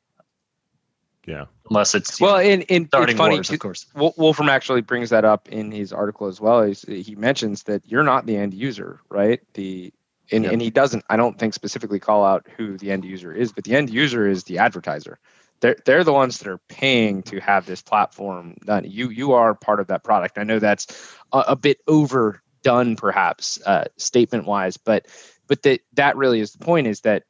Yeah. 1.28 1.46
Unless 1.70 1.94
it's 1.96 2.22
well, 2.22 2.36
know, 2.38 2.50
in 2.52 2.62
in 2.64 2.88
starting 2.88 3.16
it's 3.16 3.18
funny. 3.18 3.36
wars, 3.36 3.50
of 3.52 3.60
course. 3.60 3.86
Wolfram 3.94 4.50
actually 4.50 4.82
brings 4.82 5.10
that 5.10 5.26
up 5.26 5.50
in 5.50 5.72
his 5.72 5.92
article 5.92 6.28
as 6.28 6.40
well. 6.40 6.64
He's, 6.64 6.84
he 6.88 7.16
mentions 7.16 7.64
that 7.64 7.82
you're 7.86 8.04
not 8.04 8.26
the 8.26 8.38
end 8.38 8.54
user, 8.54 9.02
right? 9.10 9.42
The 9.54 9.92
and, 10.32 10.44
Yep. 10.44 10.54
and 10.54 10.62
he 10.62 10.70
doesn't, 10.70 11.04
I 11.10 11.16
don't 11.18 11.38
think, 11.40 11.54
specifically 11.54 12.00
call 12.00 12.24
out 12.26 12.46
who 12.58 12.78
the 12.78 12.92
end 12.92 13.04
user 13.06 13.34
is, 13.34 13.52
but 13.54 13.64
the 13.64 13.76
end 13.76 13.90
user 13.90 14.28
is 14.28 14.44
the 14.44 14.58
advertiser. 14.58 15.20
They're 15.60 15.78
they're 15.86 16.04
the 16.04 16.14
ones 16.14 16.38
that 16.40 16.48
are 16.48 16.60
paying 16.70 17.24
to 17.24 17.40
have 17.40 17.66
this 17.66 17.82
platform 17.82 18.56
done. 18.66 18.86
You 18.86 19.10
you 19.10 19.34
are 19.34 19.56
part 19.56 19.80
of 19.80 19.88
that 19.88 20.04
product. 20.04 20.38
I 20.38 20.44
know 20.44 20.60
that's 20.60 21.16
a, 21.34 21.40
a 21.50 21.56
bit 21.56 21.80
overdone, 21.88 22.96
perhaps, 22.96 23.60
uh, 23.66 23.86
statement 23.98 24.46
wise, 24.46 24.78
but 24.78 25.08
but 25.48 25.64
that 25.64 25.82
that 25.94 26.16
really 26.16 26.40
is 26.40 26.52
the 26.52 26.64
point. 26.64 26.88
Is 26.88 27.02
that 27.02 27.24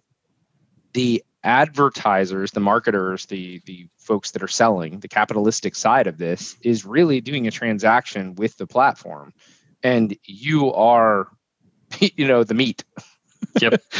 the 0.94 1.24
advertisers, 1.44 2.52
the 2.52 2.60
marketers, 2.60 3.26
the 3.28 3.62
the 3.66 3.88
folks 3.98 4.32
that 4.32 4.44
are 4.44 4.48
selling, 4.48 5.00
the 5.00 5.08
capitalistic 5.08 5.76
side 5.76 6.08
of 6.08 6.18
this 6.18 6.58
is 6.62 6.86
really 6.86 7.22
doing 7.22 7.48
a 7.48 7.52
transaction 7.52 8.36
with 8.36 8.58
the 8.58 8.68
platform, 8.68 9.34
and 9.84 10.18
you 10.26 10.74
are, 10.74 11.30
you 12.00 12.28
know, 12.28 12.44
the 12.44 12.54
meat. 12.54 12.84
Yep. 13.62 13.82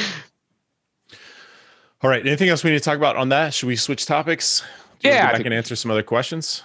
All 2.08 2.12
right. 2.12 2.26
Anything 2.26 2.48
else 2.48 2.64
we 2.64 2.72
need 2.72 2.78
to 2.78 2.84
talk 2.86 2.96
about 2.96 3.18
on 3.18 3.28
that? 3.30 3.54
Should 3.54 3.68
we 3.68 3.76
switch 3.76 4.06
topics? 4.06 4.64
Do 5.02 5.10
Yeah, 5.10 5.16
I 5.16 5.22
back 5.24 5.32
think 5.34 5.46
and 5.48 5.52
we 5.54 5.58
answer 5.58 5.76
some 5.76 5.92
other 5.92 6.04
questions. 6.04 6.64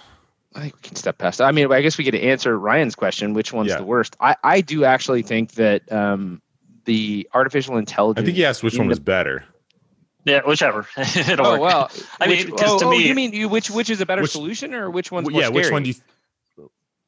I 0.55 0.61
think 0.61 0.75
we 0.75 0.81
can 0.83 0.95
step 0.95 1.17
past. 1.17 1.39
That. 1.39 1.43
I 1.47 1.51
mean, 1.51 1.69
I 1.69 1.81
guess 1.81 1.97
we 1.97 2.05
get 2.05 2.11
to 2.11 2.21
answer 2.23 2.57
Ryan's 2.57 2.95
question: 2.95 3.33
which 3.33 3.51
one's 3.51 3.67
Yeah. 3.71 3.79
the 3.79 3.83
worst? 3.83 4.15
I 4.21 4.37
I 4.41 4.61
do 4.61 4.85
actually 4.85 5.21
think 5.21 5.51
that 5.55 5.91
um, 5.91 6.41
the 6.85 7.27
artificial 7.33 7.75
intelligence. 7.75 8.23
I 8.23 8.25
think 8.25 8.37
he 8.37 8.45
asked 8.45 8.63
which 8.63 8.75
in 8.75 8.79
one 8.79 8.87
the- 8.87 8.91
was 8.91 8.99
better. 9.01 9.43
Yeah, 10.23 10.39
whichever. 10.47 10.87
It'll 10.97 11.45
Oh 11.45 11.51
work. 11.59 11.59
well, 11.59 11.91
I 12.21 12.29
which- 12.29 12.45
mean, 12.47 12.55
'cause 12.55 12.69
oh, 12.71 12.79
to 12.79 12.85
oh, 12.85 12.91
me- 12.91 13.05
you 13.05 13.13
mean 13.13 13.33
you, 13.33 13.49
which 13.49 13.69
which 13.69 13.89
is 13.89 13.99
a 13.99 14.05
better 14.05 14.21
Which- 14.21 14.31
solution, 14.31 14.73
or 14.73 14.89
which 14.89 15.11
one's 15.11 15.25
Well, 15.25 15.33
more 15.33 15.41
yeah. 15.41 15.49
Which 15.49 15.69
one 15.69 15.83
do 15.83 15.89
you? 15.89 15.95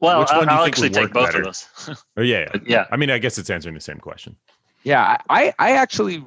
Well, 0.01 0.19
which 0.19 0.29
one 0.31 0.39
do 0.39 0.53
you 0.53 0.57
I'll 0.59 0.65
think 0.65 0.73
actually 0.75 0.89
take 0.89 1.13
both 1.13 1.27
better? 1.27 1.38
of 1.39 1.45
those. 1.45 2.03
Oh 2.17 2.21
yeah, 2.21 2.49
yeah. 2.53 2.59
Yeah, 2.65 2.86
I 2.91 2.97
mean, 2.97 3.09
I 3.09 3.17
guess 3.17 3.38
it's 3.38 3.49
answering 3.49 3.75
the 3.75 3.79
same 3.81 3.99
question. 3.99 4.36
Yeah, 4.83 5.15
I 5.29 5.53
I 5.57 5.71
actually, 5.77 6.21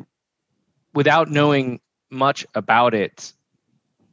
without 0.94 1.30
knowing 1.30 1.80
much 2.10 2.46
about 2.54 2.94
it, 2.94 3.32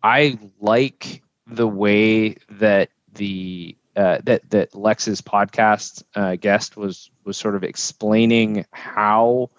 I 0.04 0.38
like 0.60 1.22
the 1.48 1.68
way 1.68 2.36
that 2.52 2.90
the 3.14 3.76
uh, 3.96 4.20
that 4.26 4.50
that 4.52 4.76
Lex's 4.76 5.22
podcast 5.22 6.04
uh, 6.16 6.36
guest 6.36 6.78
was 6.78 7.12
was 7.26 7.38
sort 7.38 7.56
of 7.56 7.64
explaining 7.64 8.66
how 8.72 9.50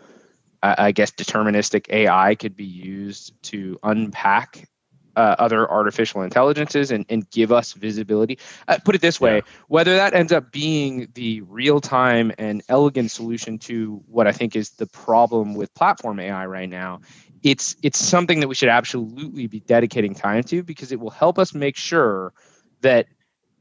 uh, 0.62 0.74
I 0.78 0.92
guess 0.92 1.10
deterministic 1.12 1.86
AI 1.90 2.34
could 2.34 2.56
be 2.56 2.64
used 2.64 3.32
to 3.44 3.78
unpack 3.82 4.68
uh, 5.16 5.34
other 5.38 5.70
artificial 5.70 6.22
intelligences 6.22 6.90
and, 6.90 7.04
and 7.08 7.28
give 7.30 7.52
us 7.52 7.72
visibility. 7.72 8.38
Uh, 8.68 8.78
put 8.84 8.94
it 8.94 9.00
this 9.00 9.20
way: 9.20 9.42
Yeah. 9.42 9.56
whether 9.68 9.96
that 9.96 10.14
ends 10.14 10.32
up 10.32 10.52
being 10.52 11.08
the 11.14 11.40
real 11.42 11.80
time 11.80 12.32
and 12.38 12.62
elegant 12.68 13.10
solution 13.10 13.58
to 13.58 14.02
what 14.06 14.26
I 14.26 14.32
think 14.32 14.56
is 14.56 14.70
the 14.70 14.86
problem 14.86 15.54
with 15.54 15.74
platform 15.74 16.18
AI 16.20 16.46
right 16.46 16.68
now, 16.68 17.00
it's 17.46 17.76
it's 17.80 18.00
something 18.00 18.40
that 18.40 18.48
we 18.48 18.56
should 18.56 18.68
absolutely 18.68 19.46
be 19.46 19.60
dedicating 19.60 20.14
time 20.14 20.42
to 20.42 20.64
because 20.64 20.90
it 20.90 20.98
will 20.98 21.10
help 21.10 21.38
us 21.38 21.54
make 21.54 21.76
sure 21.76 22.32
that 22.80 23.06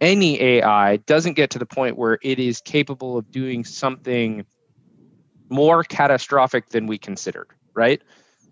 any 0.02 0.42
AI 0.42 0.98
doesn't 0.98 1.34
get 1.34 1.52
to 1.52 1.60
the 1.60 1.68
point 1.68 1.96
where 1.96 2.18
it 2.24 2.40
is 2.40 2.62
capable 2.62 3.16
of 3.16 3.30
doing 3.30 3.64
something 3.64 4.44
more 5.50 5.84
catastrophic 5.84 6.70
than 6.70 6.88
we 6.88 6.98
considered, 6.98 7.48
right? 7.76 8.02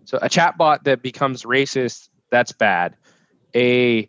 So 0.04 0.18
a 0.18 0.28
chatbot 0.28 0.84
that 0.84 1.02
becomes 1.02 1.42
racist, 1.42 2.10
that's 2.30 2.52
bad. 2.52 2.96
A 3.56 4.08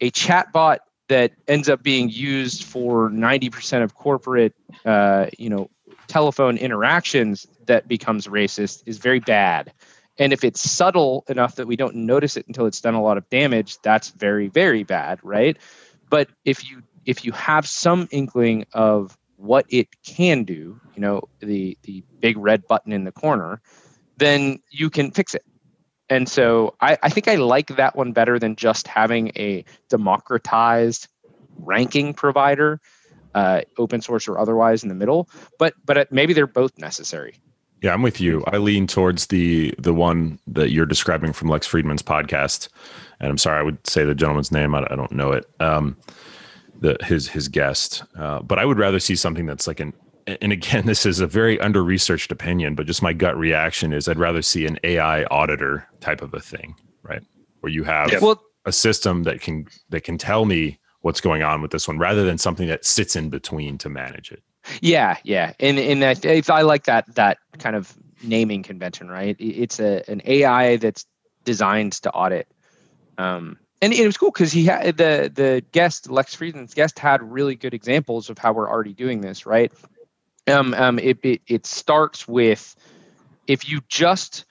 a 0.00 0.12
chatbot 0.12 0.78
that 1.08 1.32
ends 1.48 1.68
up 1.68 1.82
being 1.82 2.08
used 2.10 2.62
for 2.62 3.10
90% 3.10 3.82
of 3.82 3.96
corporate 3.96 4.54
uh, 4.84 5.26
you 5.36 5.50
know 5.50 5.68
telephone 6.06 6.56
interactions 6.58 7.48
that 7.66 7.88
becomes 7.88 8.28
racist 8.28 8.84
is 8.86 8.98
very 8.98 9.18
bad 9.18 9.72
and 10.20 10.32
if 10.32 10.44
it's 10.44 10.70
subtle 10.70 11.24
enough 11.28 11.56
that 11.56 11.66
we 11.66 11.74
don't 11.74 11.96
notice 11.96 12.36
it 12.36 12.46
until 12.46 12.66
it's 12.66 12.80
done 12.80 12.94
a 12.94 13.02
lot 13.02 13.18
of 13.18 13.28
damage 13.30 13.78
that's 13.82 14.10
very 14.10 14.46
very 14.46 14.84
bad 14.84 15.18
right 15.24 15.56
but 16.08 16.28
if 16.44 16.70
you 16.70 16.82
if 17.06 17.24
you 17.24 17.32
have 17.32 17.66
some 17.66 18.06
inkling 18.12 18.64
of 18.72 19.18
what 19.36 19.66
it 19.68 19.88
can 20.04 20.44
do 20.44 20.80
you 20.94 21.00
know 21.00 21.20
the 21.40 21.76
the 21.82 22.04
big 22.20 22.36
red 22.36 22.64
button 22.68 22.92
in 22.92 23.02
the 23.02 23.12
corner 23.12 23.60
then 24.18 24.60
you 24.70 24.88
can 24.88 25.10
fix 25.10 25.34
it 25.34 25.44
and 26.10 26.28
so 26.28 26.74
I, 26.80 26.98
I 27.04 27.08
think 27.08 27.28
I 27.28 27.36
like 27.36 27.68
that 27.76 27.94
one 27.94 28.12
better 28.12 28.38
than 28.38 28.56
just 28.56 28.88
having 28.88 29.28
a 29.36 29.64
democratized 29.88 31.06
ranking 31.56 32.14
provider, 32.14 32.80
uh, 33.34 33.60
open 33.78 34.00
source 34.00 34.26
or 34.26 34.38
otherwise, 34.38 34.82
in 34.82 34.88
the 34.88 34.94
middle. 34.96 35.28
But 35.58 35.74
but 35.84 35.96
uh, 35.96 36.04
maybe 36.10 36.32
they're 36.32 36.48
both 36.48 36.76
necessary. 36.78 37.36
Yeah, 37.82 37.94
I'm 37.94 38.02
with 38.02 38.20
you. 38.20 38.44
I 38.46 38.58
lean 38.58 38.86
towards 38.86 39.26
the 39.26 39.74
the 39.78 39.94
one 39.94 40.38
that 40.46 40.70
you're 40.70 40.86
describing 40.86 41.32
from 41.32 41.48
Lex 41.48 41.66
Fridman's 41.66 42.02
podcast, 42.02 42.68
and 43.20 43.30
I'm 43.30 43.38
sorry, 43.38 43.58
I 43.58 43.62
would 43.62 43.86
say 43.86 44.04
the 44.04 44.14
gentleman's 44.14 44.52
name. 44.52 44.74
I, 44.74 44.86
I 44.90 44.96
don't 44.96 45.12
know 45.12 45.32
it. 45.32 45.46
Um, 45.60 45.96
the 46.80 46.96
his 47.02 47.28
his 47.28 47.48
guest, 47.48 48.02
uh, 48.18 48.40
but 48.40 48.58
I 48.58 48.64
would 48.64 48.78
rather 48.78 49.00
see 49.00 49.16
something 49.16 49.46
that's 49.46 49.66
like 49.66 49.80
an. 49.80 49.94
And 50.26 50.52
again, 50.52 50.86
this 50.86 51.06
is 51.06 51.20
a 51.20 51.26
very 51.26 51.58
under 51.60 51.82
researched 51.82 52.30
opinion, 52.30 52.74
but 52.74 52.86
just 52.86 53.02
my 53.02 53.12
gut 53.12 53.36
reaction 53.36 53.92
is 53.92 54.08
I'd 54.08 54.18
rather 54.18 54.42
see 54.42 54.66
an 54.66 54.78
AI 54.84 55.24
auditor 55.24 55.86
type 56.00 56.20
of 56.20 56.34
a 56.34 56.40
thing, 56.40 56.74
right? 57.02 57.22
Where 57.60 57.72
you 57.72 57.84
have 57.84 58.12
Yeah. 58.12 58.18
Well, 58.20 58.42
a 58.66 58.72
system 58.72 59.22
that 59.22 59.40
can 59.40 59.66
that 59.88 60.02
can 60.02 60.18
tell 60.18 60.44
me 60.44 60.78
what's 61.00 61.22
going 61.22 61.42
on 61.42 61.62
with 61.62 61.70
this 61.70 61.88
one, 61.88 61.98
rather 61.98 62.24
than 62.24 62.36
something 62.36 62.68
that 62.68 62.84
sits 62.84 63.16
in 63.16 63.30
between 63.30 63.78
to 63.78 63.88
manage 63.88 64.30
it. 64.30 64.42
Yeah, 64.80 65.16
yeah, 65.24 65.52
and 65.60 65.78
and 65.78 66.24
if 66.24 66.50
I 66.50 66.62
like 66.62 66.84
that 66.84 67.14
that 67.14 67.38
kind 67.58 67.76
of 67.76 67.96
naming 68.22 68.62
convention, 68.62 69.08
right? 69.08 69.36
It's 69.38 69.80
a 69.80 70.08
an 70.10 70.22
AI 70.24 70.76
that's 70.76 71.06
designed 71.44 71.92
to 71.92 72.10
audit. 72.12 72.48
Um, 73.18 73.58
and 73.82 73.92
it 73.92 74.06
was 74.06 74.16
cool 74.16 74.30
because 74.30 74.52
he 74.52 74.64
had 74.66 74.96
the 74.96 75.30
the 75.32 75.64
guest 75.72 76.10
Lex 76.10 76.36
Fridman's 76.36 76.74
guest 76.74 76.98
had 76.98 77.22
really 77.22 77.54
good 77.54 77.74
examples 77.74 78.30
of 78.30 78.38
how 78.38 78.52
we're 78.52 78.68
already 78.68 78.92
doing 78.94 79.20
this, 79.20 79.46
right? 79.46 79.72
Um, 80.46 80.74
um, 80.74 80.98
it, 80.98 81.18
it 81.22 81.40
it 81.46 81.66
starts 81.66 82.26
with 82.28 82.76
if 83.46 83.68
you 83.68 83.80
just 83.88 84.44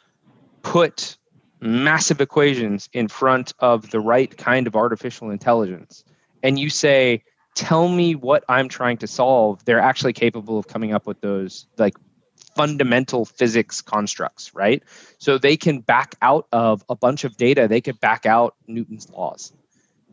put 0.61 1.17
massive 1.61 2.21
equations 2.21 2.89
in 2.93 3.07
front 3.07 3.53
of 3.59 3.89
the 3.91 3.99
right 3.99 4.35
kind 4.37 4.65
of 4.65 4.75
artificial 4.75 5.29
intelligence 5.29 6.05
and 6.43 6.57
you 6.57 6.69
say 6.69 7.23
tell 7.55 7.87
me 7.89 8.15
what 8.15 8.43
i'm 8.49 8.69
trying 8.69 8.97
to 8.97 9.07
solve 9.07 9.63
they're 9.65 9.79
actually 9.79 10.13
capable 10.13 10.57
of 10.57 10.67
coming 10.67 10.93
up 10.93 11.05
with 11.07 11.19
those 11.21 11.67
like 11.77 11.95
fundamental 12.55 13.25
physics 13.25 13.81
constructs 13.81 14.53
right 14.55 14.83
so 15.17 15.37
they 15.37 15.55
can 15.57 15.79
back 15.79 16.15
out 16.21 16.47
of 16.51 16.83
a 16.89 16.95
bunch 16.95 17.23
of 17.23 17.37
data 17.37 17.67
they 17.67 17.81
could 17.81 17.99
back 17.99 18.25
out 18.25 18.55
newton's 18.67 19.09
laws 19.09 19.53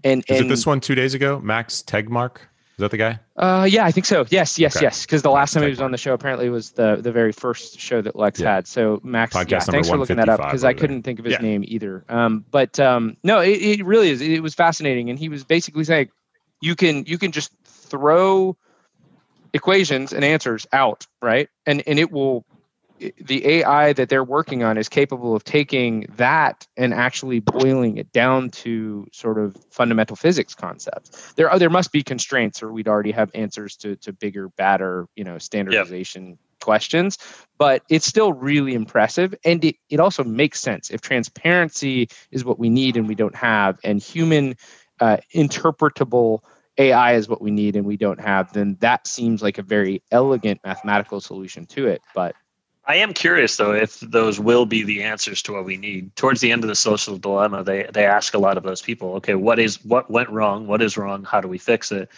and 0.05 0.25
Is 0.29 0.41
it 0.41 0.49
this 0.49 0.67
one 0.67 0.81
two 0.81 0.95
days 0.95 1.15
ago? 1.15 1.41
Max 1.41 1.83
Tegmark? 1.85 2.37
Is 2.37 2.43
that 2.79 2.91
the 2.93 2.97
guy? 2.99 3.19
uh, 3.37 3.67
yeah, 3.69 3.85
I 3.87 3.91
think 3.91 4.05
so. 4.05 4.25
Yes, 4.29 4.57
yes, 4.59 4.77
Okay. 4.77 4.85
yes. 4.85 5.05
Because 5.05 5.23
the 5.23 5.31
last 5.31 5.55
time 5.55 5.63
he 5.65 5.71
was 5.71 5.81
on 5.81 5.91
the 5.91 5.99
show, 5.99 6.13
apparently 6.13 6.49
was 6.51 6.73
the 6.73 6.97
the 6.97 7.11
very 7.11 7.33
first 7.33 7.81
show 7.81 8.03
that 8.03 8.15
Lex 8.15 8.39
Yeah. 8.39 8.57
had. 8.57 8.67
So 8.69 9.01
Max, 9.03 9.35
Podcast 9.35 9.51
yeah, 9.51 9.59
thanks 9.61 9.89
for 9.89 9.97
looking 9.97 10.17
that 10.17 10.29
up 10.29 10.39
because 10.41 10.63
I 10.63 10.75
couldn't 10.75 11.03
think 11.03 11.19
of 11.19 11.25
his 11.25 11.33
Yeah. 11.33 11.39
name 11.41 11.65
either. 11.67 12.05
Um, 12.11 12.45
but 12.51 12.79
um, 12.79 13.17
no, 13.25 13.41
it, 13.41 13.57
it 13.81 13.85
really 13.87 14.11
is. 14.11 14.21
It 14.21 14.43
was 14.43 14.55
fascinating, 14.55 15.09
and 15.11 15.19
he 15.19 15.29
was 15.31 15.43
basically 15.43 15.83
saying 15.85 16.11
you 16.61 16.75
can 16.75 17.05
you 17.07 17.19
can 17.19 17.33
just 17.33 17.53
throw 17.65 18.57
equations 19.53 20.13
and 20.13 20.25
answers 20.25 20.67
out, 20.73 21.07
right? 21.23 21.49
And 21.67 21.83
and 21.87 21.99
it 21.99 22.11
will 22.11 22.45
the 23.21 23.47
AI 23.47 23.93
that 23.93 24.09
they're 24.09 24.25
working 24.25 24.63
on 24.63 24.79
is 24.79 24.89
capable 24.89 25.37
of 25.37 25.45
taking 25.45 26.07
that 26.17 26.67
and 26.77 26.95
actually 26.95 27.41
boiling 27.41 27.99
it 27.99 28.11
down 28.13 28.51
to 28.51 29.07
sort 29.13 29.39
of 29.39 29.57
fundamental 29.71 30.17
physics 30.17 30.55
concepts. 30.55 31.33
There 31.35 31.51
are 31.51 31.59
there 31.59 31.71
must 31.71 31.93
be 31.93 32.03
constraints, 32.03 32.63
or 32.63 32.73
we'd 32.73 32.89
already 32.89 33.13
have 33.13 33.31
answers 33.35 33.77
to 33.79 33.97
to 33.97 34.13
bigger, 34.13 34.49
badder, 34.51 35.07
you 35.15 35.25
know, 35.25 35.39
standardization 35.39 36.39
questions. 36.61 37.19
But 37.59 37.83
it's 37.91 38.07
still 38.07 38.33
really 38.33 38.75
impressive, 38.75 39.35
and 39.45 39.65
it 39.65 39.77
it 39.91 40.01
also 40.01 40.25
makes 40.25 40.61
sense 40.61 40.91
if 40.91 41.01
transparency 41.01 42.09
is 42.31 42.45
what 42.45 42.59
we 42.59 42.71
need 42.71 42.97
and 42.97 43.07
we 43.07 43.15
don't 43.15 43.37
have, 43.37 43.79
and 43.85 44.01
human 44.01 44.57
uh, 45.01 45.19
interpretable 45.35 46.41
AI 46.79 47.15
is 47.15 47.29
what 47.29 47.41
we 47.41 47.51
need 47.51 47.77
and 47.77 47.87
we 47.87 47.97
don't 47.97 48.21
have, 48.21 48.53
then 48.53 48.77
that 48.81 49.07
seems 49.07 49.43
like 49.43 49.59
a 49.59 49.63
very 49.63 50.03
elegant 50.11 50.61
mathematical 50.65 51.21
solution 51.21 51.67
to 51.67 51.87
it. 51.87 52.03
But 52.15 52.35
I 52.85 52.97
am 52.97 53.13
curious 53.13 53.57
though 53.57 53.73
if 53.73 53.99
those 54.01 54.39
will 54.39 54.67
be 54.67 54.85
the 54.85 55.03
answers 55.03 55.43
to 55.43 55.53
what 55.55 55.65
we 55.65 55.77
need. 55.77 56.15
Towards 56.17 56.41
the 56.41 56.53
end 56.53 56.63
of 56.63 56.69
the 56.69 56.77
social 56.77 57.19
dilemma, 57.19 57.65
they 57.65 57.89
they 57.93 58.07
ask 58.07 58.35
a 58.35 58.39
lot 58.39 58.57
of 58.57 58.63
those 58.63 58.83
people, 58.83 59.15
okay, 59.15 59.35
what 59.35 59.59
is 59.59 59.85
what 59.85 60.11
went 60.11 60.31
wrong? 60.31 60.67
What 60.67 60.83
is 60.83 60.97
wrong? 60.97 61.25
How 61.25 61.41
do 61.41 61.49
we 61.49 61.59
fix 61.59 61.91
it? 61.91 62.11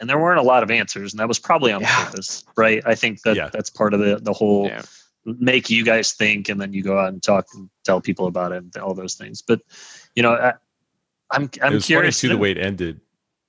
And 0.00 0.08
there 0.08 0.18
weren't 0.18 0.38
a 0.38 0.42
lot 0.42 0.62
of 0.62 0.70
answers, 0.70 1.12
and 1.12 1.20
that 1.20 1.26
was 1.28 1.38
probably 1.38 1.72
on 1.72 1.80
Yeah. 1.80 2.04
purpose, 2.04 2.44
right? 2.56 2.82
I 2.86 2.94
think 2.94 3.22
that 3.22 3.36
Yeah. 3.36 3.48
that's 3.52 3.70
part 3.70 3.94
of 3.94 4.00
the 4.00 4.18
the 4.20 4.32
whole 4.32 4.66
yeah. 4.66 4.82
make 5.24 5.70
you 5.70 5.84
guys 5.84 6.12
think, 6.12 6.48
and 6.48 6.60
then 6.60 6.72
you 6.72 6.82
go 6.82 6.98
out 6.98 7.08
and 7.08 7.22
talk 7.22 7.46
and 7.54 7.70
tell 7.84 8.00
people 8.00 8.26
about 8.26 8.52
it, 8.52 8.58
and 8.58 8.76
all 8.76 8.94
those 8.94 9.14
things. 9.14 9.40
But 9.42 9.62
you 10.14 10.22
know, 10.22 10.34
I, 10.34 10.52
I'm 11.30 11.50
I'm 11.62 11.72
it 11.72 11.76
was 11.76 11.86
curious 11.86 12.20
funny 12.20 12.30
too 12.30 12.36
the 12.36 12.40
way 12.40 12.50
it 12.52 12.58
ended. 12.58 13.00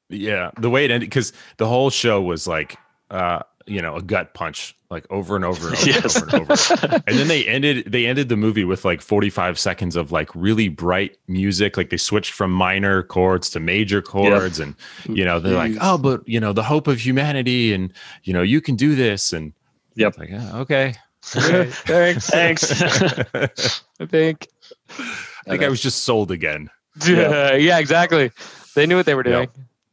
Yeah, 0.09 0.51
the 0.59 0.69
way 0.69 0.85
it 0.85 0.91
ended 0.91 1.09
because 1.09 1.33
the 1.57 1.67
whole 1.67 1.89
show 1.89 2.21
was 2.21 2.47
like, 2.47 2.75
uh, 3.11 3.39
you 3.67 3.79
know, 3.81 3.95
a 3.95 4.01
gut 4.01 4.33
punch, 4.33 4.75
like 4.89 5.05
over 5.11 5.35
and 5.35 5.45
over 5.45 5.67
and 5.67 5.77
over, 5.77 5.85
Yes. 5.89 6.15
and, 6.15 6.33
over 6.33 6.51
and 6.51 6.51
over. 6.51 7.03
and 7.05 7.17
then 7.19 7.27
they 7.27 7.45
ended 7.45 7.91
they 7.91 8.07
ended 8.07 8.27
the 8.27 8.35
movie 8.35 8.63
with 8.63 8.83
like 8.85 9.01
45 9.01 9.59
seconds 9.59 9.95
of 9.95 10.11
like 10.11 10.33
really 10.33 10.67
bright 10.67 11.17
music. 11.27 11.77
Like 11.77 11.91
they 11.91 11.97
switched 11.97 12.31
from 12.33 12.51
minor 12.51 13.03
chords 13.03 13.51
to 13.51 13.59
major 13.59 14.01
chords, 14.01 14.59
and 14.59 14.73
you 15.07 15.23
know 15.23 15.39
they're 15.39 15.53
like, 15.55 15.73
oh, 15.79 15.99
but 15.99 16.27
you 16.27 16.39
know 16.39 16.53
the 16.53 16.63
hope 16.63 16.87
of 16.87 16.99
humanity, 16.99 17.71
and 17.73 17.93
you 18.23 18.33
know 18.33 18.41
you 18.41 18.61
can 18.61 18.75
do 18.75 18.95
this, 18.95 19.31
and 19.31 19.53
Yep. 19.95 20.17
like 20.17 20.29
yeah, 20.29 20.57
okay. 20.57 20.95
Thanks. 21.21 22.29
Thanks. 22.31 22.81
I 22.81 23.45
think 23.45 23.51
I 23.99 24.05
think. 24.05 24.47
think 25.47 25.63
I 25.63 25.69
was 25.69 25.81
just 25.81 26.03
sold 26.03 26.31
again. 26.31 26.69
Yeah. 27.05 27.55
yeah, 27.55 27.79
exactly. 27.79 28.31
They 28.75 28.85
knew 28.85 28.95
what 28.97 29.05
they 29.05 29.15
were 29.15 29.25
Yeah. 29.27 29.45
doing. 29.45 29.49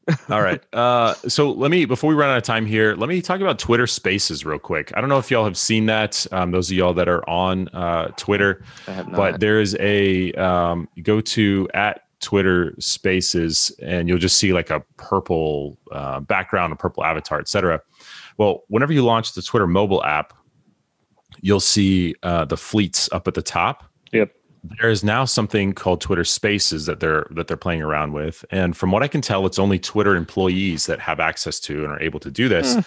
All 0.30 0.40
right. 0.40 0.62
Uh, 0.72 1.14
so 1.26 1.50
let 1.50 1.68
me, 1.70 1.84
before 1.84 2.08
we 2.08 2.14
run 2.14 2.30
out 2.30 2.36
of 2.36 2.44
time 2.44 2.64
here, 2.64 2.94
let 2.94 3.08
me 3.08 3.20
talk 3.20 3.40
about 3.40 3.58
Twitter 3.58 3.88
Spaces 3.88 4.44
real 4.44 4.58
quick. 4.60 4.92
I 4.96 5.00
don't 5.00 5.08
know 5.10 5.18
if 5.18 5.32
y'all 5.32 5.44
have 5.44 5.56
seen 5.58 5.86
that. 5.86 6.24
Um, 6.30 6.52
those 6.52 6.70
of 6.70 6.76
y'all 6.76 6.94
that 6.94 7.08
are 7.08 7.28
on 7.28 7.66
uh, 7.70 8.08
Twitter, 8.16 8.62
I 8.86 8.92
have 8.92 9.08
not. 9.08 9.16
but 9.16 9.40
there 9.40 9.60
is 9.60 9.76
a 9.80 10.32
um, 10.34 10.88
go 11.02 11.20
to 11.20 11.68
at 11.74 12.02
Twitter 12.20 12.74
Spaces, 12.78 13.72
and 13.82 14.08
you'll 14.08 14.18
just 14.18 14.36
see 14.36 14.52
like 14.52 14.70
a 14.70 14.78
purple 14.96 15.76
uh, 15.90 16.20
background, 16.20 16.72
a 16.72 16.76
purple 16.76 17.02
avatar, 17.04 17.40
etc. 17.40 17.82
Well, 18.38 18.62
whenever 18.68 18.92
you 18.92 19.04
launch 19.04 19.32
the 19.34 19.42
Twitter 19.42 19.66
mobile 19.66 20.04
app, 20.04 20.32
you'll 21.40 21.58
see 21.58 22.14
uh, 22.22 22.44
the 22.44 22.56
fleets 22.56 23.08
up 23.10 23.26
at 23.26 23.34
the 23.34 23.42
top 23.42 23.82
Yep. 24.12 24.30
There 24.78 24.90
is 24.90 25.04
now 25.04 25.24
something 25.24 25.72
called 25.72 26.00
Twitter 26.00 26.24
Spaces 26.24 26.86
that 26.86 27.00
they're 27.00 27.26
that 27.30 27.46
they're 27.48 27.56
playing 27.56 27.82
around 27.82 28.12
with, 28.12 28.44
and 28.50 28.76
from 28.76 28.90
what 28.90 29.02
I 29.02 29.08
can 29.08 29.20
tell, 29.20 29.46
it's 29.46 29.58
only 29.58 29.78
Twitter 29.78 30.16
employees 30.16 30.86
that 30.86 31.00
have 31.00 31.20
access 31.20 31.60
to 31.60 31.84
and 31.84 31.92
are 31.92 32.00
able 32.00 32.20
to 32.20 32.30
do 32.30 32.48
this. 32.48 32.74
Hmm. 32.74 32.80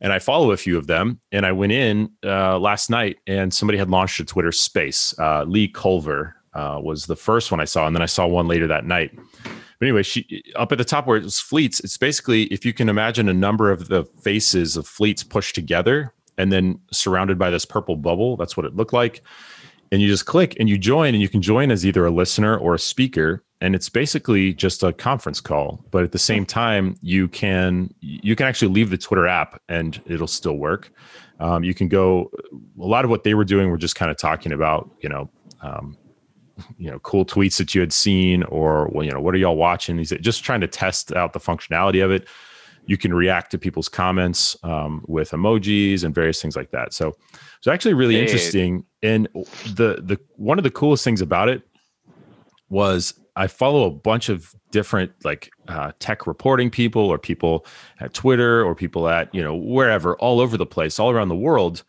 And 0.00 0.12
I 0.12 0.20
follow 0.20 0.52
a 0.52 0.56
few 0.56 0.78
of 0.78 0.86
them, 0.86 1.20
and 1.32 1.44
I 1.44 1.50
went 1.50 1.72
in 1.72 2.10
uh, 2.24 2.58
last 2.58 2.88
night, 2.88 3.18
and 3.26 3.52
somebody 3.52 3.78
had 3.78 3.90
launched 3.90 4.20
a 4.20 4.24
Twitter 4.24 4.52
Space. 4.52 5.12
Uh, 5.18 5.42
Lee 5.42 5.66
Culver 5.66 6.36
uh, 6.54 6.78
was 6.80 7.06
the 7.06 7.16
first 7.16 7.50
one 7.50 7.60
I 7.60 7.64
saw, 7.64 7.86
and 7.86 7.96
then 7.96 8.02
I 8.02 8.06
saw 8.06 8.26
one 8.26 8.46
later 8.46 8.68
that 8.68 8.84
night. 8.84 9.10
But 9.44 9.86
anyway, 9.86 10.02
she 10.04 10.42
up 10.56 10.72
at 10.72 10.78
the 10.78 10.84
top 10.84 11.06
where 11.06 11.16
it 11.16 11.24
was 11.24 11.40
fleets. 11.40 11.80
It's 11.80 11.96
basically 11.96 12.44
if 12.44 12.64
you 12.64 12.72
can 12.72 12.88
imagine 12.88 13.28
a 13.28 13.34
number 13.34 13.70
of 13.70 13.88
the 13.88 14.04
faces 14.22 14.76
of 14.76 14.86
fleets 14.86 15.22
pushed 15.22 15.54
together 15.54 16.12
and 16.36 16.52
then 16.52 16.80
surrounded 16.92 17.38
by 17.38 17.50
this 17.50 17.64
purple 17.64 17.96
bubble. 17.96 18.36
That's 18.36 18.56
what 18.56 18.66
it 18.66 18.76
looked 18.76 18.92
like 18.92 19.22
and 19.90 20.02
you 20.02 20.08
just 20.08 20.26
click 20.26 20.56
and 20.58 20.68
you 20.68 20.78
join 20.78 21.14
and 21.14 21.22
you 21.22 21.28
can 21.28 21.42
join 21.42 21.70
as 21.70 21.84
either 21.84 22.04
a 22.04 22.10
listener 22.10 22.56
or 22.56 22.74
a 22.74 22.78
speaker. 22.78 23.44
And 23.60 23.74
it's 23.74 23.88
basically 23.88 24.54
just 24.54 24.82
a 24.84 24.92
conference 24.92 25.40
call 25.40 25.84
but 25.90 26.04
at 26.04 26.12
the 26.12 26.18
same 26.18 26.46
time 26.46 26.96
you 27.02 27.26
can 27.26 27.92
you 28.00 28.36
can 28.36 28.46
actually 28.46 28.72
leave 28.72 28.90
the 28.90 28.98
twitter 28.98 29.26
app 29.26 29.60
and 29.68 30.00
it'll 30.06 30.26
still 30.26 30.56
work. 30.56 30.92
Um, 31.40 31.64
you 31.64 31.74
can 31.74 31.88
go 31.88 32.30
a 32.80 32.86
lot 32.86 33.04
of 33.04 33.10
what 33.10 33.24
they 33.24 33.34
were 33.34 33.44
doing 33.44 33.70
were 33.70 33.76
just 33.76 33.96
kind 33.96 34.10
of 34.10 34.16
talking 34.16 34.52
about 34.52 34.90
you 35.00 35.08
know 35.08 35.30
um, 35.60 35.96
you 36.76 36.90
know 36.90 36.98
cool 37.00 37.24
tweets 37.24 37.58
that 37.58 37.74
you 37.74 37.80
had 37.80 37.92
seen 37.92 38.42
or 38.44 38.88
well, 38.92 39.04
you 39.04 39.10
know 39.10 39.20
what 39.20 39.34
are 39.34 39.38
y'all 39.38 39.56
watching? 39.56 39.96
These 39.96 40.12
just 40.20 40.44
trying 40.44 40.60
to 40.60 40.68
test 40.68 41.12
out 41.12 41.32
the 41.32 41.40
functionality 41.40 42.04
of 42.04 42.10
it 42.10 42.28
you 42.88 42.96
can 42.96 43.12
react 43.12 43.50
to 43.50 43.58
people's 43.58 43.88
comments 43.88 44.56
um, 44.64 45.04
with 45.06 45.30
emojis 45.32 46.04
and 46.04 46.14
various 46.14 46.40
things 46.40 46.56
like 46.56 46.70
that. 46.70 46.94
So 46.94 47.14
it's 47.58 47.66
actually 47.66 47.92
really 47.94 48.14
Hey. 48.14 48.22
interesting. 48.22 48.84
And 49.02 49.28
the 49.76 50.00
the 50.02 50.18
one 50.36 50.58
of 50.58 50.64
the 50.64 50.70
coolest 50.70 51.04
things 51.04 51.20
about 51.20 51.50
it 51.50 51.62
was 52.70 53.12
I 53.36 53.46
follow 53.46 53.84
a 53.84 53.90
bunch 53.90 54.30
of 54.30 54.54
different 54.72 55.12
like 55.22 55.50
uh, 55.68 55.92
tech 56.00 56.26
reporting 56.26 56.70
people 56.70 57.02
or 57.02 57.18
people 57.18 57.66
at 58.00 58.14
Twitter 58.14 58.64
or 58.64 58.74
people 58.74 59.06
at 59.08 59.32
you 59.34 59.42
know 59.42 59.54
wherever 59.54 60.16
all 60.16 60.40
over 60.40 60.56
the 60.56 60.66
place 60.66 60.98
all 60.98 61.10
around 61.10 61.28
the 61.28 61.36
world. 61.36 61.84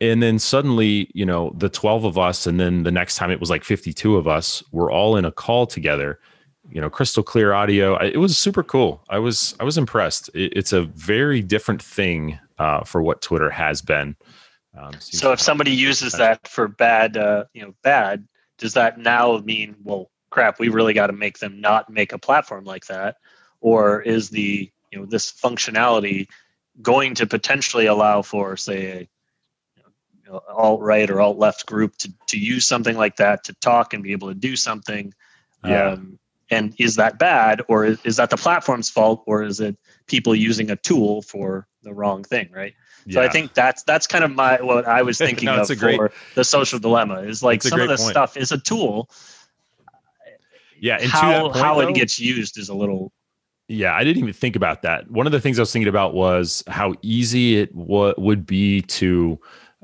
And 0.00 0.20
then 0.20 0.40
suddenly 0.40 1.08
you 1.14 1.24
know 1.24 1.52
the 1.56 1.68
12 1.68 2.04
of 2.04 2.18
us 2.18 2.48
and 2.48 2.58
then 2.58 2.82
the 2.82 2.90
next 2.90 3.14
time 3.14 3.30
it 3.30 3.38
was 3.38 3.48
like 3.48 3.62
52 3.62 4.16
of 4.16 4.26
us 4.26 4.60
were 4.72 4.90
all 4.90 5.16
in 5.16 5.24
a 5.24 5.30
call 5.30 5.66
together 5.68 6.18
you 6.70 6.80
know 6.80 6.90
crystal 6.90 7.22
clear 7.22 7.52
audio. 7.52 7.94
I- 7.94 8.06
it 8.06 8.18
was 8.18 8.38
super 8.38 8.62
cool. 8.62 9.02
I 9.08 9.18
was 9.18 9.54
i 9.60 9.64
was 9.64 9.78
impressed. 9.78 10.30
It, 10.34 10.52
it's 10.56 10.72
a 10.72 10.82
very 10.82 11.42
different 11.42 11.82
thing 11.82 12.38
uh, 12.58 12.84
for 12.84 13.02
what 13.02 13.22
twitter 13.22 13.50
has 13.50 13.82
been. 13.82 14.16
Um, 14.78 14.92
So 15.00 15.32
if 15.32 15.40
somebody 15.40 15.72
uses 15.72 16.12
that 16.14 16.46
for 16.48 16.68
bad, 16.68 17.16
uh, 17.16 17.44
you 17.52 17.62
know, 17.62 17.74
bad, 17.82 18.26
does 18.58 18.74
that 18.74 18.98
now 18.98 19.38
mean, 19.38 19.76
well, 19.82 20.10
crap, 20.30 20.58
we 20.58 20.68
really 20.68 20.94
got 20.94 21.08
to 21.08 21.12
make 21.12 21.38
them 21.38 21.60
not 21.60 21.90
make 21.90 22.12
a 22.12 22.18
platform 22.18 22.64
like 22.64 22.86
that, 22.86 23.16
or 23.60 24.00
is 24.02 24.30
the 24.30 24.70
you 24.90 24.98
know 24.98 25.06
this 25.06 25.32
functionality 25.32 26.26
going 26.80 27.14
to 27.14 27.26
potentially 27.26 27.86
allow 27.86 28.22
for, 28.22 28.56
say, 28.56 28.86
a 28.86 29.08
you 29.76 30.32
know, 30.32 30.40
alt 30.48 30.80
right 30.80 31.10
or 31.10 31.20
alt 31.20 31.38
left 31.38 31.66
group 31.66 31.96
to 31.98 32.12
to 32.28 32.38
use 32.38 32.66
something 32.66 32.96
like 32.96 33.16
that 33.16 33.44
to 33.44 33.52
talk 33.54 33.92
and 33.92 34.02
be 34.02 34.12
able 34.12 34.28
to 34.28 34.34
do 34.34 34.56
something? 34.56 35.12
Yeah. 35.64 35.90
Um, 35.92 36.18
and 36.52 36.74
is 36.78 36.96
that 36.96 37.18
bad, 37.18 37.62
or 37.68 37.84
is, 37.86 37.98
is 38.04 38.16
that 38.16 38.30
the 38.30 38.36
platform's 38.36 38.88
fault, 38.90 39.24
or 39.26 39.42
is 39.42 39.58
it 39.60 39.76
people 40.06 40.34
using 40.34 40.70
a 40.70 40.76
tool 40.76 41.22
for 41.22 41.66
the 41.82 41.92
wrong 41.92 42.22
thing, 42.24 42.48
right? 42.52 42.74
So 43.10 43.20
I 43.20 43.28
think 43.28 43.54
that's 43.54 43.82
that's 43.82 44.06
kind 44.06 44.22
of 44.22 44.30
my 44.32 44.60
what 44.62 44.86
I 44.86 45.02
was 45.02 45.18
thinking 45.26 45.46
No, 45.46 45.60
of 45.60 45.68
a 45.70 45.74
great- 45.74 45.96
for 45.96 46.12
the 46.36 46.44
social 46.44 46.78
dilemma 46.78 47.22
is 47.22 47.42
like 47.42 47.60
some 47.62 47.80
of 47.80 47.88
this 47.88 48.00
point. 48.02 48.12
stuff 48.12 48.36
is 48.36 48.52
a 48.52 48.58
tool. 48.58 49.08
yeah 50.80 50.98
and 51.00 51.10
how 51.10 51.48
point, 51.50 51.56
how 51.56 51.74
though- 51.80 51.88
it 51.88 51.94
gets 51.94 52.18
used 52.20 52.58
is 52.58 52.68
a 52.68 52.74
little 52.74 53.12
Yeah, 53.68 53.94
I 53.94 54.04
didn't 54.04 54.18
even 54.22 54.32
think 54.32 54.54
about 54.56 54.82
that. 54.82 55.10
One 55.10 55.26
of 55.26 55.32
the 55.32 55.40
things 55.40 55.58
I 55.58 55.62
was 55.62 55.72
thinking 55.72 55.88
about 55.88 56.14
was 56.14 56.62
how 56.68 56.94
easy 57.02 57.58
it 57.58 57.74
w- 57.76 58.14
would 58.18 58.44
be 58.46 58.82
to. 58.82 59.38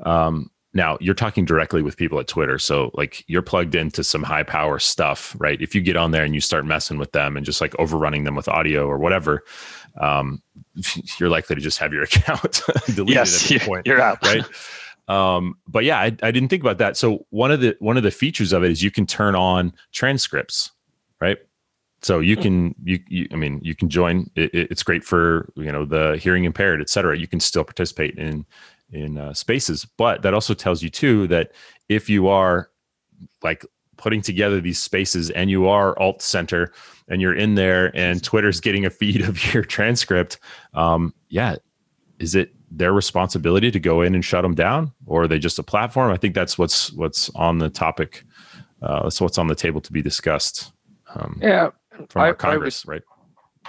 Um, 0.05 0.51
now 0.75 0.99
you're 1.01 1.15
talking 1.15 1.45
directly 1.45 1.83
with 1.83 1.97
people 1.97 2.21
at 2.21 2.29
Twitter, 2.29 2.59
so 2.59 2.91
like 2.95 3.25
you're 3.27 3.43
plugged 3.43 3.75
into 3.75 4.05
some 4.05 4.23
high 4.23 4.43
power 4.43 4.79
stuff, 4.79 5.35
right? 5.39 5.61
If 5.63 5.75
you 5.75 5.81
get 5.81 5.97
on 5.97 6.11
there 6.11 6.25
and 6.25 6.35
you 6.35 6.41
start 6.41 6.67
messing 6.67 6.99
with 6.99 7.13
them 7.13 7.37
and 7.37 7.45
just 7.47 7.61
like 7.61 7.75
overrunning 7.79 8.25
them 8.25 8.35
with 8.35 8.49
audio 8.49 8.87
or 8.87 8.99
whatever, 8.99 9.45
um, 9.99 10.43
you're 11.19 11.31
likely 11.31 11.57
to 11.57 11.63
just 11.63 11.79
have 11.79 11.93
your 11.93 12.03
account 12.05 12.63
deleted 12.87 13.09
yes, 13.15 13.45
at 13.45 13.59
this 13.59 13.67
point 13.67 13.87
you're 13.87 14.01
out. 14.01 14.23
right? 14.23 14.45
Um 15.09 15.55
but 15.67 15.85
yeah 15.85 15.99
I, 15.99 16.07
I 16.23 16.31
didn't 16.31 16.49
think 16.51 16.63
about 16.63 16.77
that. 16.79 16.97
So 16.99 17.25
one 17.31 17.51
of 17.51 17.61
the 17.61 17.75
one 17.81 17.97
of 17.97 18.03
the 18.03 18.11
features 18.11 18.53
of 18.53 18.63
it 18.63 18.71
is 18.71 18.83
you 18.83 18.91
can 18.91 19.07
turn 19.07 19.35
on 19.35 19.73
transcripts 19.93 20.71
right? 21.21 21.39
So 22.03 22.21
you 22.21 22.37
can 22.37 22.75
you, 22.85 23.01
you 23.09 23.27
i 23.33 23.37
mean 23.37 23.59
you 23.63 23.75
can 23.75 23.89
join 23.89 24.31
it, 24.37 24.55
it- 24.55 24.69
it's 24.71 24.83
great 24.83 25.03
for 25.03 25.51
you 25.57 25.73
know 25.73 25.85
the 25.87 26.19
hearing 26.23 26.45
impaired 26.45 26.81
et 26.83 26.91
cetera. 26.91 27.17
You 27.19 27.27
can 27.27 27.41
still 27.41 27.65
participate 27.65 28.17
in 28.19 28.45
in 28.93 29.19
uh, 29.19 29.35
spaces 29.35 29.85
but 29.97 30.23
that 30.23 30.33
also 30.35 30.55
tells 30.55 30.83
you 30.83 30.89
too 30.91 31.27
that 31.27 31.53
if 31.89 32.09
you 32.09 32.27
are 32.29 32.71
like 33.43 33.65
putting 33.97 34.23
together 34.23 34.61
these 34.61 34.79
spaces 34.79 35.31
and 35.31 35.51
you 35.51 35.67
are 35.69 35.99
alt 35.99 36.23
center 36.23 36.73
and 37.09 37.21
you're 37.21 37.35
in 37.35 37.55
there 37.55 37.95
and 37.97 38.23
twitter's 38.25 38.61
getting 38.61 38.85
a 38.87 38.91
feed 38.91 39.21
of 39.29 39.53
your 39.53 39.63
transcript 39.63 40.39
um 40.75 41.13
yeah 41.29 41.57
is 42.19 42.35
it 42.35 42.55
their 42.71 42.93
responsibility 42.93 43.71
to 43.71 43.81
go 43.81 44.03
in 44.03 44.15
and 44.15 44.25
shut 44.25 44.43
them 44.43 44.55
down 44.55 44.93
or 45.07 45.23
are 45.23 45.29
they 45.29 45.39
just 45.39 45.59
a 45.59 45.63
platform 45.63 46.11
i 46.13 46.17
think 46.17 46.35
that's 46.35 46.57
what's 46.59 46.93
what's 46.93 47.29
on 47.31 47.59
the 47.59 47.69
topic 47.71 48.25
uh, 48.81 49.03
that's 49.03 49.21
what's 49.21 49.39
on 49.39 49.49
the 49.49 49.55
table 49.55 49.81
to 49.81 49.93
be 49.93 50.01
discussed 50.01 50.73
um, 51.17 51.39
Yeah, 51.43 51.71
from 52.09 52.21
I- 52.23 52.25
I 52.25 52.27
our 52.27 52.31
would- 52.33 52.39
congress 52.39 52.87
right 52.87 53.03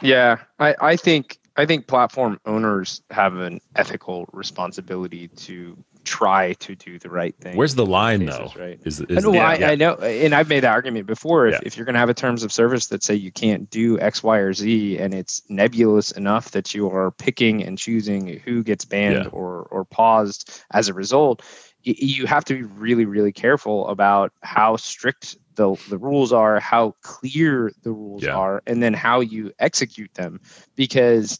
yeah. 0.01 0.37
I, 0.59 0.75
I 0.79 0.95
think 0.95 1.38
I 1.59 1.65
think 1.65 1.87
platform 1.87 2.39
owners 2.45 3.01
have 3.11 3.35
an 3.37 3.59
ethical 3.75 4.27
responsibility 4.33 5.27
to 5.27 5.77
try 6.05 6.53
to 6.53 6.75
do 6.75 6.97
the 6.97 7.09
right 7.09 7.35
thing. 7.39 7.55
where's 7.57 7.75
the 7.75 7.85
line 7.85 8.25
cases, 8.25 8.53
though 8.55 8.61
right? 8.61 8.79
is, 8.85 9.01
I 9.01 9.19
know, 9.19 9.33
yeah, 9.33 9.47
I, 9.47 9.55
yeah. 9.55 9.69
I 9.71 9.75
know, 9.75 9.95
and 9.95 10.33
I've 10.33 10.47
made 10.49 10.61
that 10.61 10.71
argument 10.71 11.05
before. 11.05 11.47
If, 11.47 11.53
Yeah. 11.53 11.59
if 11.65 11.77
you're 11.77 11.85
going 11.85 11.93
to 11.93 11.99
have 11.99 12.09
a 12.09 12.13
terms 12.13 12.43
of 12.43 12.51
service 12.51 12.87
that 12.87 13.03
say 13.03 13.13
you 13.15 13.31
can't 13.31 13.69
do 13.69 13.99
X, 13.99 14.23
Y, 14.23 14.37
or 14.37 14.53
Z, 14.53 14.97
and 14.97 15.13
it's 15.13 15.41
nebulous 15.49 16.11
enough 16.11 16.51
that 16.51 16.73
you 16.73 16.89
are 16.89 17.11
picking 17.11 17.63
and 17.63 17.77
choosing 17.77 18.39
who 18.45 18.63
gets 18.63 18.85
banned 18.85 19.27
or 19.31 19.63
or 19.69 19.85
paused 19.85 20.49
as 20.71 20.87
a 20.87 20.93
result, 20.93 21.41
y- 21.85 21.95
you 21.97 22.25
have 22.25 22.45
to 22.45 22.53
be 22.55 22.63
really, 22.63 23.05
really 23.05 23.33
careful 23.33 23.87
about 23.89 24.31
how 24.41 24.77
strict 24.77 25.35
the 25.59 25.75
the 25.89 25.97
rules 25.97 26.31
are, 26.31 26.59
how 26.59 26.95
clear 27.03 27.71
the 27.83 27.91
rules 27.91 28.23
Yeah. 28.23 28.35
are, 28.35 28.63
and 28.65 28.81
then 28.81 28.93
how 28.93 29.19
you 29.19 29.51
execute 29.59 30.13
them, 30.15 30.39
because. 30.75 31.39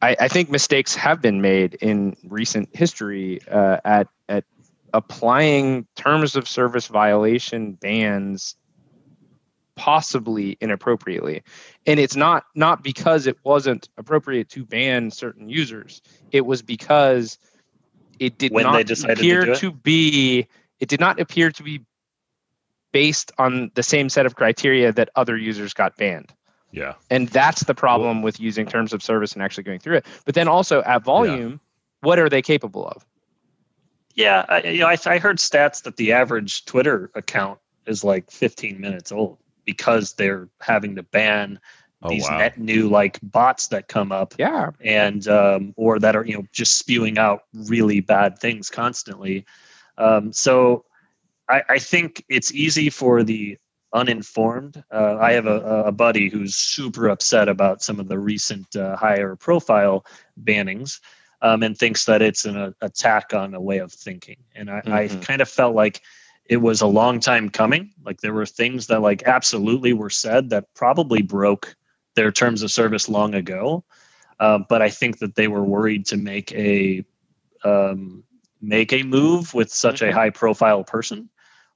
I, 0.00 0.14
I 0.20 0.28
think 0.28 0.48
mistakes 0.48 0.94
have 0.94 1.20
been 1.20 1.40
made 1.40 1.74
in 1.80 2.14
recent 2.22 2.68
history 2.72 3.40
uh, 3.50 3.78
at 3.84 4.06
at 4.28 4.44
applying 4.94 5.88
terms 5.96 6.36
of 6.36 6.46
service 6.48 6.86
violation 6.86 7.72
bans 7.72 8.54
possibly 9.74 10.56
inappropriately 10.60 11.42
and 11.84 11.98
it's 11.98 12.14
not 12.14 12.44
not 12.54 12.84
because 12.84 13.26
it 13.26 13.38
wasn't 13.44 13.88
appropriate 13.96 14.48
to 14.50 14.64
ban 14.64 15.10
certain 15.10 15.48
users 15.48 16.00
it 16.30 16.46
was 16.46 16.62
because 16.62 17.36
it 18.20 18.38
did 18.38 18.52
When 18.52 18.64
not 18.64 18.86
decided 18.86 19.16
to 19.16 19.22
appear 19.22 19.54
to 19.56 19.72
be 19.72 20.46
it 20.78 20.88
did 20.88 21.00
not 21.00 21.18
appear 21.18 21.50
to 21.50 21.62
be 21.64 21.80
based 22.92 23.32
on 23.38 23.70
the 23.74 23.82
same 23.82 24.08
set 24.08 24.26
of 24.26 24.36
criteria 24.36 24.92
that 24.92 25.10
other 25.16 25.36
users 25.36 25.74
got 25.74 25.96
banned. 25.96 26.32
Yeah. 26.70 26.94
And 27.10 27.28
that's 27.28 27.64
the 27.64 27.74
problem 27.74 28.22
with 28.22 28.40
using 28.40 28.66
terms 28.66 28.92
of 28.92 29.02
service 29.02 29.32
and 29.32 29.42
actually 29.42 29.64
going 29.64 29.78
through 29.78 29.96
it. 29.96 30.06
But 30.24 30.34
then 30.34 30.48
also 30.48 30.82
at 30.82 31.02
volume, 31.02 31.52
yeah. 31.52 32.06
what 32.06 32.18
are 32.18 32.28
they 32.28 32.42
capable 32.42 32.86
of? 32.88 33.06
Yeah, 34.14 34.44
I, 34.48 34.62
you 34.62 34.80
know, 34.80 34.88
I, 34.88 34.96
I 35.06 35.18
heard 35.18 35.38
stats 35.38 35.82
that 35.84 35.96
the 35.96 36.12
average 36.12 36.64
Twitter 36.64 37.10
account 37.14 37.58
is 37.86 38.04
like 38.04 38.30
15 38.30 38.80
minutes 38.80 39.12
old 39.12 39.38
because 39.64 40.14
they're 40.14 40.48
having 40.60 40.96
to 40.96 41.02
ban 41.02 41.60
oh, 42.02 42.08
these 42.08 42.28
wow. 42.28 42.38
net 42.38 42.58
new 42.58 42.88
like 42.88 43.18
bots 43.22 43.68
that 43.68 43.88
come 43.88 44.12
up 44.12 44.34
yeah 44.38 44.70
and 44.80 45.28
um, 45.28 45.74
or 45.76 45.98
that 45.98 46.16
are 46.16 46.24
you 46.24 46.34
know 46.34 46.44
just 46.52 46.78
spewing 46.78 47.18
out 47.18 47.44
really 47.52 48.00
bad 48.00 48.38
things 48.38 48.70
constantly 48.70 49.44
um, 49.98 50.32
so 50.32 50.84
I, 51.48 51.62
I 51.68 51.78
think 51.78 52.24
it's 52.28 52.52
easy 52.52 52.90
for 52.90 53.22
the 53.22 53.58
uninformed 53.94 54.84
uh, 54.92 55.16
i 55.18 55.32
have 55.32 55.46
a, 55.46 55.84
a 55.86 55.92
buddy 55.92 56.28
who's 56.28 56.54
super 56.54 57.08
upset 57.08 57.48
about 57.48 57.82
some 57.82 57.98
of 57.98 58.08
the 58.08 58.18
recent 58.18 58.76
uh, 58.76 58.94
higher 58.96 59.34
profile 59.34 60.04
bannings 60.44 61.00
um, 61.40 61.62
and 61.62 61.78
thinks 61.78 62.04
that 62.04 62.20
it's 62.20 62.44
an 62.44 62.56
uh, 62.56 62.70
attack 62.82 63.32
on 63.32 63.54
a 63.54 63.60
way 63.60 63.78
of 63.78 63.90
thinking 63.90 64.36
and 64.54 64.70
I, 64.70 64.80
mm-hmm. 64.80 64.92
I 65.20 65.24
kind 65.24 65.40
of 65.40 65.48
felt 65.48 65.74
like 65.74 66.02
it 66.48 66.58
was 66.58 66.80
a 66.80 66.86
long 66.86 67.20
time 67.20 67.50
coming. 67.50 67.92
Like 68.04 68.20
there 68.20 68.32
were 68.32 68.46
things 68.46 68.86
that 68.86 69.02
like 69.02 69.22
absolutely 69.24 69.92
were 69.92 70.10
said 70.10 70.50
that 70.50 70.72
probably 70.74 71.22
broke 71.22 71.76
their 72.16 72.32
terms 72.32 72.62
of 72.62 72.70
service 72.70 73.08
long 73.08 73.34
ago. 73.34 73.84
Uh, 74.40 74.58
but 74.68 74.80
I 74.80 74.88
think 74.88 75.18
that 75.18 75.34
they 75.34 75.48
were 75.48 75.64
worried 75.64 76.06
to 76.06 76.16
make 76.16 76.52
a 76.52 77.04
um, 77.64 78.24
make 78.60 78.92
a 78.92 79.02
move 79.02 79.52
with 79.52 79.70
such 79.70 80.00
a 80.00 80.06
mm-hmm. 80.06 80.14
high 80.14 80.30
profile 80.30 80.84
person. 80.84 81.28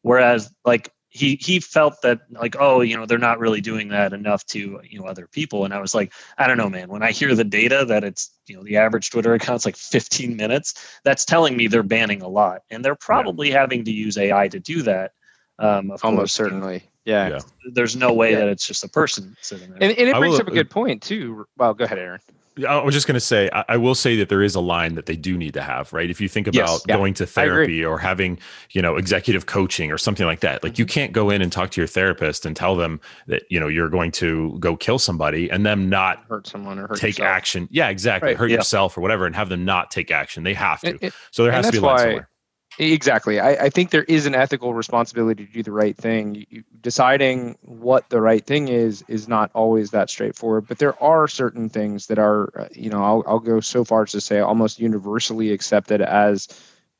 Whereas 0.02 0.52
like 0.64 0.92
he 1.08 1.36
he 1.40 1.60
felt 1.60 2.00
that 2.02 2.20
like 2.30 2.56
oh 2.58 2.80
you 2.80 2.96
know 2.96 3.04
they're 3.04 3.18
not 3.18 3.38
really 3.38 3.60
doing 3.60 3.88
that 3.88 4.14
enough 4.14 4.44
to 4.46 4.80
you 4.82 4.98
know 4.98 5.04
other 5.06 5.26
people. 5.26 5.64
And 5.64 5.74
i 5.74 5.80
was 5.80 5.94
like 5.94 6.12
i 6.38 6.46
don't 6.46 6.56
know 6.56 6.70
man. 6.70 6.88
When 6.88 7.02
i 7.02 7.12
hear 7.12 7.34
the 7.34 7.44
data 7.44 7.84
that 7.86 8.02
it's 8.02 8.30
you 8.46 8.56
know 8.56 8.62
the 8.64 8.78
average 8.78 9.10
twitter 9.10 9.34
account's 9.34 9.66
like 9.66 9.76
15 9.76 10.36
minutes 10.36 10.74
that's 11.04 11.24
telling 11.24 11.56
me 11.56 11.66
they're 11.66 11.82
banning 11.82 12.22
a 12.22 12.28
lot. 12.28 12.62
And 12.70 12.84
they're 12.84 12.94
probably 12.94 13.50
yeah. 13.50 13.60
having 13.60 13.84
to 13.84 13.92
use 13.92 14.16
ai 14.16 14.48
to 14.48 14.58
do 14.58 14.82
that 14.82 15.12
um 15.58 15.90
almost 15.90 16.02
course, 16.02 16.32
certainly 16.32 16.82
yeah. 17.04 17.28
yeah. 17.28 17.38
there's 17.72 17.96
no 17.96 18.12
way 18.12 18.32
yeah. 18.32 18.40
that 18.40 18.48
it's 18.48 18.66
just 18.66 18.84
a 18.84 18.88
person 18.88 19.36
sitting 19.40 19.70
there 19.70 19.78
and, 19.82 19.98
and 19.98 20.08
it 20.08 20.16
brings 20.16 20.34
will, 20.34 20.42
up 20.42 20.48
a 20.48 20.52
good 20.52 20.70
point 20.70 21.02
too 21.02 21.46
well 21.56 21.74
go 21.74 21.84
ahead 21.84 21.98
aaron 21.98 22.20
I 22.68 22.82
was 22.82 22.94
just 22.94 23.06
going 23.06 23.14
to 23.14 23.20
say, 23.20 23.48
I, 23.52 23.64
I, 23.70 23.76
will 23.78 23.94
say 23.94 24.16
that 24.16 24.28
there 24.28 24.42
is 24.42 24.54
a 24.54 24.60
line 24.60 24.94
that 24.96 25.06
they 25.06 25.16
do 25.16 25.38
need 25.38 25.54
to 25.54 25.62
have, 25.62 25.90
right? 25.92 26.10
If 26.10 26.20
you 26.20 26.28
think 26.28 26.46
about 26.46 26.68
yes, 26.68 26.84
yeah, 26.86 26.96
going 26.96 27.14
to 27.14 27.26
therapy 27.26 27.82
or 27.82 27.98
having, 27.98 28.38
you 28.72 28.82
know, 28.82 28.96
executive 28.96 29.46
coaching 29.46 29.90
or 29.90 29.96
something 29.96 30.26
like 30.26 30.40
that, 30.40 30.62
like 30.62 30.78
you 30.78 30.84
mm-hmm. 30.84 30.92
can't 30.92 31.12
go 31.12 31.30
in 31.30 31.40
and 31.40 31.50
talk 31.50 31.70
to 31.70 31.80
your 31.80 31.88
therapist 31.88 32.44
and 32.44 32.54
tell 32.54 32.76
them 32.76 33.00
that, 33.26 33.44
you 33.48 33.58
know, 33.58 33.68
you're 33.68 33.88
going 33.88 34.10
to 34.12 34.56
go 34.60 34.76
kill 34.76 34.98
somebody 34.98 35.50
and 35.50 35.64
them 35.64 35.88
not 35.88 36.24
hurt 36.28 36.46
someone 36.46 36.78
or 36.78 36.88
hurt 36.88 36.98
take 36.98 37.18
yourself. 37.18 37.28
action. 37.28 37.68
Yeah, 37.70 37.88
exactly. 37.88 38.28
Right, 38.28 38.36
hurt 38.36 38.50
yeah. 38.50 38.58
yourself 38.58 38.98
or 38.98 39.00
whatever 39.00 39.24
and 39.24 39.34
have 39.34 39.48
them 39.48 39.64
not 39.64 39.90
take 39.90 40.10
action. 40.10 40.42
They 40.42 40.54
have 40.54 40.80
to. 40.82 40.88
It, 40.88 41.02
it, 41.04 41.14
so 41.30 41.44
there 41.44 41.52
has 41.52 41.66
to 41.66 41.72
be 41.72 41.78
a 41.78 41.80
line 41.80 41.98
somewhere. 41.98 42.28
Exactly. 42.90 43.38
I, 43.38 43.50
I, 43.66 43.70
think 43.70 43.90
there 43.90 44.02
is 44.04 44.26
an 44.26 44.34
ethical 44.34 44.74
responsibility 44.74 45.46
to 45.46 45.52
do 45.52 45.62
the 45.62 45.72
right 45.72 45.96
thing. 45.96 46.46
You, 46.50 46.64
deciding 46.80 47.56
what 47.62 48.08
the 48.10 48.20
right 48.20 48.44
thing 48.44 48.68
is 48.68 49.04
is 49.06 49.28
not 49.28 49.50
always 49.54 49.90
that 49.92 50.10
straightforward, 50.10 50.66
but 50.66 50.78
there 50.78 51.00
are 51.02 51.28
certain 51.28 51.68
things 51.68 52.08
that 52.08 52.18
are, 52.18 52.52
uh, 52.58 52.68
you 52.72 52.90
know, 52.90 53.04
I'll, 53.04 53.22
I'll 53.26 53.38
go 53.38 53.60
so 53.60 53.84
far 53.84 54.02
as 54.02 54.10
to 54.12 54.20
say 54.20 54.40
almost 54.40 54.80
universally 54.80 55.52
accepted 55.52 56.00
as 56.00 56.48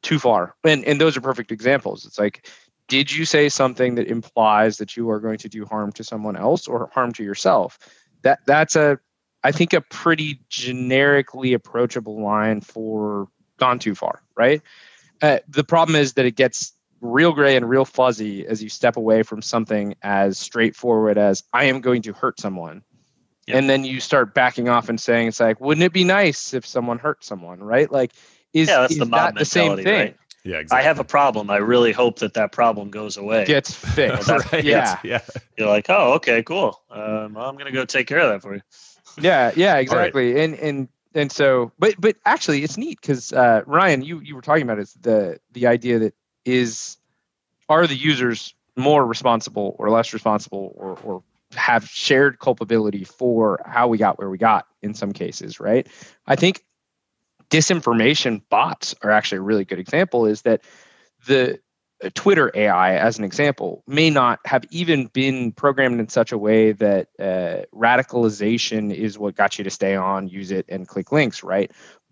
too 0.03 0.21
far. 0.21 0.55
And, 0.63 0.85
and 0.85 1.01
those 1.01 1.17
are 1.17 1.21
perfect 1.21 1.51
examples. 1.51 2.07
It's 2.07 2.19
like, 2.19 2.49
did 2.87 3.11
you 3.11 3.25
say 3.25 3.49
something 3.49 3.97
that 3.97 4.07
implies 4.07 4.77
that 4.77 4.97
you 4.97 5.11
are 5.11 5.19
going 5.19 5.39
to 5.39 5.49
do 5.49 5.65
harm 5.65 5.91
to 5.93 6.05
someone 6.05 6.37
else 6.37 6.69
or 6.69 6.91
harm 6.93 7.13
to 7.15 7.25
yourself? 7.25 7.79
That 8.23 8.41
that's 8.47 8.77
a, 8.77 9.01
I 9.43 9.51
think, 9.51 9.73
a 9.73 9.81
pretty 9.81 10.41
generically 10.49 11.55
approachable 11.55 12.23
line 12.23 12.61
for 12.61 13.29
gone 13.59 13.79
too 13.79 13.95
far, 13.95 14.23
right? 14.37 14.63
Uh, 15.23 15.39
the 15.49 15.65
problem 15.65 15.97
is 15.97 16.15
that 16.15 16.27
it 16.27 16.37
gets 16.37 16.73
real 17.01 17.33
gray 17.33 17.57
and 17.57 17.69
real 17.69 17.85
fuzzy 17.85 18.47
as 18.47 18.63
you 18.63 18.69
step 18.69 18.97
away 18.97 19.23
from 19.23 19.41
something 19.41 19.95
as 20.03 20.39
straightforward 20.39 21.17
as 21.17 21.43
I 21.53 21.65
am 21.65 21.81
going 21.81 22.03
to 22.03 22.13
hurt 22.13 22.41
someone. 22.41 22.83
Yep. 23.47 23.57
And 23.57 23.71
then 23.71 23.85
you 23.85 24.01
start 24.01 24.35
backing 24.35 24.69
off 24.69 24.89
and 24.89 25.01
saying, 25.01 25.29
it's 25.29 25.41
like, 25.41 25.61
wouldn't 25.61 25.85
it 25.85 25.93
be 25.93 26.05
nice 26.05 26.55
if 26.55 26.65
someone 26.65 26.99
hurt 26.99 27.25
someone, 27.25 27.61
right? 27.61 27.91
Like, 27.91 28.13
is, 28.53 28.69
yeah, 28.69 28.83
that's 28.83 28.93
is 28.93 28.99
the 28.99 29.05
that 29.07 29.35
the 29.35 29.45
same 29.45 29.77
thing? 29.77 29.87
Right? 29.87 30.17
Yeah, 30.45 30.59
exactly. 30.59 30.85
I 30.85 30.89
have 30.89 30.99
a 30.99 31.05
problem. 31.05 31.51
I 31.51 31.57
really 31.57 31.93
hope 31.93 32.21
that 32.21 32.35
that 32.35 32.53
problem 32.53 32.91
goes 32.91 33.17
away. 33.17 33.45
Gets 33.45 33.75
fixed. 33.95 34.29
right? 34.29 34.65
Yeah. 34.65 34.99
Yeah. 35.03 35.21
You're 35.57 35.69
like, 35.69 35.87
oh, 35.89 36.15
okay, 36.15 36.43
cool. 36.43 36.81
Um, 36.91 37.35
well, 37.35 37.49
I'm 37.49 37.55
going 37.55 37.67
to 37.67 37.73
go 37.73 37.85
take 37.85 38.07
care 38.07 38.21
of 38.21 38.31
that 38.31 38.43
for 38.43 38.55
you. 38.55 38.63
Yeah. 39.21 39.53
Yeah, 39.57 39.77
exactly. 39.77 40.35
Right. 40.35 40.45
And, 40.45 40.55
and 40.55 40.89
and 41.15 41.31
so 41.31 41.73
but 41.79 41.95
but 41.99 42.17
actually 42.25 42.63
it's 42.63 42.77
neat 42.77 43.01
because 43.01 43.33
uh, 43.33 43.63
ryan 43.67 44.03
you 44.03 44.21
you 44.21 44.35
were 44.35 44.43
talking 44.43 44.63
about 44.63 44.79
is 44.79 44.93
the 44.95 45.39
the 45.53 45.67
idea 45.67 45.99
that 45.99 46.15
is 46.45 46.97
are 47.69 47.87
the 47.87 47.97
users 47.97 48.55
more 48.77 49.05
responsible 49.05 49.77
or 49.79 49.91
less 49.91 50.13
responsible 50.13 50.73
or 50.77 50.99
or 51.05 51.23
have 51.55 51.87
shared 51.87 52.39
culpability 52.39 53.05
for 53.05 53.61
how 53.67 53.87
we 53.89 53.99
got 53.99 54.19
where 54.19 54.31
we 54.31 54.39
got 54.39 54.67
in 54.81 54.95
some 54.95 55.13
cases 55.13 55.61
right? 55.61 55.87
I 56.27 56.37
think 56.37 56.65
disinformation 57.51 58.43
bots 58.49 58.95
are 59.03 59.11
actually 59.11 59.39
a 59.39 59.43
really 59.43 59.65
good 59.65 59.79
example 59.79 60.27
is 60.27 60.43
that 60.43 60.63
the 61.27 61.61
Twitter 62.11 62.51
AI, 62.55 62.95
as 62.97 63.19
an 63.19 63.25
example, 63.25 63.83
may 63.87 64.11
not 64.11 64.41
have 64.45 64.65
even 64.71 65.07
been 65.07 65.53
programmed 65.53 66.01
in 66.01 66.09
such 66.09 66.33
a 66.33 66.39
way 66.39 66.73
that 66.73 67.09
uh, 67.19 67.63
radicalization 67.75 68.95
is 68.95 69.19
what 69.19 69.37
got 69.37 69.59
you 69.59 69.65
to 69.65 69.71
stay 69.71 69.95
on, 69.95 70.29
use 70.29 70.51
it, 70.51 70.67
and 70.69 70.89
click 70.89 71.13
links, 71.13 71.43
right? 71.43 71.71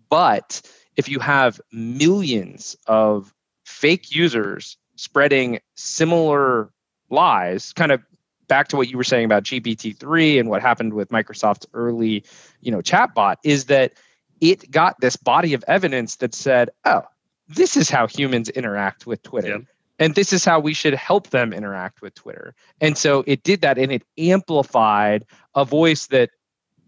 But 0.09 0.61
if 0.95 1.09
you 1.09 1.19
have 1.19 1.59
millions 1.71 2.75
of 2.87 3.33
fake 3.65 4.13
users 4.13 4.77
spreading 4.95 5.59
similar 5.75 6.71
lies, 7.09 7.73
kind 7.73 7.91
of 7.91 8.01
back 8.47 8.67
to 8.69 8.77
what 8.77 8.89
you 8.89 8.97
were 8.97 9.03
saying 9.03 9.25
about 9.25 9.43
GPT-3 9.43 10.39
and 10.39 10.49
what 10.49 10.61
happened 10.61 10.93
with 10.93 11.09
Microsoft's 11.09 11.65
early, 11.73 12.23
you 12.59 12.71
know, 12.71 12.79
chatbot, 12.79 13.37
is 13.43 13.65
that 13.65 13.93
it 14.41 14.69
got 14.71 14.99
this 14.99 15.15
body 15.15 15.53
of 15.53 15.63
evidence 15.67 16.17
that 16.17 16.33
said, 16.33 16.69
oh, 16.85 17.03
this 17.47 17.77
is 17.77 17.89
how 17.89 18.07
humans 18.07 18.49
interact 18.49 19.05
with 19.07 19.23
Twitter. 19.23 19.59
And 20.01 20.15
this 20.15 20.33
is 20.33 20.43
how 20.43 20.59
we 20.59 20.73
should 20.73 20.95
help 20.95 21.29
them 21.29 21.53
interact 21.53 22.01
with 22.01 22.15
twitter. 22.15 22.55
And 22.81 22.97
so 22.97 23.23
it 23.27 23.43
did 23.43 23.61
that 23.61 23.77
and 23.77 23.91
it 23.91 24.03
amplified 24.17 25.25
a 25.55 25.63
voice 25.63 26.07
that 26.07 26.31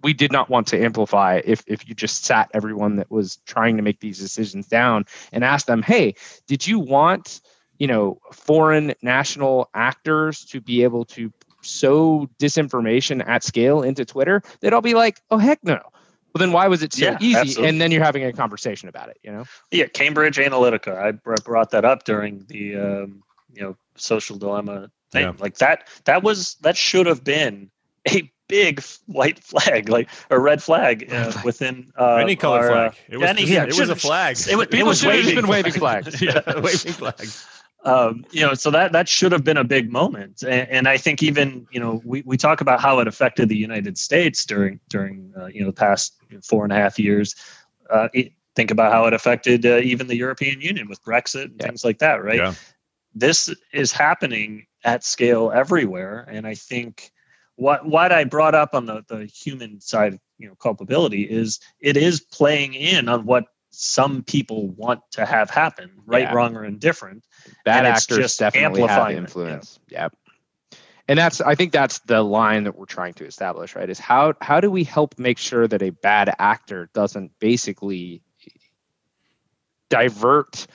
we 0.02 0.14
did 0.14 0.32
not 0.34 0.50
want 0.50 0.68
to 0.68 0.84
amplify 0.84 1.40
if, 1.46 1.64
if 1.66 1.88
you 1.88 1.96
just 1.96 2.26
sat 2.26 2.50
everyone 2.54 2.98
that 2.98 3.10
was 3.10 3.38
trying 3.46 3.78
to 3.78 3.84
make 3.84 4.02
these 4.02 4.20
decisions 4.20 4.68
down 4.68 5.06
and 5.32 5.44
asked 5.44 5.68
them 5.68 5.84
hey 5.84 6.16
did 6.48 6.66
you 6.66 6.80
want 6.80 7.40
you 7.78 7.88
know 7.88 8.20
foreign 8.32 8.94
national 9.04 9.70
actors 9.76 10.44
to 10.46 10.60
be 10.60 10.84
able 10.84 11.06
to 11.06 11.32
sow 11.62 12.28
disinformation 12.40 13.26
at 13.26 13.44
scale 13.44 13.84
into 13.84 14.04
twitter? 14.04 14.42
They'd 14.60 14.74
all 14.74 14.82
be 14.82 14.96
like 14.96 15.22
oh 15.30 15.38
heck 15.38 15.64
no 15.64 15.80
well 16.34 16.40
then 16.40 16.52
why 16.52 16.68
was 16.68 16.84
it 16.84 16.94
so 16.94 17.06
yeah, 17.06 17.18
easy? 17.20 17.38
Absolutely. 17.38 17.70
and 17.70 17.82
then 17.82 17.92
you're 17.92 18.04
having 18.04 18.24
a 18.24 18.34
conversation 18.34 18.90
about 18.90 19.10
it 19.10 19.18
you 19.24 19.32
know? 19.32 19.46
Yeah 19.72 19.88
cambridge 19.88 20.38
analytica. 20.38 20.98
I 20.98 21.12
brought 21.12 21.72
that 21.72 21.86
up 21.86 22.04
during 22.04 22.46
the 22.48 22.76
um, 22.76 23.24
you 23.54 23.62
know 23.62 23.78
social 23.96 24.38
dilemma 24.38 24.90
thing. 25.12 25.24
Yeah. 25.24 25.34
like 25.40 25.58
that 25.58 25.88
that 26.06 26.24
was 26.24 26.56
that 26.62 26.78
should 26.78 27.06
have 27.06 27.24
been 27.24 27.70
a 28.10 28.30
big 28.48 28.84
white 29.06 29.40
flag 29.40 29.90
like 29.90 30.10
a 30.30 30.40
red 30.40 30.62
flag 30.62 31.12
uh, 31.12 31.32
within 31.44 31.92
uh, 32.00 32.16
any 32.16 32.36
color 32.36 32.60
our, 32.60 32.70
flag. 32.70 32.96
It 33.10 33.18
was, 33.18 33.30
any, 33.30 33.42
just, 33.42 33.54
yeah, 33.54 33.64
it 33.64 33.80
was 33.80 33.90
a 33.90 33.96
flag. 33.96 34.38
it, 34.50 34.56
was, 34.56 34.68
it 34.72 34.86
was 34.86 35.06
waving, 35.06 35.48
waving 35.48 35.74
flags. 35.74 36.22
Yeah 36.22 36.42
waving 36.60 36.94
flags 36.94 37.48
um, 37.84 38.26
you 38.32 38.42
know, 38.42 38.54
so 38.54 38.72
that 38.72 38.94
that 38.94 39.10
should 39.10 39.32
have 39.32 39.44
been 39.44 39.58
a 39.58 39.64
big 39.64 39.92
moment, 39.92 40.42
and, 40.42 40.70
and, 40.70 40.88
I 40.88 40.98
think 40.98 41.22
even 41.22 41.68
you 41.70 41.80
know 41.80 42.02
we, 42.06 42.24
we 42.26 42.38
talk 42.38 42.62
about 42.62 42.80
how 42.80 43.00
it 43.00 43.08
affected 43.08 43.50
the 43.50 43.58
United 43.58 43.98
States 43.98 44.46
during 44.46 44.80
during 44.90 45.34
uh, 45.38 45.48
you 45.48 45.62
know 45.62 45.68
the 45.68 45.74
past 45.74 46.16
four 46.44 46.64
and 46.64 46.72
a 46.72 46.78
half 46.78 46.98
years. 46.98 47.36
Uh, 47.90 48.08
it, 48.14 48.32
think 48.56 48.72
about 48.72 48.92
how 48.92 49.06
it 49.06 49.14
affected 49.14 49.66
uh, 49.66 49.78
even 49.78 50.08
the 50.08 50.16
European 50.16 50.62
Union 50.62 50.88
with 50.88 51.04
Brexit 51.04 51.46
and 51.46 51.56
yeah. 51.60 51.68
things 51.68 51.84
like 51.84 52.00
that, 52.00 52.24
right? 52.24 52.38
Yeah. 52.38 52.54
This 53.16 53.54
is 53.74 53.92
happening 53.92 54.66
at 54.86 55.04
scale 55.04 55.52
everywhere, 55.54 56.26
and 56.32 56.48
I 56.48 56.56
think 56.56 57.12
what 57.56 57.86
what 57.86 58.14
I 58.14 58.24
brought 58.24 58.56
up 58.56 58.74
on 58.74 58.86
the 58.86 59.04
the 59.10 59.26
human 59.26 59.82
side, 59.82 60.20
you 60.38 60.48
know, 60.48 60.56
culpability 60.56 61.24
is 61.24 61.60
it 61.82 61.98
is 61.98 62.22
playing 62.22 62.76
in 62.76 63.10
on 63.10 63.26
what 63.26 63.46
some 63.76 64.24
people 64.24 64.68
want 64.70 65.02
to 65.12 65.26
have 65.26 65.50
happen, 65.50 65.92
right, 66.06 66.24
yeah. 66.24 66.34
wrong, 66.34 66.56
or 66.56 66.64
indifferent. 66.64 67.24
Bad 67.66 67.86
actors 67.86 68.38
definitely 68.38 68.84
have 68.84 69.12
influence. 69.12 69.80
Yeah. 69.90 70.04
Yep. 70.04 70.18
And 71.08 71.20
that's 71.20 71.42
I 71.42 71.56
think 71.56 71.74
that's 71.74 72.00
the 72.00 72.22
line 72.22 72.64
that 72.64 72.78
we're 72.78 72.86
trying 72.86 73.14
to 73.16 73.26
establish, 73.26 73.76
right? 73.76 73.90
Is 73.90 74.00
how 74.00 74.36
how 74.42 74.62
do 74.62 74.72
we 74.72 74.84
help 74.84 75.20
make 75.20 75.38
sure 75.38 75.68
that 75.68 75.82
a 75.82 75.90
bad 75.90 76.34
actor 76.40 76.90
doesn't 76.94 77.32
basically 77.40 78.22
divert 79.90 80.66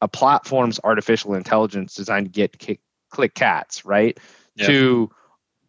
a 0.00 0.08
platform's 0.08 0.80
artificial 0.84 1.34
intelligence 1.34 1.94
designed 1.94 2.26
to 2.26 2.32
get 2.32 2.78
click 3.10 3.34
cats, 3.34 3.84
right? 3.84 4.18
Yeah. 4.56 4.66
To 4.68 5.10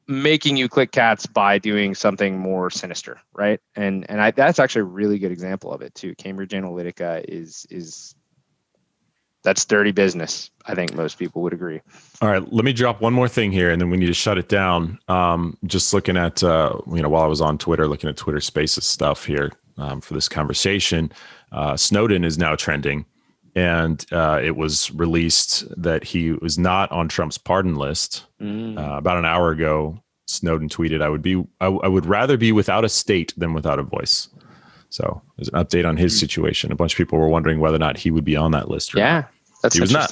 making 0.08 0.58
you 0.58 0.70
click 0.70 0.92
cats 0.92 1.26
by 1.26 1.58
doing 1.58 1.96
something 1.96 2.38
more 2.38 2.70
sinister, 2.70 3.20
right? 3.34 3.60
And 3.76 4.10
and 4.10 4.22
I, 4.22 4.32
that's 4.32 4.60
actually 4.60 4.82
a 4.82 4.86
really 4.86 5.20
good 5.20 5.32
example 5.32 5.72
of 5.72 5.82
it 5.82 5.96
too. 5.96 6.16
Cambridge 6.16 6.52
Analytica 6.52 7.24
is 7.28 7.66
is 7.70 8.16
that's 9.46 9.64
dirty 9.64 9.92
business. 9.92 10.50
I 10.66 10.76
think 10.76 10.94
most 10.96 11.18
people 11.18 11.42
would 11.44 11.54
agree. 11.54 11.80
All 12.22 12.30
right, 12.30 12.52
let 12.52 12.66
me 12.66 12.74
drop 12.74 13.00
one 13.00 13.14
more 13.14 13.30
thing 13.30 13.52
here, 13.52 13.72
and 13.72 13.80
then 13.80 13.90
we 13.90 13.98
need 13.98 14.08
to 14.08 14.14
shut 14.14 14.38
it 14.38 14.50
down. 14.50 15.00
Um, 15.08 15.56
just 15.66 15.94
looking 15.94 16.18
at, 16.18 16.44
uh, 16.44 16.80
you 16.88 17.02
know, 17.02 17.10
while 17.10 17.22
I 17.22 17.28
was 17.28 17.42
on 17.42 17.60
Twitter, 17.60 17.88
looking 17.88 18.10
at 18.10 18.18
Twitter 18.18 18.42
Spaces 18.42 18.86
stuff 18.86 19.26
here 19.26 19.52
um, 19.78 20.02
for 20.02 20.16
this 20.16 20.28
conversation, 20.28 21.12
uh, 21.52 21.78
Snowden 21.78 22.26
is 22.26 22.40
now 22.40 22.56
trending, 22.56 23.06
and 23.56 24.06
uh, 24.12 24.40
it 24.44 24.56
was 24.56 24.92
released 24.92 25.64
that 25.82 26.04
he 26.04 26.34
was 26.34 26.58
not 26.58 26.92
on 26.92 27.08
Trump's 27.08 27.38
pardon 27.38 27.76
list. 27.76 28.26
Uh, 28.78 28.98
about 28.98 29.18
an 29.18 29.26
hour 29.26 29.52
ago, 29.52 29.98
Snowden 30.28 30.70
tweeted, 30.70 31.02
"I 31.02 31.10
would 31.10 31.22
be, 31.22 31.44
I, 31.62 31.68
I 31.68 31.88
would 31.88 32.06
rather 32.06 32.38
be 32.38 32.52
without 32.52 32.84
a 32.86 32.90
state 32.90 33.34
than 33.38 33.54
without 33.54 33.80
a 33.80 33.84
voice." 33.84 34.30
So 34.90 35.22
there's 35.38 35.50
an 35.50 35.56
update 35.56 35.88
on 35.88 35.98
his 35.98 36.18
situation. 36.20 36.72
A 36.72 36.76
bunch 36.76 36.94
of 36.94 36.98
people 36.98 37.18
were 37.18 37.28
wondering 37.28 37.60
whether 37.60 37.76
or 37.76 37.80
not 37.80 37.98
he 37.98 38.12
would 38.12 38.24
be 38.24 38.36
on 38.36 38.52
that 38.52 38.70
list. 38.70 38.94
Or 38.94 39.00
not. 39.00 39.04
yeah, 39.04 39.24
that's 39.64 39.76
He 39.76 39.82
was 39.82 39.92
not. 39.92 40.12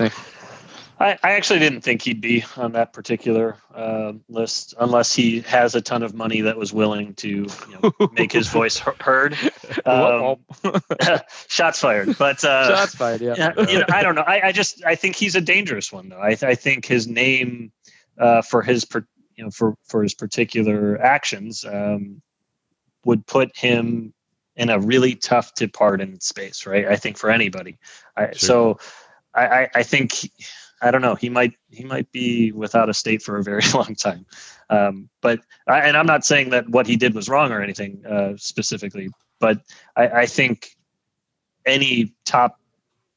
I, 1.03 1.19
I 1.21 1.31
actually 1.33 1.59
didn't 1.59 1.81
think 1.81 2.01
he'd 2.01 2.21
be 2.21 2.45
on 2.55 2.71
that 2.71 2.93
particular 2.93 3.57
uh, 3.75 4.13
list 4.29 4.73
unless 4.79 5.13
he 5.13 5.41
has 5.41 5.75
a 5.75 5.81
ton 5.81 6.01
of 6.01 6.13
money 6.13 6.39
that 6.39 6.57
was 6.57 6.71
willing 6.71 7.13
to 7.15 7.27
you 7.27 7.49
know, 7.81 7.91
make 8.13 8.31
his 8.31 8.47
voice 8.59 8.77
heard. 8.77 9.37
Um, 9.85 10.37
shots 11.49 11.81
fired, 11.81 12.17
but 12.17 12.41
uh, 12.45 12.73
Shots 12.73 12.95
fired. 12.95 13.19
Yeah. 13.19 13.51
you 13.67 13.79
know, 13.79 13.85
I 13.91 14.01
don't 14.01 14.15
know. 14.15 14.21
I, 14.21 14.47
I 14.47 14.51
just 14.53 14.81
I 14.85 14.95
think 14.95 15.17
he's 15.17 15.35
a 15.35 15.41
dangerous 15.41 15.91
one 15.91 16.07
though. 16.07 16.21
I, 16.21 16.37
I 16.41 16.55
think 16.55 16.85
his 16.85 17.05
name 17.05 17.73
uh, 18.17 18.41
for 18.41 18.61
his 18.61 18.85
per, 18.85 19.05
you 19.35 19.43
know 19.43 19.51
for 19.51 19.75
for 19.83 20.03
his 20.03 20.13
particular 20.13 21.01
actions 21.01 21.65
um, 21.65 22.21
would 23.03 23.27
put 23.27 23.53
him 23.57 24.13
in 24.55 24.69
a 24.69 24.79
really 24.79 25.15
tough 25.15 25.53
to 25.55 25.67
pardon 25.67 26.21
space, 26.21 26.65
right? 26.65 26.87
I 26.87 26.95
think 26.95 27.17
for 27.17 27.29
anybody. 27.29 27.77
I, 28.15 28.27
Sure. 28.27 28.33
So 28.35 28.79
I, 29.33 29.45
I 29.47 29.69
I 29.75 29.83
think 29.83 30.13
I 30.83 30.91
don't 30.91 31.01
know. 31.01 31.15
He 31.15 31.29
might 31.29 31.53
he 31.71 31.83
might 31.83 32.11
be 32.11 32.51
without 32.51 32.89
a 32.89 32.93
state 32.93 33.21
for 33.21 33.37
a 33.37 33.43
very 33.43 33.61
long 33.73 33.95
time. 33.95 34.25
Um, 34.69 35.09
but 35.21 35.39
I, 35.67 35.79
and 35.81 35.95
I'm 35.97 36.05
not 36.05 36.25
saying 36.25 36.49
that 36.51 36.67
what 36.69 36.87
he 36.87 36.95
did 36.95 37.13
was 37.15 37.29
wrong 37.29 37.51
or 37.51 37.61
anything 37.61 38.05
uh, 38.05 38.33
specifically, 38.37 39.09
but 39.39 39.61
I, 39.95 40.07
I 40.07 40.25
think 40.25 40.75
any 41.65 42.13
top 42.25 42.59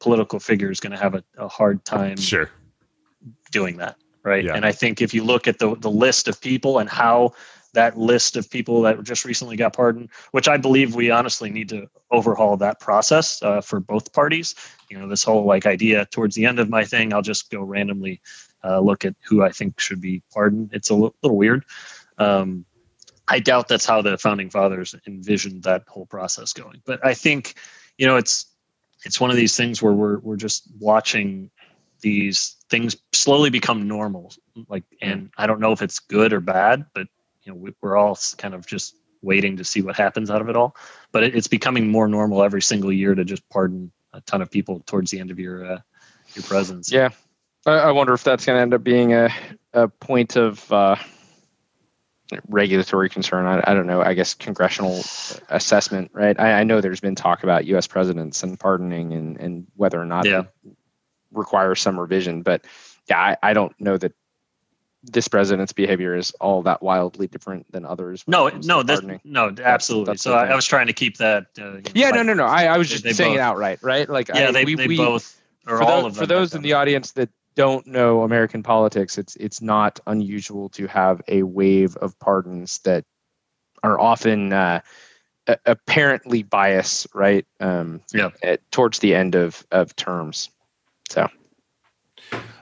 political 0.01 0.39
figure 0.39 0.71
is 0.71 0.81
going 0.81 0.93
to 0.93 0.99
have 0.99 1.15
a, 1.15 1.25
a 1.39 1.49
hard 1.49 1.85
time 1.85 2.17
Sure. 2.17 2.51
doing 3.51 3.79
that 3.79 3.97
right 4.23 4.45
Yeah. 4.45 4.55
and 4.55 4.65
i 4.67 4.73
think 4.73 5.01
if 5.01 5.15
you 5.15 5.25
look 5.25 5.49
at 5.49 5.59
the, 5.59 5.75
the 5.77 5.91
list 5.91 6.29
of 6.29 6.41
people 6.41 6.79
and 6.79 6.89
how 6.89 7.33
that 7.77 7.97
list 7.97 8.37
of 8.37 8.51
people 8.51 8.83
that 8.83 9.03
just 9.05 9.25
recently 9.25 9.57
got 9.57 9.73
pardoned 9.73 10.09
which 10.33 10.49
i 10.49 10.57
believe 10.57 10.95
we 10.95 11.11
honestly 11.11 11.51
need 11.51 11.69
to 11.69 11.89
overhaul 12.11 12.57
that 12.57 12.81
process 12.81 13.43
uh, 13.43 13.61
for 13.61 13.81
both 13.81 14.13
parties. 14.13 14.55
You 14.91 14.99
know 14.99 15.09
this 15.09 15.25
whole 15.25 15.45
like 15.45 15.67
idea 15.67 16.07
towards 16.07 16.35
the 16.35 16.47
end 16.47 16.59
of 16.59 16.69
my 16.69 16.85
thing 16.85 17.13
i'll 17.13 17.23
just 17.23 17.51
go 17.51 17.63
randomly 17.63 18.21
uh, 18.65 18.81
look 18.81 19.05
at 19.05 19.15
who 19.25 19.43
i 19.43 19.51
think 19.51 19.79
should 19.81 20.01
be 20.01 20.23
pardoned. 20.33 20.71
It's 20.73 20.91
a 20.91 20.95
little 20.95 21.37
weird. 21.37 21.65
Um, 22.19 22.65
i 23.29 23.39
doubt 23.41 23.69
that's 23.69 23.87
how 23.87 24.03
the 24.03 24.17
founding 24.19 24.51
fathers 24.51 24.95
envisioned 25.07 25.65
that 25.65 25.85
whole 25.89 26.07
process 26.07 26.53
going. 26.53 26.81
But 26.85 27.05
i 27.05 27.15
think 27.15 27.55
you 27.99 28.07
know 28.07 28.17
it's 28.17 28.47
it's 29.05 29.21
one 29.21 29.31
of 29.31 29.37
these 29.37 29.57
things 29.57 29.83
where 29.83 29.93
we're 29.93 30.19
we're 30.21 30.37
just 30.37 30.69
watching 30.79 31.51
these 32.01 32.57
things 32.69 32.97
slowly 33.13 33.51
become 33.51 33.89
normal 33.89 34.33
like 34.69 34.85
and 35.01 35.31
i 35.39 35.47
don't 35.47 35.61
know 35.61 35.73
if 35.73 35.81
it's 35.81 35.99
good 35.99 36.33
or 36.33 36.41
bad 36.41 36.85
but 36.95 37.09
you 37.47 37.53
know 37.53 37.59
we, 37.59 37.71
we're 37.81 37.97
all 37.97 38.19
kind 38.37 38.53
of 38.55 38.67
just 38.67 38.97
waiting 39.23 39.57
to 39.57 39.65
see 39.65 39.81
what 39.81 39.97
happens 39.97 40.31
out 40.31 40.41
of 40.43 40.49
it 40.49 40.57
all 40.57 40.77
but 41.13 41.23
it's 41.23 41.49
becoming 41.49 41.89
more 41.89 42.07
normal 42.07 42.43
every 42.43 42.61
single 42.61 42.93
year 42.93 43.15
to 43.15 43.25
just 43.25 43.49
pardon 43.49 43.91
a 44.13 44.21
ton 44.23 44.43
of 44.43 44.51
people 44.51 44.81
towards 44.87 45.11
the 45.11 45.19
end 45.19 45.31
of 45.31 45.39
your 45.39 45.65
uh, 45.65 45.79
your 46.35 46.43
presidency 46.43 46.95
Yeah. 46.95 47.09
I, 47.67 47.73
I 47.79 47.93
wonder 47.93 48.13
if 48.15 48.23
that's 48.23 48.45
going 48.45 48.57
to 48.57 48.63
end 48.63 48.75
up 48.75 48.85
being 48.85 49.13
a, 49.15 49.29
a 49.73 49.89
point 49.89 50.37
of 50.37 50.71
uh, 50.71 50.97
regulatory 52.49 53.09
concern. 53.09 53.47
I, 53.47 53.63
I 53.71 53.75
don't 53.75 53.87
know. 53.87 54.03
I 54.03 54.15
guess 54.15 54.35
congressional 54.35 55.03
assessment, 55.49 56.11
right? 56.13 56.39
I, 56.39 56.61
I 56.61 56.65
know 56.65 56.81
there's 56.81 57.01
been 57.01 57.15
talk 57.15 57.43
about 57.43 57.65
U.S. 57.67 57.87
presidents 57.87 58.43
and 58.43 58.59
pardoning 58.59 59.13
and, 59.13 59.37
and 59.39 59.67
whether 59.77 60.01
or 60.01 60.05
not 60.05 60.27
Yeah. 60.27 60.45
it 60.65 60.77
requires 61.33 61.81
some 61.81 61.99
revision. 61.99 62.43
But 62.43 62.65
yeah, 63.09 63.19
I, 63.19 63.37
I 63.51 63.53
don't 63.53 63.79
know 63.81 63.97
that 63.97 64.13
this 65.13 65.29
president's 65.29 65.73
behavior 65.73 66.15
is 66.15 66.33
all 66.41 66.63
that 66.63 66.83
wildly 66.83 67.27
different 67.27 67.71
than 67.73 67.85
others. 67.85 68.25
no 68.27 68.49
no 68.49 68.83
this, 68.83 69.01
no 69.25 69.55
absolutely 69.63 70.13
that's 70.13 70.23
so 70.23 70.35
I. 70.35 70.49
I 70.49 70.55
was 70.55 70.67
trying 70.67 70.89
to 70.89 70.93
keep 70.93 71.17
that 71.19 71.47
uh, 71.59 71.65
you 71.65 71.71
know, 71.73 71.81
Yeah, 71.95 72.11
no, 72.11 72.17
like- 72.19 72.27
no, 72.27 72.35
no. 72.35 72.45
I, 72.45 72.65
I 72.65 72.79
was 72.79 72.89
just 72.89 73.05
they 73.05 73.13
saying 73.13 73.35
it 73.35 73.41
outright, 73.41 73.83
right? 73.83 74.09
Like, 74.09 74.29
yeah 74.29 74.49
I, 74.49 74.53
they, 74.53 74.65
we, 74.65 74.75
they 74.75 74.87
we, 74.89 74.97
both 74.97 75.41
or 75.67 75.79
for, 75.79 75.85
all 75.85 76.07
of 76.07 76.15
them 76.15 76.23
for 76.23 76.27
those 76.27 76.55
in 76.55 76.63
the 76.63 76.73
audience 76.73 77.13
that 77.13 77.29
don't 77.55 77.87
know 77.87 78.23
American 78.23 78.63
politics, 78.63 79.17
it's 79.19 79.37
it's 79.37 79.63
not 79.63 79.99
unusual 80.07 80.69
to 80.71 80.87
have 80.87 81.23
a 81.29 81.43
wave 81.43 81.97
of 81.97 82.19
pardons 82.19 82.79
that 82.85 83.05
are 83.83 83.99
often 83.99 84.53
uh, 84.53 84.81
apparently 85.65 86.43
biased, 86.43 87.07
right? 87.15 87.47
Um, 87.61 88.01
Yeah. 88.13 88.31
at- 88.43 88.71
towards 88.73 88.99
the 88.99 89.15
end 89.15 89.35
of 89.35 89.67
of 89.71 89.95
terms. 89.97 90.51
So 91.09 91.29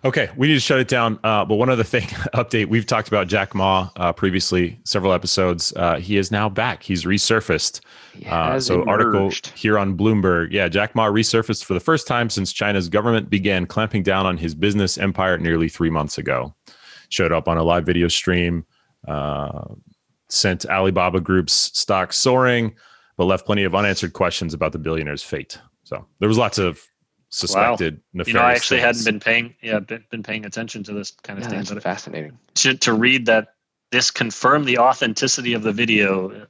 Okay, 0.04 0.28
we 0.36 0.48
need 0.48 0.54
to 0.54 0.60
shut 0.60 0.78
it 0.78 0.88
down. 0.88 1.18
Uh, 1.24 1.46
but 1.46 1.54
one 1.54 1.70
other 1.70 1.82
thing, 1.82 2.02
update: 2.34 2.66
we've 2.66 2.84
talked 2.84 3.08
about 3.08 3.26
Jack 3.26 3.54
Ma 3.54 3.88
uh, 3.96 4.12
previously, 4.12 4.78
several 4.84 5.14
episodes. 5.14 5.72
Uh, 5.76 5.96
he 5.96 6.18
is 6.18 6.30
now 6.30 6.48
back. 6.48 6.82
He's 6.82 7.04
resurfaced. 7.04 7.80
he 8.12 8.26
Uh, 8.26 8.60
so 8.60 8.84
article 8.86 9.32
here 9.54 9.78
on 9.78 9.96
Bloomberg. 9.96 10.48
Yeah, 10.52 10.68
Jack 10.68 10.94
Ma 10.94 11.06
resurfaced 11.06 11.64
for 11.64 11.72
the 11.72 11.80
first 11.80 12.06
time 12.06 12.28
since 12.28 12.52
China's 12.52 12.90
government 12.90 13.30
began 13.30 13.64
clamping 13.64 14.02
down 14.02 14.26
on 14.26 14.36
his 14.36 14.54
business 14.54 14.98
empire 14.98 15.38
nearly 15.38 15.70
three 15.70 15.90
months 15.90 16.18
ago. 16.18 16.54
Showed 17.08 17.32
up 17.32 17.48
on 17.48 17.56
a 17.56 17.62
live 17.62 17.86
video 17.86 18.08
stream. 18.08 18.66
Uh, 19.08 19.64
sent 20.28 20.66
Alibaba 20.66 21.20
Group's 21.20 21.70
stock 21.78 22.12
soaring, 22.12 22.74
but 23.16 23.24
left 23.24 23.46
plenty 23.46 23.64
of 23.64 23.74
unanswered 23.74 24.12
questions 24.12 24.52
about 24.52 24.72
the 24.72 24.78
billionaire's 24.78 25.22
fate. 25.22 25.58
So 25.84 26.06
there 26.18 26.28
was 26.28 26.38
lots 26.38 26.58
of 26.58 26.82
suspected 27.34 28.00
nefarious. 28.12 28.28
you 28.28 28.34
know 28.34 28.40
i 28.46 28.52
actually 28.52 28.78
things. 28.80 28.86
hadn't 28.86 29.04
been 29.04 29.20
paying 29.20 29.54
yeah 29.60 29.78
been, 29.80 30.04
been 30.10 30.22
paying 30.22 30.44
attention 30.46 30.82
to 30.84 30.92
this 30.92 31.10
kind 31.22 31.38
of 31.38 31.44
Yeah, 31.44 31.48
thing 31.50 31.58
that's 31.58 31.72
but 31.72 31.82
fascinating. 31.82 32.38
to, 32.54 32.74
to 32.76 32.92
read 32.92 33.26
that 33.26 33.54
this 33.90 34.10
confirmed 34.10 34.66
the 34.66 34.78
authenticity 34.78 35.52
of 35.54 35.62
the 35.62 35.72
video 35.72 36.46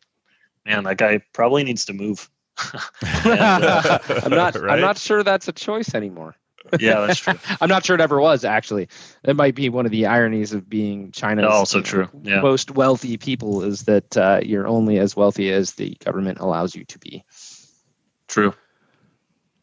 man 0.66 0.85
that 0.85 0.99
guy 0.99 1.20
probably 1.32 1.64
needs 1.64 1.85
to 1.87 1.93
move 1.93 2.28
I'm 3.24 4.30
not. 4.30 4.55
Right? 4.55 4.70
I'm 4.74 4.80
not 4.80 4.97
sure 4.99 5.22
that's 5.22 5.49
a 5.49 5.53
choice 5.53 5.95
anymore. 5.95 6.37
yeah 6.78 7.01
that's 7.07 7.18
true 7.18 7.35
I'm 7.61 7.68
not 7.68 7.85
sure 7.85 7.95
it 7.95 8.01
ever 8.01 8.20
was 8.20 8.45
actually. 8.45 8.89
It 9.24 9.37
might 9.37 9.55
be 9.55 9.68
one 9.68 9.85
of 9.87 9.91
the 9.93 10.07
ironies 10.07 10.53
of 10.53 10.68
being 10.68 11.11
China's 11.12 11.47
also 11.47 11.80
true 11.80 12.09
yeah 12.22 12.41
most 12.43 12.70
wealthy 12.72 13.16
people 13.16 13.62
is 13.64 13.85
that 13.85 14.16
uh, 14.16 14.41
you're 14.43 14.66
only 14.66 14.99
as 14.99 15.16
wealthy 15.16 15.51
as 15.51 15.72
the 15.72 15.97
government 16.05 16.39
allows 16.41 16.74
you 16.76 16.85
to 16.85 16.99
be. 16.99 17.24
true 18.28 18.55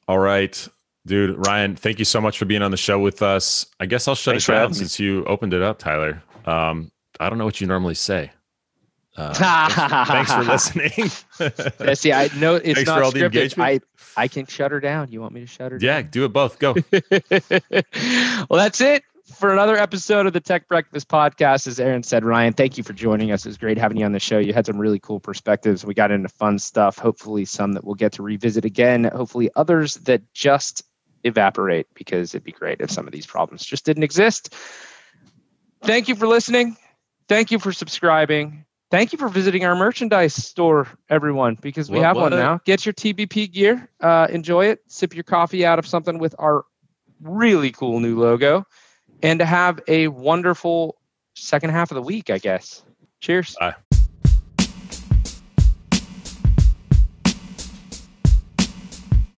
All 0.07 0.19
right, 0.19 0.67
dude. 1.05 1.45
Ryan, 1.45 1.75
thank 1.75 1.99
you 1.99 2.05
so 2.05 2.21
much 2.21 2.37
for 2.37 2.45
being 2.45 2.61
on 2.61 2.71
the 2.71 2.77
show 2.77 2.99
with 2.99 3.21
us. 3.21 3.65
I 3.79 3.85
guess 3.85 4.07
I'll 4.07 4.15
shut 4.15 4.33
Thanks 4.33 4.49
it 4.49 4.51
down 4.51 4.73
since 4.73 4.99
you 4.99 5.25
opened 5.25 5.53
it 5.53 5.61
up, 5.61 5.79
Tyler. 5.79 6.21
Um, 6.45 6.91
I 7.19 7.29
don't 7.29 7.37
know 7.37 7.45
what 7.45 7.61
you 7.61 7.67
normally 7.67 7.95
say. 7.95 8.31
Uh, 9.17 9.33
thanks, 10.05 10.33
for 10.33 10.43
listening. 10.43 11.11
Yeah, 11.85 11.93
see, 11.95 12.13
I 12.13 12.29
know 12.37 12.55
it's 12.55 12.65
Thanks 12.65 12.85
not 12.85 12.99
for 12.99 13.03
all 13.03 13.11
the 13.11 13.19
scripted. 13.19 13.25
engagement. 13.25 13.83
I 14.17 14.23
I 14.23 14.27
can 14.27 14.45
shut 14.45 14.71
her 14.71 14.79
down. 14.79 15.11
You 15.11 15.21
want 15.21 15.33
me 15.33 15.41
to 15.41 15.47
shut 15.47 15.71
her 15.71 15.77
down? 15.79 15.87
yeah, 15.87 16.01
do 16.01 16.23
it 16.23 16.29
both. 16.29 16.59
Go. 16.59 16.75
well, 16.91 18.57
that's 18.59 18.79
it 18.79 19.03
for 19.35 19.51
another 19.51 19.77
episode 19.77 20.27
of 20.27 20.33
the 20.33 20.39
Tech 20.39 20.67
Breakfast 20.67 21.07
podcast. 21.09 21.67
As 21.67 21.79
Aaron 21.79 22.03
said, 22.03 22.23
Ryan, 22.23 22.53
thank 22.53 22.77
you 22.77 22.83
for 22.83 22.93
joining 22.93 23.31
us. 23.31 23.45
It 23.45 23.49
was 23.49 23.57
great 23.57 23.77
having 23.77 23.97
you 23.97 24.05
on 24.05 24.11
the 24.11 24.19
show. 24.19 24.37
You 24.37 24.53
had 24.53 24.65
some 24.65 24.77
really 24.77 24.99
cool 24.99 25.19
perspectives. 25.19 25.83
We 25.83 25.93
got 25.93 26.11
into 26.11 26.29
fun 26.29 26.59
stuff. 26.59 26.97
Hopefully, 26.97 27.45
some 27.45 27.73
that 27.73 27.83
we'll 27.83 27.95
get 27.95 28.13
to 28.13 28.23
revisit 28.23 28.65
again. 28.65 29.05
Hopefully, 29.05 29.49
others 29.55 29.95
that 29.95 30.21
just 30.33 30.83
evaporate 31.23 31.87
because 31.93 32.33
it'd 32.33 32.43
be 32.43 32.51
great 32.51 32.81
if 32.81 32.91
some 32.91 33.07
of 33.07 33.13
these 33.13 33.25
problems 33.25 33.65
just 33.65 33.85
didn't 33.85 34.03
exist. 34.03 34.53
Thank 35.83 36.07
you 36.07 36.15
for 36.15 36.27
listening. 36.27 36.77
Thank 37.27 37.51
you 37.51 37.59
for 37.59 37.71
subscribing. 37.71 38.65
Thank 38.91 39.13
you 39.13 39.17
for 39.17 39.29
visiting 39.29 39.63
our 39.63 39.75
merchandise 39.75 40.33
store, 40.33 40.87
everyone, 41.09 41.57
because 41.61 41.89
we 41.89 41.97
What- 41.99 42.05
have 42.05 42.15
one 42.17 42.31
what? 42.31 42.37
now. 42.37 42.59
Get 42.65 42.85
your 42.85 42.93
TBP 42.93 43.47
gear, 43.47 43.89
uh, 44.01 44.27
enjoy 44.29 44.65
it, 44.65 44.79
sip 44.87 45.13
your 45.15 45.23
coffee 45.23 45.65
out 45.65 45.79
of 45.79 45.87
something 45.87 46.17
with 46.19 46.35
our 46.37 46.65
really 47.21 47.71
cool 47.71 47.99
new 48.01 48.19
logo, 48.19 48.65
and 49.23 49.39
to 49.39 49.45
have 49.45 49.79
a 49.87 50.09
wonderful 50.09 50.97
second 51.35 51.69
half 51.69 51.91
of 51.91 51.95
the 51.95 52.01
week, 52.01 52.29
I 52.29 52.37
guess. 52.37 52.83
Cheers. 53.21 53.55
Bye. 53.59 53.75